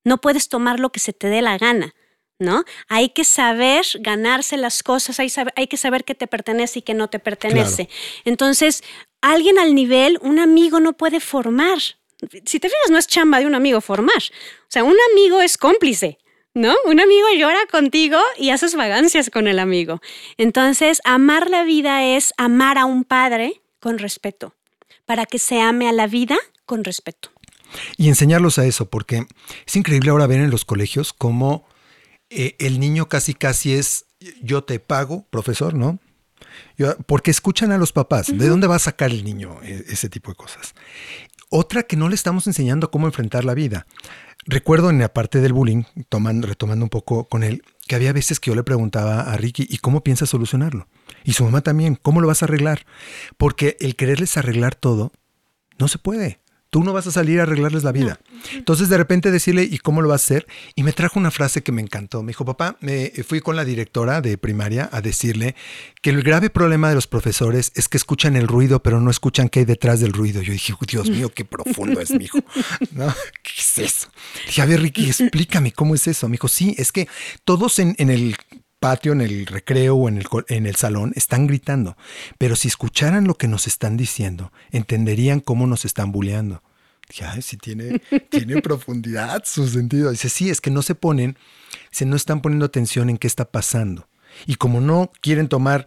no 0.03 0.19
puedes 0.19 0.49
tomar 0.49 0.79
lo 0.79 0.91
que 0.91 0.99
se 0.99 1.13
te 1.13 1.27
dé 1.27 1.41
la 1.41 1.57
gana. 1.57 1.93
¿No? 2.41 2.63
Hay 2.87 3.09
que 3.09 3.23
saber 3.23 3.85
ganarse 3.99 4.57
las 4.57 4.81
cosas, 4.81 5.19
hay, 5.19 5.31
hay 5.55 5.67
que 5.67 5.77
saber 5.77 6.03
qué 6.03 6.15
te 6.15 6.25
pertenece 6.25 6.79
y 6.79 6.81
qué 6.81 6.95
no 6.95 7.07
te 7.07 7.19
pertenece. 7.19 7.87
Entonces, 8.25 8.83
alguien 9.21 9.59
al 9.59 9.75
nivel, 9.75 10.17
un 10.23 10.39
amigo 10.39 10.79
no 10.79 10.93
puede 10.93 11.19
formar, 11.19 11.77
si 12.45 12.59
te 12.59 12.67
fijas, 12.67 12.89
no 12.89 12.97
es 12.97 13.05
chamba 13.05 13.39
de 13.39 13.45
un 13.45 13.53
amigo 13.53 13.79
formar. 13.79 14.17
O 14.17 14.69
sea, 14.69 14.83
un 14.83 14.97
amigo 15.11 15.41
es 15.41 15.57
cómplice. 15.57 16.17
¿No? 16.53 16.75
Un 16.83 16.99
amigo 16.99 17.27
llora 17.37 17.65
contigo 17.71 18.17
y 18.37 18.49
haces 18.49 18.75
vagancias 18.75 19.29
con 19.29 19.47
el 19.47 19.57
amigo. 19.57 20.01
Entonces, 20.35 20.99
amar 21.05 21.49
la 21.49 21.63
vida 21.63 22.03
es 22.03 22.33
amar 22.37 22.77
a 22.77 22.83
un 22.83 23.05
padre 23.05 23.61
con 23.79 23.99
respeto, 23.99 24.53
para 25.05 25.25
que 25.25 25.39
se 25.39 25.61
ame 25.61 25.87
a 25.87 25.93
la 25.93 26.07
vida 26.07 26.37
con 26.65 26.83
respeto. 26.83 27.29
Y 27.95 28.09
enseñarlos 28.09 28.59
a 28.59 28.65
eso, 28.65 28.89
porque 28.89 29.27
es 29.65 29.75
increíble 29.77 30.09
ahora 30.09 30.27
ver 30.27 30.41
en 30.41 30.51
los 30.51 30.65
colegios 30.65 31.13
cómo 31.13 31.65
eh, 32.31 32.55
el 32.59 32.79
niño 32.79 33.07
casi 33.09 33.33
casi 33.33 33.73
es 33.73 34.05
yo 34.41 34.63
te 34.63 34.79
pago, 34.79 35.27
profesor, 35.29 35.73
¿no? 35.73 35.99
porque 37.05 37.31
escuchan 37.31 37.71
a 37.71 37.77
los 37.77 37.91
papás. 37.91 38.35
¿De 38.35 38.47
dónde 38.47 38.67
va 38.67 38.75
a 38.75 38.79
sacar 38.79 39.11
el 39.11 39.23
niño 39.23 39.59
e, 39.63 39.85
ese 39.89 40.09
tipo 40.09 40.31
de 40.31 40.35
cosas? 40.35 40.73
Otra 41.49 41.83
que 41.83 41.95
no 41.95 42.09
le 42.09 42.15
estamos 42.15 42.47
enseñando 42.47 42.89
cómo 42.89 43.07
enfrentar 43.07 43.45
la 43.45 43.53
vida. 43.53 43.85
Recuerdo 44.45 44.89
en 44.89 44.97
la 44.97 45.13
parte 45.13 45.39
del 45.39 45.53
bullying, 45.53 45.83
retomando 46.09 46.85
un 46.85 46.89
poco 46.89 47.27
con 47.27 47.43
él, 47.43 47.61
que 47.87 47.95
había 47.95 48.13
veces 48.13 48.39
que 48.39 48.49
yo 48.49 48.55
le 48.55 48.63
preguntaba 48.63 49.21
a 49.21 49.37
Ricky, 49.37 49.67
¿y 49.69 49.77
cómo 49.77 50.03
piensas 50.03 50.29
solucionarlo? 50.29 50.87
Y 51.23 51.33
su 51.33 51.43
mamá 51.43 51.61
también, 51.61 51.95
¿cómo 51.95 52.21
lo 52.21 52.27
vas 52.27 52.41
a 52.41 52.45
arreglar? 52.45 52.85
Porque 53.37 53.77
el 53.79 53.95
quererles 53.95 54.37
arreglar 54.37 54.73
todo, 54.73 55.11
no 55.77 55.87
se 55.87 55.99
puede. 55.99 56.39
Tú 56.71 56.83
no 56.83 56.93
vas 56.93 57.05
a 57.05 57.11
salir 57.11 57.39
a 57.39 57.43
arreglarles 57.43 57.83
la 57.83 57.91
vida. 57.91 58.19
Entonces 58.53 58.89
de 58.89 58.97
repente 58.97 59.29
decirle, 59.29 59.67
¿y 59.69 59.77
cómo 59.77 60.01
lo 60.01 60.09
vas 60.09 60.21
a 60.21 60.25
hacer? 60.25 60.47
Y 60.73 60.81
me 60.81 60.93
trajo 60.93 61.19
una 61.19 61.29
frase 61.29 61.61
que 61.61 61.71
me 61.71 61.81
encantó. 61.81 62.23
Me 62.23 62.29
dijo, 62.29 62.45
papá, 62.45 62.77
me 62.81 63.11
fui 63.27 63.41
con 63.41 63.55
la 63.55 63.63
directora 63.63 64.21
de 64.21 64.37
primaria 64.39 64.89
a 64.91 65.01
decirle 65.01 65.55
que 66.01 66.09
el 66.09 66.23
grave 66.23 66.49
problema 66.49 66.89
de 66.89 66.95
los 66.95 67.05
profesores 67.05 67.71
es 67.75 67.87
que 67.87 67.97
escuchan 67.97 68.35
el 68.35 68.47
ruido, 68.47 68.81
pero 68.81 68.99
no 68.99 69.11
escuchan 69.11 69.49
qué 69.49 69.59
hay 69.59 69.65
detrás 69.65 69.99
del 69.99 70.13
ruido. 70.13 70.41
Yo 70.41 70.53
dije, 70.53 70.73
Dios 70.87 71.09
mío, 71.09 71.31
qué 71.33 71.45
profundo 71.45 72.01
es 72.01 72.11
mi 72.11 72.25
hijo. 72.25 72.39
¿No? 72.91 73.13
¿Qué 73.43 73.51
es 73.59 73.77
eso? 73.77 74.07
dije, 74.47 74.61
a 74.61 74.65
ver, 74.65 74.81
Ricky, 74.81 75.07
explícame 75.07 75.71
cómo 75.73 75.93
es 75.93 76.07
eso. 76.07 76.27
Me 76.27 76.33
dijo, 76.33 76.47
sí, 76.47 76.73
es 76.77 76.91
que 76.91 77.07
todos 77.45 77.79
en, 77.79 77.95
en 77.97 78.09
el 78.09 78.35
patio, 78.81 79.13
en 79.13 79.21
el 79.21 79.45
recreo 79.45 79.95
o 79.95 80.09
en 80.09 80.17
el, 80.17 80.25
en 80.49 80.65
el 80.65 80.75
salón, 80.75 81.13
están 81.15 81.45
gritando. 81.45 81.95
Pero 82.39 82.55
si 82.57 82.67
escucharan 82.67 83.27
lo 83.27 83.35
que 83.35 83.47
nos 83.47 83.67
están 83.67 83.95
diciendo, 83.95 84.51
entenderían 84.71 85.39
cómo 85.39 85.67
nos 85.67 85.85
están 85.85 86.11
bulleando. 86.11 86.63
Dije, 87.07 87.25
ay, 87.25 87.41
tiene, 87.61 88.01
tiene 88.29 88.61
profundidad 88.61 89.43
su 89.45 89.67
sentido. 89.67 90.09
Dice, 90.09 90.29
sí, 90.29 90.49
es 90.49 90.59
que 90.59 90.71
no 90.71 90.81
se 90.81 90.95
ponen, 90.95 91.37
se 91.91 92.05
no 92.05 92.15
están 92.15 92.41
poniendo 92.41 92.65
atención 92.65 93.09
en 93.09 93.17
qué 93.17 93.27
está 93.27 93.45
pasando. 93.45 94.09
Y 94.47 94.55
como 94.55 94.81
no 94.81 95.11
quieren 95.21 95.47
tomar 95.47 95.85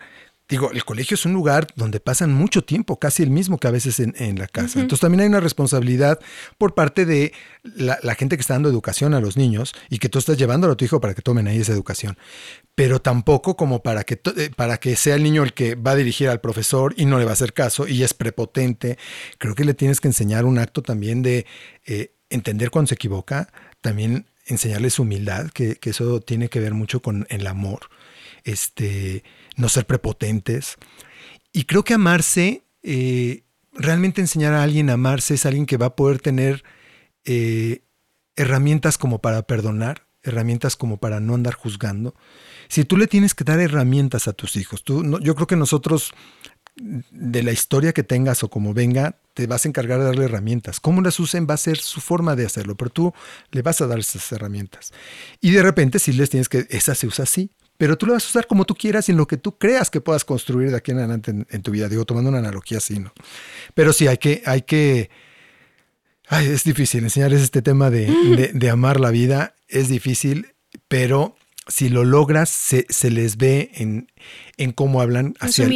digo, 0.48 0.70
el 0.72 0.84
colegio 0.84 1.14
es 1.14 1.24
un 1.24 1.32
lugar 1.32 1.68
donde 1.74 2.00
pasan 2.00 2.32
mucho 2.32 2.62
tiempo, 2.62 2.98
casi 2.98 3.22
el 3.22 3.30
mismo 3.30 3.58
que 3.58 3.68
a 3.68 3.70
veces 3.70 3.98
en, 4.00 4.38
la 4.38 4.46
casa. 4.46 4.80
Entonces 4.80 5.00
también 5.00 5.22
hay 5.22 5.28
una 5.28 5.40
responsabilidad 5.40 6.20
por 6.58 6.74
parte 6.74 7.06
de 7.06 7.32
la, 7.62 8.14
gente 8.14 8.36
que 8.36 8.42
está 8.42 8.54
dando 8.54 8.68
educación 8.68 9.14
a 9.14 9.20
los 9.20 9.36
niños 9.36 9.74
y 9.88 9.98
que 9.98 10.08
tú 10.08 10.18
estás 10.18 10.36
llevándolo 10.36 10.74
a 10.74 10.76
tu 10.76 10.84
hijo 10.84 11.00
para 11.00 11.14
que 11.14 11.22
tomen 11.22 11.48
ahí 11.48 11.60
esa 11.60 11.72
educación. 11.72 12.18
Pero 12.74 13.00
tampoco 13.00 13.56
como 13.56 13.82
para 13.82 14.04
que, 14.04 14.20
eh, 14.36 14.50
para 14.54 14.76
que 14.76 14.96
sea 14.96 15.14
el 15.14 15.22
niño 15.22 15.42
el 15.42 15.54
que 15.54 15.76
va 15.76 15.92
a 15.92 15.96
dirigir 15.96 16.28
al 16.28 16.40
profesor 16.40 16.94
y 16.96 17.06
no 17.06 17.18
le 17.18 17.24
va 17.24 17.30
a 17.30 17.34
hacer 17.34 17.54
caso 17.54 17.88
y 17.88 18.02
es 18.02 18.12
prepotente. 18.12 18.98
Creo 19.38 19.54
que 19.54 19.64
le 19.64 19.74
tienes 19.74 20.00
que 20.00 20.08
enseñar 20.08 20.44
un 20.44 20.58
acto 20.58 20.82
también 20.82 21.22
de 21.22 21.46
eh, 21.86 22.12
entender 22.28 22.70
cuando 22.70 22.88
se 22.88 22.96
equivoca, 22.96 23.48
también 23.80 24.26
enseñarles 24.46 24.98
humildad, 24.98 25.50
que, 25.50 25.76
que 25.76 25.90
eso 25.90 26.20
tiene 26.20 26.50
que 26.50 26.60
ver 26.60 26.74
mucho 26.74 27.00
con 27.00 27.26
el 27.30 27.46
amor. 27.46 27.88
Este, 28.44 29.24
no 29.56 29.68
ser 29.68 29.86
prepotentes. 29.86 30.76
Y 31.52 31.64
creo 31.64 31.84
que 31.84 31.94
amarse, 31.94 32.64
eh, 32.82 33.44
realmente 33.72 34.20
enseñar 34.20 34.54
a 34.54 34.62
alguien 34.62 34.90
a 34.90 34.94
amarse 34.94 35.34
es 35.34 35.46
alguien 35.46 35.66
que 35.66 35.76
va 35.76 35.86
a 35.86 35.96
poder 35.96 36.20
tener 36.20 36.64
eh, 37.24 37.82
herramientas 38.36 38.98
como 38.98 39.20
para 39.20 39.42
perdonar, 39.42 40.06
herramientas 40.22 40.76
como 40.76 40.98
para 40.98 41.20
no 41.20 41.34
andar 41.34 41.54
juzgando. 41.54 42.14
Si 42.68 42.84
tú 42.84 42.96
le 42.96 43.06
tienes 43.06 43.34
que 43.34 43.44
dar 43.44 43.60
herramientas 43.60 44.26
a 44.26 44.32
tus 44.32 44.56
hijos, 44.56 44.82
tú, 44.82 45.20
yo 45.20 45.34
creo 45.34 45.46
que 45.46 45.56
nosotros, 45.56 46.12
de 46.76 47.42
la 47.42 47.52
historia 47.52 47.92
que 47.92 48.02
tengas 48.02 48.42
o 48.42 48.48
como 48.50 48.74
venga, 48.74 49.18
te 49.34 49.46
vas 49.46 49.64
a 49.64 49.68
encargar 49.68 50.00
de 50.00 50.06
darle 50.06 50.24
herramientas. 50.24 50.80
Cómo 50.80 51.02
las 51.02 51.20
usen 51.20 51.46
va 51.48 51.54
a 51.54 51.58
ser 51.58 51.76
su 51.76 52.00
forma 52.00 52.34
de 52.36 52.46
hacerlo, 52.46 52.74
pero 52.76 52.90
tú 52.90 53.12
le 53.50 53.62
vas 53.62 53.80
a 53.80 53.86
dar 53.86 53.98
esas 53.98 54.32
herramientas. 54.32 54.92
Y 55.40 55.52
de 55.52 55.62
repente 55.62 55.98
si 55.98 56.12
les 56.12 56.30
tienes 56.30 56.48
que, 56.48 56.66
esa 56.70 56.94
se 56.94 57.06
usa 57.06 57.24
así, 57.24 57.50
pero 57.76 57.98
tú 57.98 58.06
lo 58.06 58.12
vas 58.12 58.24
a 58.24 58.28
usar 58.28 58.46
como 58.46 58.64
tú 58.64 58.74
quieras 58.74 59.08
y 59.08 59.12
en 59.12 59.18
lo 59.18 59.26
que 59.26 59.36
tú 59.36 59.58
creas 59.58 59.90
que 59.90 60.00
puedas 60.00 60.24
construir 60.24 60.70
de 60.70 60.76
aquí 60.76 60.92
en 60.92 60.98
adelante 60.98 61.32
en, 61.48 61.62
tu 61.62 61.70
vida. 61.70 61.88
Digo, 61.88 62.04
tomando 62.04 62.30
una 62.30 62.38
analogía 62.38 62.78
así, 62.78 62.98
¿no? 62.98 63.12
Pero 63.74 63.92
sí, 63.92 64.06
hay 64.06 64.18
que, 64.18 64.42
hay 64.46 64.62
que, 64.62 65.10
ay, 66.28 66.46
es 66.46 66.64
difícil 66.64 67.02
enseñarles 67.02 67.42
este 67.42 67.62
tema 67.62 67.90
de, 67.90 68.52
de, 68.52 68.70
amar 68.70 69.00
la 69.00 69.10
vida, 69.10 69.54
es 69.68 69.88
difícil, 69.88 70.54
pero 70.88 71.36
si 71.66 71.88
lo 71.88 72.04
logras, 72.04 72.50
se, 72.50 72.86
se 72.90 73.10
les 73.10 73.38
ve 73.38 73.70
en, 73.74 74.12
en 74.56 74.72
cómo 74.72 75.00
hablan 75.00 75.34
hacia, 75.40 75.66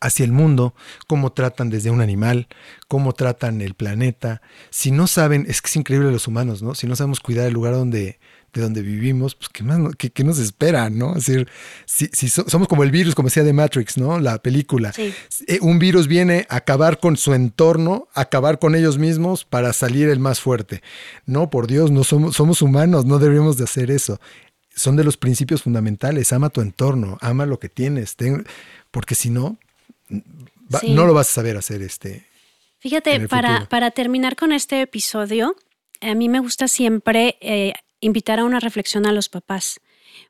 hacia 0.00 0.24
el 0.24 0.32
mundo, 0.32 0.74
cómo 1.06 1.32
tratan 1.32 1.70
desde 1.70 1.90
un 1.90 2.00
animal, 2.00 2.48
cómo 2.88 3.12
tratan 3.12 3.60
el 3.60 3.74
planeta. 3.74 4.40
Si 4.70 4.90
no 4.90 5.06
saben, 5.06 5.44
es 5.48 5.60
que 5.60 5.68
es 5.68 5.76
increíble 5.76 6.10
los 6.10 6.26
humanos, 6.26 6.62
¿no? 6.62 6.74
Si 6.74 6.86
no 6.86 6.96
sabemos 6.96 7.20
cuidar 7.20 7.46
el 7.46 7.52
lugar 7.52 7.74
donde, 7.74 8.18
de 8.54 8.62
donde 8.62 8.82
vivimos, 8.82 9.34
pues 9.34 9.48
¿qué, 9.48 9.64
más, 9.64 9.78
qué, 9.96 10.24
nos 10.24 10.38
espera, 10.38 10.88
no? 10.88 11.16
Es 11.16 11.26
decir, 11.26 11.48
si, 11.86 12.28
somos 12.28 12.68
como 12.68 12.84
el 12.84 12.92
virus, 12.92 13.14
como 13.14 13.26
decía 13.28 13.42
de 13.42 13.52
Matrix, 13.52 13.98
¿no? 13.98 14.20
La 14.20 14.38
película. 14.38 14.92
Eh, 14.96 15.58
un 15.60 15.80
virus 15.80 16.06
viene 16.06 16.46
a 16.48 16.56
acabar 16.56 17.00
con 17.00 17.16
su 17.16 17.34
entorno, 17.34 18.08
acabar 18.14 18.60
con 18.60 18.76
ellos 18.76 18.96
mismos 18.96 19.44
para 19.44 19.72
salir 19.72 20.08
el 20.08 20.20
más 20.20 20.40
fuerte. 20.40 20.82
No, 21.26 21.50
por 21.50 21.66
Dios, 21.66 21.90
no 21.90 22.04
somos, 22.04 22.36
somos 22.36 22.62
humanos, 22.62 23.04
no 23.04 23.18
deberíamos 23.18 23.56
de 23.56 23.64
hacer 23.64 23.90
eso. 23.90 24.20
Son 24.74 24.94
de 24.96 25.04
los 25.04 25.16
principios 25.16 25.62
fundamentales. 25.62 26.32
Ama 26.32 26.50
tu 26.50 26.60
entorno, 26.60 27.18
ama 27.20 27.46
lo 27.46 27.58
que 27.58 27.68
tienes, 27.68 28.16
porque 28.90 29.16
si 29.16 29.30
no, 29.30 29.58
no 30.08 31.06
lo 31.06 31.14
vas 31.14 31.28
a 31.28 31.32
saber 31.32 31.56
hacer 31.56 31.82
este. 31.82 32.24
Fíjate, 32.78 33.28
para, 33.28 33.66
para 33.68 33.90
terminar 33.90 34.36
con 34.36 34.52
este 34.52 34.80
episodio, 34.82 35.56
a 36.00 36.14
mí 36.14 36.28
me 36.28 36.40
gusta 36.40 36.68
siempre 36.68 37.36
eh, 37.40 37.72
invitar 38.04 38.38
a 38.38 38.44
una 38.44 38.60
reflexión 38.60 39.06
a 39.06 39.12
los 39.12 39.28
papás, 39.28 39.80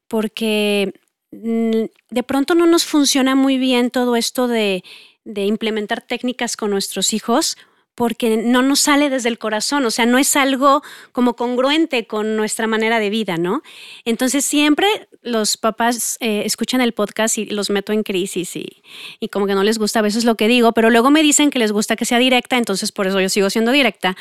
porque 0.06 0.94
mm, 1.32 1.84
de 2.10 2.22
pronto 2.22 2.54
no 2.54 2.66
nos 2.66 2.84
funciona 2.84 3.34
muy 3.34 3.58
bien 3.58 3.90
todo 3.90 4.16
esto 4.16 4.48
de, 4.48 4.84
implementar 5.24 6.02
técnicas 6.02 6.56
con 6.56 6.70
nuestros 6.70 7.14
hijos 7.14 7.56
porque 7.94 8.36
no 8.36 8.60
nos 8.60 8.80
sale 8.80 9.08
desde 9.08 9.28
el 9.28 9.38
corazón, 9.38 9.86
o 9.86 9.90
sea, 9.90 10.04
no 10.04 10.18
es 10.18 10.34
algo 10.34 10.82
como 11.12 11.36
congruente 11.36 12.06
con 12.06 12.36
nuestra 12.36 12.66
manera 12.66 12.98
de 12.98 13.08
vida, 13.08 13.36
¿no? 13.36 13.62
Entonces 14.04 14.44
siempre 14.44 14.86
los 15.22 15.56
papás 15.56 16.18
eh, 16.20 16.42
escuchan 16.44 16.80
el 16.80 16.92
podcast 16.92 17.38
y 17.38 17.46
los 17.46 17.70
meto 17.70 17.92
en 17.92 18.02
crisis 18.02 18.56
y, 18.56 18.82
y, 19.20 19.28
como 19.28 19.46
que 19.46 19.54
no 19.54 19.62
les 19.62 19.78
gusta 19.78 20.00
a 20.00 20.02
veces 20.02 20.24
lo 20.24 20.34
que 20.34 20.48
digo, 20.48 20.72
pero 20.72 20.90
luego 20.90 21.10
me 21.10 21.22
dicen 21.22 21.50
que 21.50 21.60
les 21.60 21.70
gusta 21.70 21.94
que 21.94 22.04
sea 22.04 22.18
directa, 22.18 22.58
entonces 22.58 22.90
por 22.90 23.06
eso 23.06 23.20
yo 23.20 23.28
sigo 23.28 23.48
siendo 23.48 23.70
directa. 23.70 24.16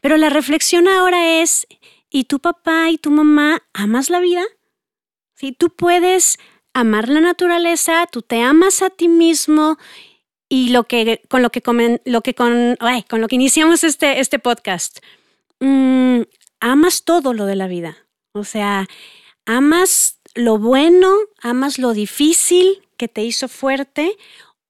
Pero 0.00 0.16
la 0.16 0.30
reflexión 0.30 0.88
ahora 0.88 1.42
es, 1.42 1.66
¿y 2.10 2.24
tu 2.24 2.40
papá 2.40 2.90
y 2.90 2.98
tu 2.98 3.10
mamá 3.10 3.62
amas 3.72 4.10
la 4.10 4.20
vida? 4.20 4.44
Si 5.34 5.52
tú 5.52 5.70
puedes 5.70 6.38
amar 6.72 7.08
la 7.08 7.20
naturaleza, 7.20 8.06
tú 8.10 8.22
te 8.22 8.42
amas 8.42 8.82
a 8.82 8.90
ti 8.90 9.08
mismo 9.08 9.78
y 10.48 10.70
lo 10.70 10.84
que 10.84 11.22
con 11.28 11.42
lo 11.42 11.50
que 11.50 11.62
lo 12.04 12.22
que 12.22 12.34
con, 12.34 12.76
con 13.08 13.20
lo 13.20 13.28
que 13.28 13.34
iniciamos 13.36 13.84
este, 13.84 14.20
este 14.20 14.38
podcast. 14.38 14.98
Mm, 15.60 16.22
amas 16.60 17.04
todo 17.04 17.34
lo 17.34 17.46
de 17.46 17.56
la 17.56 17.66
vida. 17.66 17.96
O 18.32 18.44
sea, 18.44 18.88
amas 19.46 20.20
lo 20.34 20.58
bueno, 20.58 21.14
amas 21.42 21.78
lo 21.78 21.92
difícil 21.92 22.82
que 22.96 23.08
te 23.08 23.22
hizo 23.22 23.48
fuerte 23.48 24.16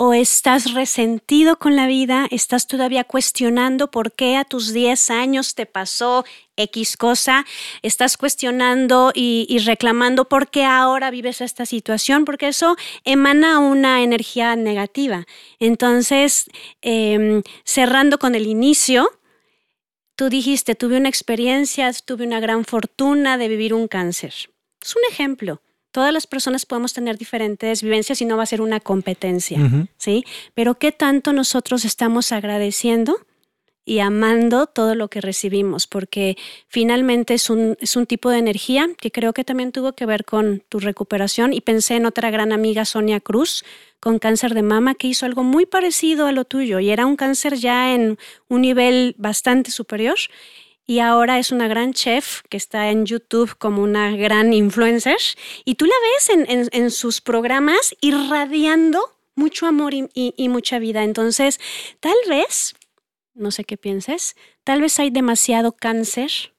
o 0.01 0.15
estás 0.15 0.75
resentido 0.75 1.59
con 1.59 1.75
la 1.75 1.89
vida, 1.89 2.29
estás 2.31 2.69
todavía 2.69 3.03
cuestionando 3.03 3.91
por 3.91 4.13
qué 4.13 4.37
a 4.37 4.45
tus 4.45 4.73
10 4.73 5.11
años 5.11 5.57
te 5.57 5.67
pasó 5.67 6.25
X 6.57 6.97
cosa, 6.97 7.45
estás 7.83 8.17
cuestionando 8.17 9.11
y, 9.13 9.59
reclamando 9.67 10.29
por 10.29 10.51
qué 10.51 10.65
ahora 10.65 11.11
vives 11.11 11.41
esta 11.41 11.67
situación, 11.67 12.25
porque 12.25 12.47
eso 12.47 12.77
emana 13.05 13.59
una 13.59 14.05
energía 14.05 14.55
negativa. 14.55 15.27
Entonces, 15.59 16.45
em, 16.81 17.43
cerrando 17.65 18.21
con 18.21 18.37
el 18.37 18.47
inicio, 18.47 19.11
tú 20.15 20.29
dijiste, 20.29 20.77
tuve 20.77 20.97
una 20.97 21.09
experiencia, 21.09 21.93
tuve 22.05 22.25
una 22.25 22.39
gran 22.39 22.65
fortuna 22.65 23.37
de 23.37 23.49
vivir 23.49 23.75
un 23.75 23.89
cáncer. 23.89 24.33
Es 24.81 24.95
un 24.95 25.03
ejemplo 25.11 25.61
todas 25.99 26.13
las 26.13 26.29
personas 26.29 26.65
podemos 26.65 26.93
tener 26.93 27.19
diferentes 27.19 27.83
vivencias 27.83 28.23
y 28.23 28.25
no 28.25 28.37
va 28.37 28.45
a 28.45 28.47
ser 28.47 28.61
una 28.61 28.79
competencia, 28.79 29.59
¿sí? 29.97 30.25
Pero 30.55 30.79
qué 30.79 30.93
tanto 30.93 31.33
nosotros 31.33 31.85
estamos 31.85 32.31
agradeciendo 32.31 33.19
y 33.85 33.99
amando 33.99 34.69
todo 34.69 34.95
lo 34.95 35.09
que 35.09 35.21
recibimos, 35.21 35.89
porque 35.89 36.37
finalmente 36.69 37.35
es 37.35 37.51
un, 37.51 37.77
es 37.81 37.97
un 37.97 38.07
tipo 38.07 38.31
de 38.31 38.39
energía 38.39 38.89
que 38.97 39.11
creo 39.11 39.33
que 39.33 39.43
también 39.43 39.73
tuvo 39.73 39.95
que 39.95 40.07
ver 40.07 40.25
con 40.25 40.63
tu 40.69 40.79
recuperación 40.79 41.53
y 41.53 41.63
pensé 41.63 41.97
en 41.97 42.07
otra 42.07 42.31
gran 42.31 42.53
amiga, 42.53 42.85
Sonia 42.85 43.19
Cruz, 43.19 43.65
con 43.99 44.21
cáncer 44.21 44.55
de 44.55 44.63
mama, 44.63 44.95
que 44.95 45.09
hizo 45.09 45.27
algo 45.27 45.43
muy 45.43 45.67
parecido 45.67 46.27
a 46.27 46.33
lo 46.33 46.45
tuyo 46.45 46.79
y 46.79 46.91
era 46.91 47.07
un 47.07 47.17
cáncer 47.17 47.57
ya 47.57 47.93
en 47.93 48.19
un 48.47 48.61
nivel 48.61 49.17
bastante 49.19 49.73
superior 49.73 50.19
y 50.89 51.01
ahora 51.01 51.39
es 51.39 51.53
una 51.53 51.69
gran 51.69 51.93
chef 51.93 52.41
que 52.49 52.57
está 52.57 52.91
en 52.91 53.05
YouTube 53.05 53.55
como 53.59 53.83
una 53.83 54.17
gran 54.17 54.55
influencer 54.55 55.19
y 55.67 55.75
tú 55.75 55.85
la 55.85 55.95
ves 56.03 56.71
en, 56.73 56.91
sus 56.91 57.21
programas 57.21 57.95
irradiando 58.01 58.99
mucho 59.35 59.67
amor 59.67 59.93
y, 59.93 60.49
mucha 60.49 60.79
vida. 60.79 61.05
Entonces, 61.05 61.61
tal 62.01 62.17
vez, 62.27 62.75
no 63.35 63.51
sé 63.51 63.65
qué 63.65 63.77
pienses, 63.77 64.35
tal 64.65 64.81
vez 64.81 64.99
hay 64.99 65.11
demasiado 65.11 65.73
cáncer 65.73 66.55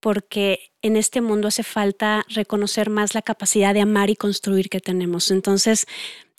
porque 0.00 0.72
en 0.82 0.96
este 0.96 1.20
mundo 1.20 1.46
hace 1.46 1.62
falta 1.62 2.26
reconocer 2.30 2.90
más 2.90 3.14
la 3.14 3.22
capacidad 3.22 3.74
de 3.74 3.82
amar 3.82 4.10
y 4.10 4.16
construir 4.16 4.70
que 4.70 4.80
tenemos. 4.80 5.30
Entonces, 5.30 5.86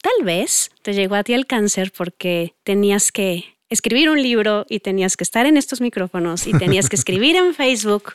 tal 0.02 0.26
vez 0.26 0.72
te 0.82 0.92
llegó 0.94 1.16
a 1.16 1.24
ti 1.24 1.34
el 1.34 1.48
cáncer 1.48 1.94
porque 1.96 2.54
tenías 2.66 3.14
que 3.14 3.53
escribir 3.74 4.10
un 4.10 4.22
libro 4.22 4.66
y 4.70 4.80
tenías 4.80 5.18
que 5.18 5.24
estar 5.24 5.46
en 5.46 5.58
estos 5.58 5.82
micrófonos 5.82 6.48
y 6.48 6.54
tenías 6.54 6.90
que 6.90 6.96
escribir 6.96 7.36
en 7.36 7.54
Facebook 7.54 8.14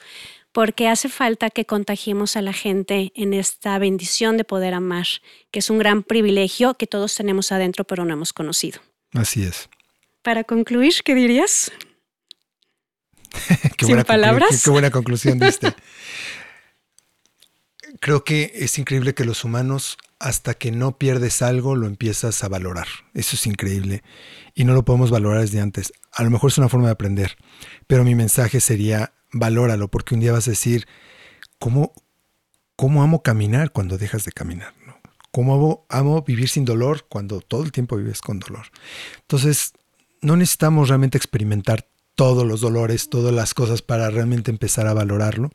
porque 0.53 0.89
hace 0.89 1.09
falta 1.09 1.51
que 1.51 1.67
contagiemos 1.67 2.37
a 2.37 2.43
la 2.43 2.53
gente 2.53 3.13
en 3.15 3.35
esta 3.35 3.79
bendición 3.79 4.37
de 4.37 4.45
poder 4.45 4.75
amar, 4.75 5.07
que 5.51 5.59
es 5.61 5.71
un 5.71 5.79
gran 5.79 6.03
privilegio 6.03 6.75
que 6.75 6.87
todos 6.87 7.15
tenemos 7.15 7.53
adentro 7.53 7.85
pero 7.85 8.05
no 8.05 8.13
hemos 8.13 8.33
conocido. 8.33 8.81
Así 9.13 9.43
es. 9.43 9.69
Para 10.23 10.45
concluir, 10.45 10.95
¿qué 11.05 11.15
dirías? 11.15 11.71
qué 13.77 13.87
Sin 13.87 14.03
palabras. 14.05 14.63
Qué, 14.65 14.71
buena 14.71 14.91
conclusión 14.91 15.39
diste. 15.39 15.75
Creo 18.01 18.25
que 18.25 18.53
es 18.55 18.79
increíble 18.79 19.15
que 19.15 19.25
los 19.25 19.45
humanos, 19.45 19.97
hasta 20.19 20.55
que 20.55 20.73
no 20.73 20.99
pierdes 20.99 21.43
algo, 21.43 21.77
lo 21.77 21.87
empiezas 21.87 22.43
a 22.43 22.49
valorar. 22.49 22.89
Eso 23.15 23.37
es 23.37 23.47
increíble 23.47 24.03
y 24.55 24.65
no 24.65 24.75
lo 24.75 24.85
podemos 24.85 25.11
valorar 25.11 25.41
desde 25.41 25.61
antes. 25.61 25.93
A 26.13 26.25
lo 26.25 26.31
mejor 26.31 26.51
es 26.51 26.59
una 26.59 26.69
forma 26.69 26.87
de 26.87 26.93
aprender, 26.93 27.37
pero 27.87 28.05
mi 28.05 28.15
mensaje 28.15 28.61
sería 28.61 29.13
valóralo, 29.33 29.89
porque 29.89 30.15
un 30.15 30.21
día 30.21 30.33
vas 30.33 30.49
a 30.49 30.53
decir, 30.53 30.87
¿cómo, 31.59 31.93
cómo 32.75 33.03
amo 33.03 33.23
caminar 33.23 33.73
cuando 33.73 33.99
dejas 33.99 34.25
de 34.25 34.33
caminar? 34.33 34.75
¿Cómo 35.31 35.55
amo, 35.55 35.87
amo 35.91 36.23
vivir 36.23 36.49
sin 36.49 36.65
dolor 36.65 37.07
cuando 37.09 37.41
todo 37.41 37.63
el 37.63 37.71
tiempo 37.71 37.97
vives 37.97 38.21
con 38.21 38.41
dolor? 38.41 38.67
Entonces, 39.21 39.75
no 40.21 40.37
necesitamos 40.37 40.89
realmente 40.89 41.19
experimentar 41.19 41.87
todos 42.17 42.45
los 42.45 42.61
dolores, 42.61 43.11
todas 43.11 43.33
las 43.33 43.55
cosas 43.55 43.83
para 43.83 44.11
realmente 44.11 44.51
empezar 44.51 44.89
a 44.89 44.95
valorarlo. 44.95 45.53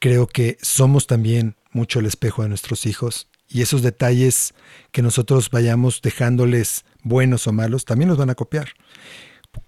Creo 0.00 0.26
que 0.26 0.58
somos 0.60 1.06
también 1.06 1.56
mucho 1.70 2.00
el 2.00 2.06
espejo 2.06 2.42
de 2.42 2.48
nuestros 2.48 2.86
hijos 2.86 3.28
y 3.48 3.62
esos 3.62 3.82
detalles 3.82 4.54
que 4.92 5.02
nosotros 5.02 5.50
vayamos 5.50 6.00
dejándoles 6.02 6.84
buenos 7.02 7.46
o 7.46 7.52
malos, 7.52 7.84
también 7.84 8.08
los 8.08 8.18
van 8.18 8.30
a 8.30 8.34
copiar. 8.34 8.70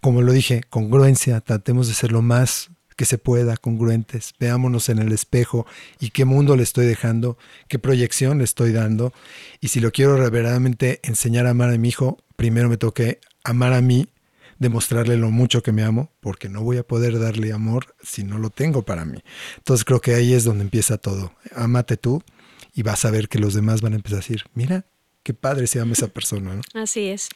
Como 0.00 0.22
lo 0.22 0.32
dije, 0.32 0.62
congruencia, 0.68 1.40
tratemos 1.40 1.88
de 1.88 1.94
ser 1.94 2.12
lo 2.12 2.22
más 2.22 2.70
que 2.98 3.04
se 3.04 3.16
pueda, 3.16 3.56
congruentes, 3.56 4.34
veámonos 4.40 4.88
en 4.88 4.98
el 4.98 5.12
espejo 5.12 5.66
y 6.00 6.10
qué 6.10 6.24
mundo 6.24 6.56
le 6.56 6.64
estoy 6.64 6.84
dejando, 6.84 7.38
qué 7.68 7.78
proyección 7.78 8.38
le 8.38 8.44
estoy 8.44 8.72
dando. 8.72 9.12
Y 9.60 9.68
si 9.68 9.78
lo 9.78 9.92
quiero 9.92 10.14
verdaderamente 10.16 10.98
enseñar 11.04 11.46
a 11.46 11.50
amar 11.50 11.70
a 11.70 11.78
mi 11.78 11.88
hijo, 11.88 12.18
primero 12.34 12.68
me 12.68 12.76
toque 12.76 13.20
amar 13.44 13.72
a 13.72 13.80
mí, 13.80 14.08
demostrarle 14.58 15.16
lo 15.16 15.30
mucho 15.30 15.62
que 15.62 15.70
me 15.70 15.84
amo, 15.84 16.10
porque 16.18 16.48
no 16.48 16.62
voy 16.62 16.78
a 16.78 16.82
poder 16.82 17.20
darle 17.20 17.52
amor 17.52 17.94
si 18.02 18.24
no 18.24 18.36
lo 18.38 18.50
tengo 18.50 18.82
para 18.82 19.04
mí. 19.04 19.22
Entonces 19.58 19.84
creo 19.84 20.00
que 20.00 20.14
ahí 20.14 20.34
es 20.34 20.42
donde 20.42 20.64
empieza 20.64 20.98
todo. 20.98 21.32
Amate 21.54 21.96
tú 21.96 22.20
y 22.74 22.82
vas 22.82 23.04
a 23.04 23.10
ver 23.10 23.28
que 23.28 23.38
los 23.38 23.54
demás 23.54 23.80
van 23.80 23.92
a 23.92 23.96
empezar 23.96 24.18
a 24.18 24.20
decir, 24.20 24.44
mira, 24.54 24.84
qué 25.28 25.34
padre 25.34 25.66
se 25.66 25.78
llama 25.78 25.92
esa 25.92 26.08
persona. 26.08 26.58
Así 26.74 27.08
es. 27.08 27.28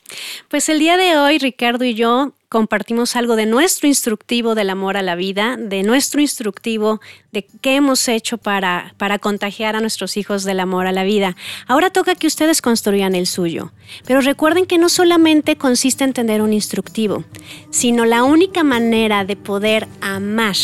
Pues 0.49 0.71
el 0.71 0.79
día 0.79 0.97
de 0.97 1.19
hoy, 1.19 1.39
Ricardo 1.39 1.85
y 1.85 1.95
yo 1.95 2.33
compartimos 2.49 3.17
algo 3.17 3.37
de 3.37 3.45
nuestro 3.45 3.87
instructivo 3.87 4.55
del 4.55 4.71
amor 4.71 4.97
a 4.97 5.03
la 5.03 5.15
vida, 5.15 5.57
de 5.59 5.83
nuestro 5.83 6.23
instructivo 6.23 7.01
de 7.33 7.47
qué 7.61 7.77
hemos 7.77 8.09
hecho 8.09 8.39
para, 8.39 8.95
para 8.97 9.19
contagiar 9.19 9.77
a 9.77 9.81
nuestros 9.81 10.17
hijos 10.17 10.45
del 10.45 10.61
amor 10.61 10.87
a 10.87 10.93
la 10.93 11.05
vida. 11.05 11.37
Ahora 11.67 11.91
toca 11.91 12.15
que 12.15 12.27
ustedes 12.27 12.63
construyan 12.63 13.15
el 13.15 13.27
suyo. 13.27 13.73
Pero 14.07 14.23
recuerden 14.23 14.65
que 14.65 14.79
no 14.79 14.89
solamente 14.89 15.57
consiste 15.57 16.05
en 16.05 16.15
tener 16.15 16.41
un 16.41 16.55
instructivo, 16.55 17.25
sino 17.71 18.07
la 18.07 18.23
única 18.23 18.65
manera 18.65 19.27
de 19.27 19.37
poder 19.37 19.87
amar 20.01 20.57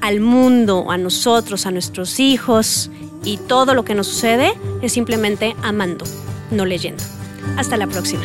al 0.00 0.20
mundo, 0.20 0.90
a 0.90 0.98
nosotros, 0.98 1.66
a 1.66 1.70
nuestros 1.70 2.20
hijos, 2.20 2.90
y 3.26 3.36
todo 3.36 3.74
lo 3.74 3.84
que 3.84 3.94
nos 3.94 4.06
sucede 4.06 4.54
es 4.80 4.92
simplemente 4.92 5.54
amando, 5.62 6.06
no 6.50 6.64
leyendo. 6.64 7.04
Hasta 7.58 7.76
la 7.76 7.86
próxima. 7.86 8.24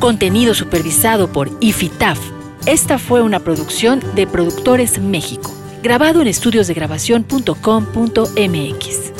Contenido 0.00 0.52
supervisado 0.54 1.32
por 1.32 1.50
IFITAF. 1.60 2.18
Esta 2.66 2.98
fue 2.98 3.22
una 3.22 3.40
producción 3.40 4.02
de 4.14 4.26
Productores 4.26 5.00
México, 5.00 5.50
grabado 5.82 6.20
en 6.20 6.26
estudiosdegrabación.com.mx. 6.28 9.17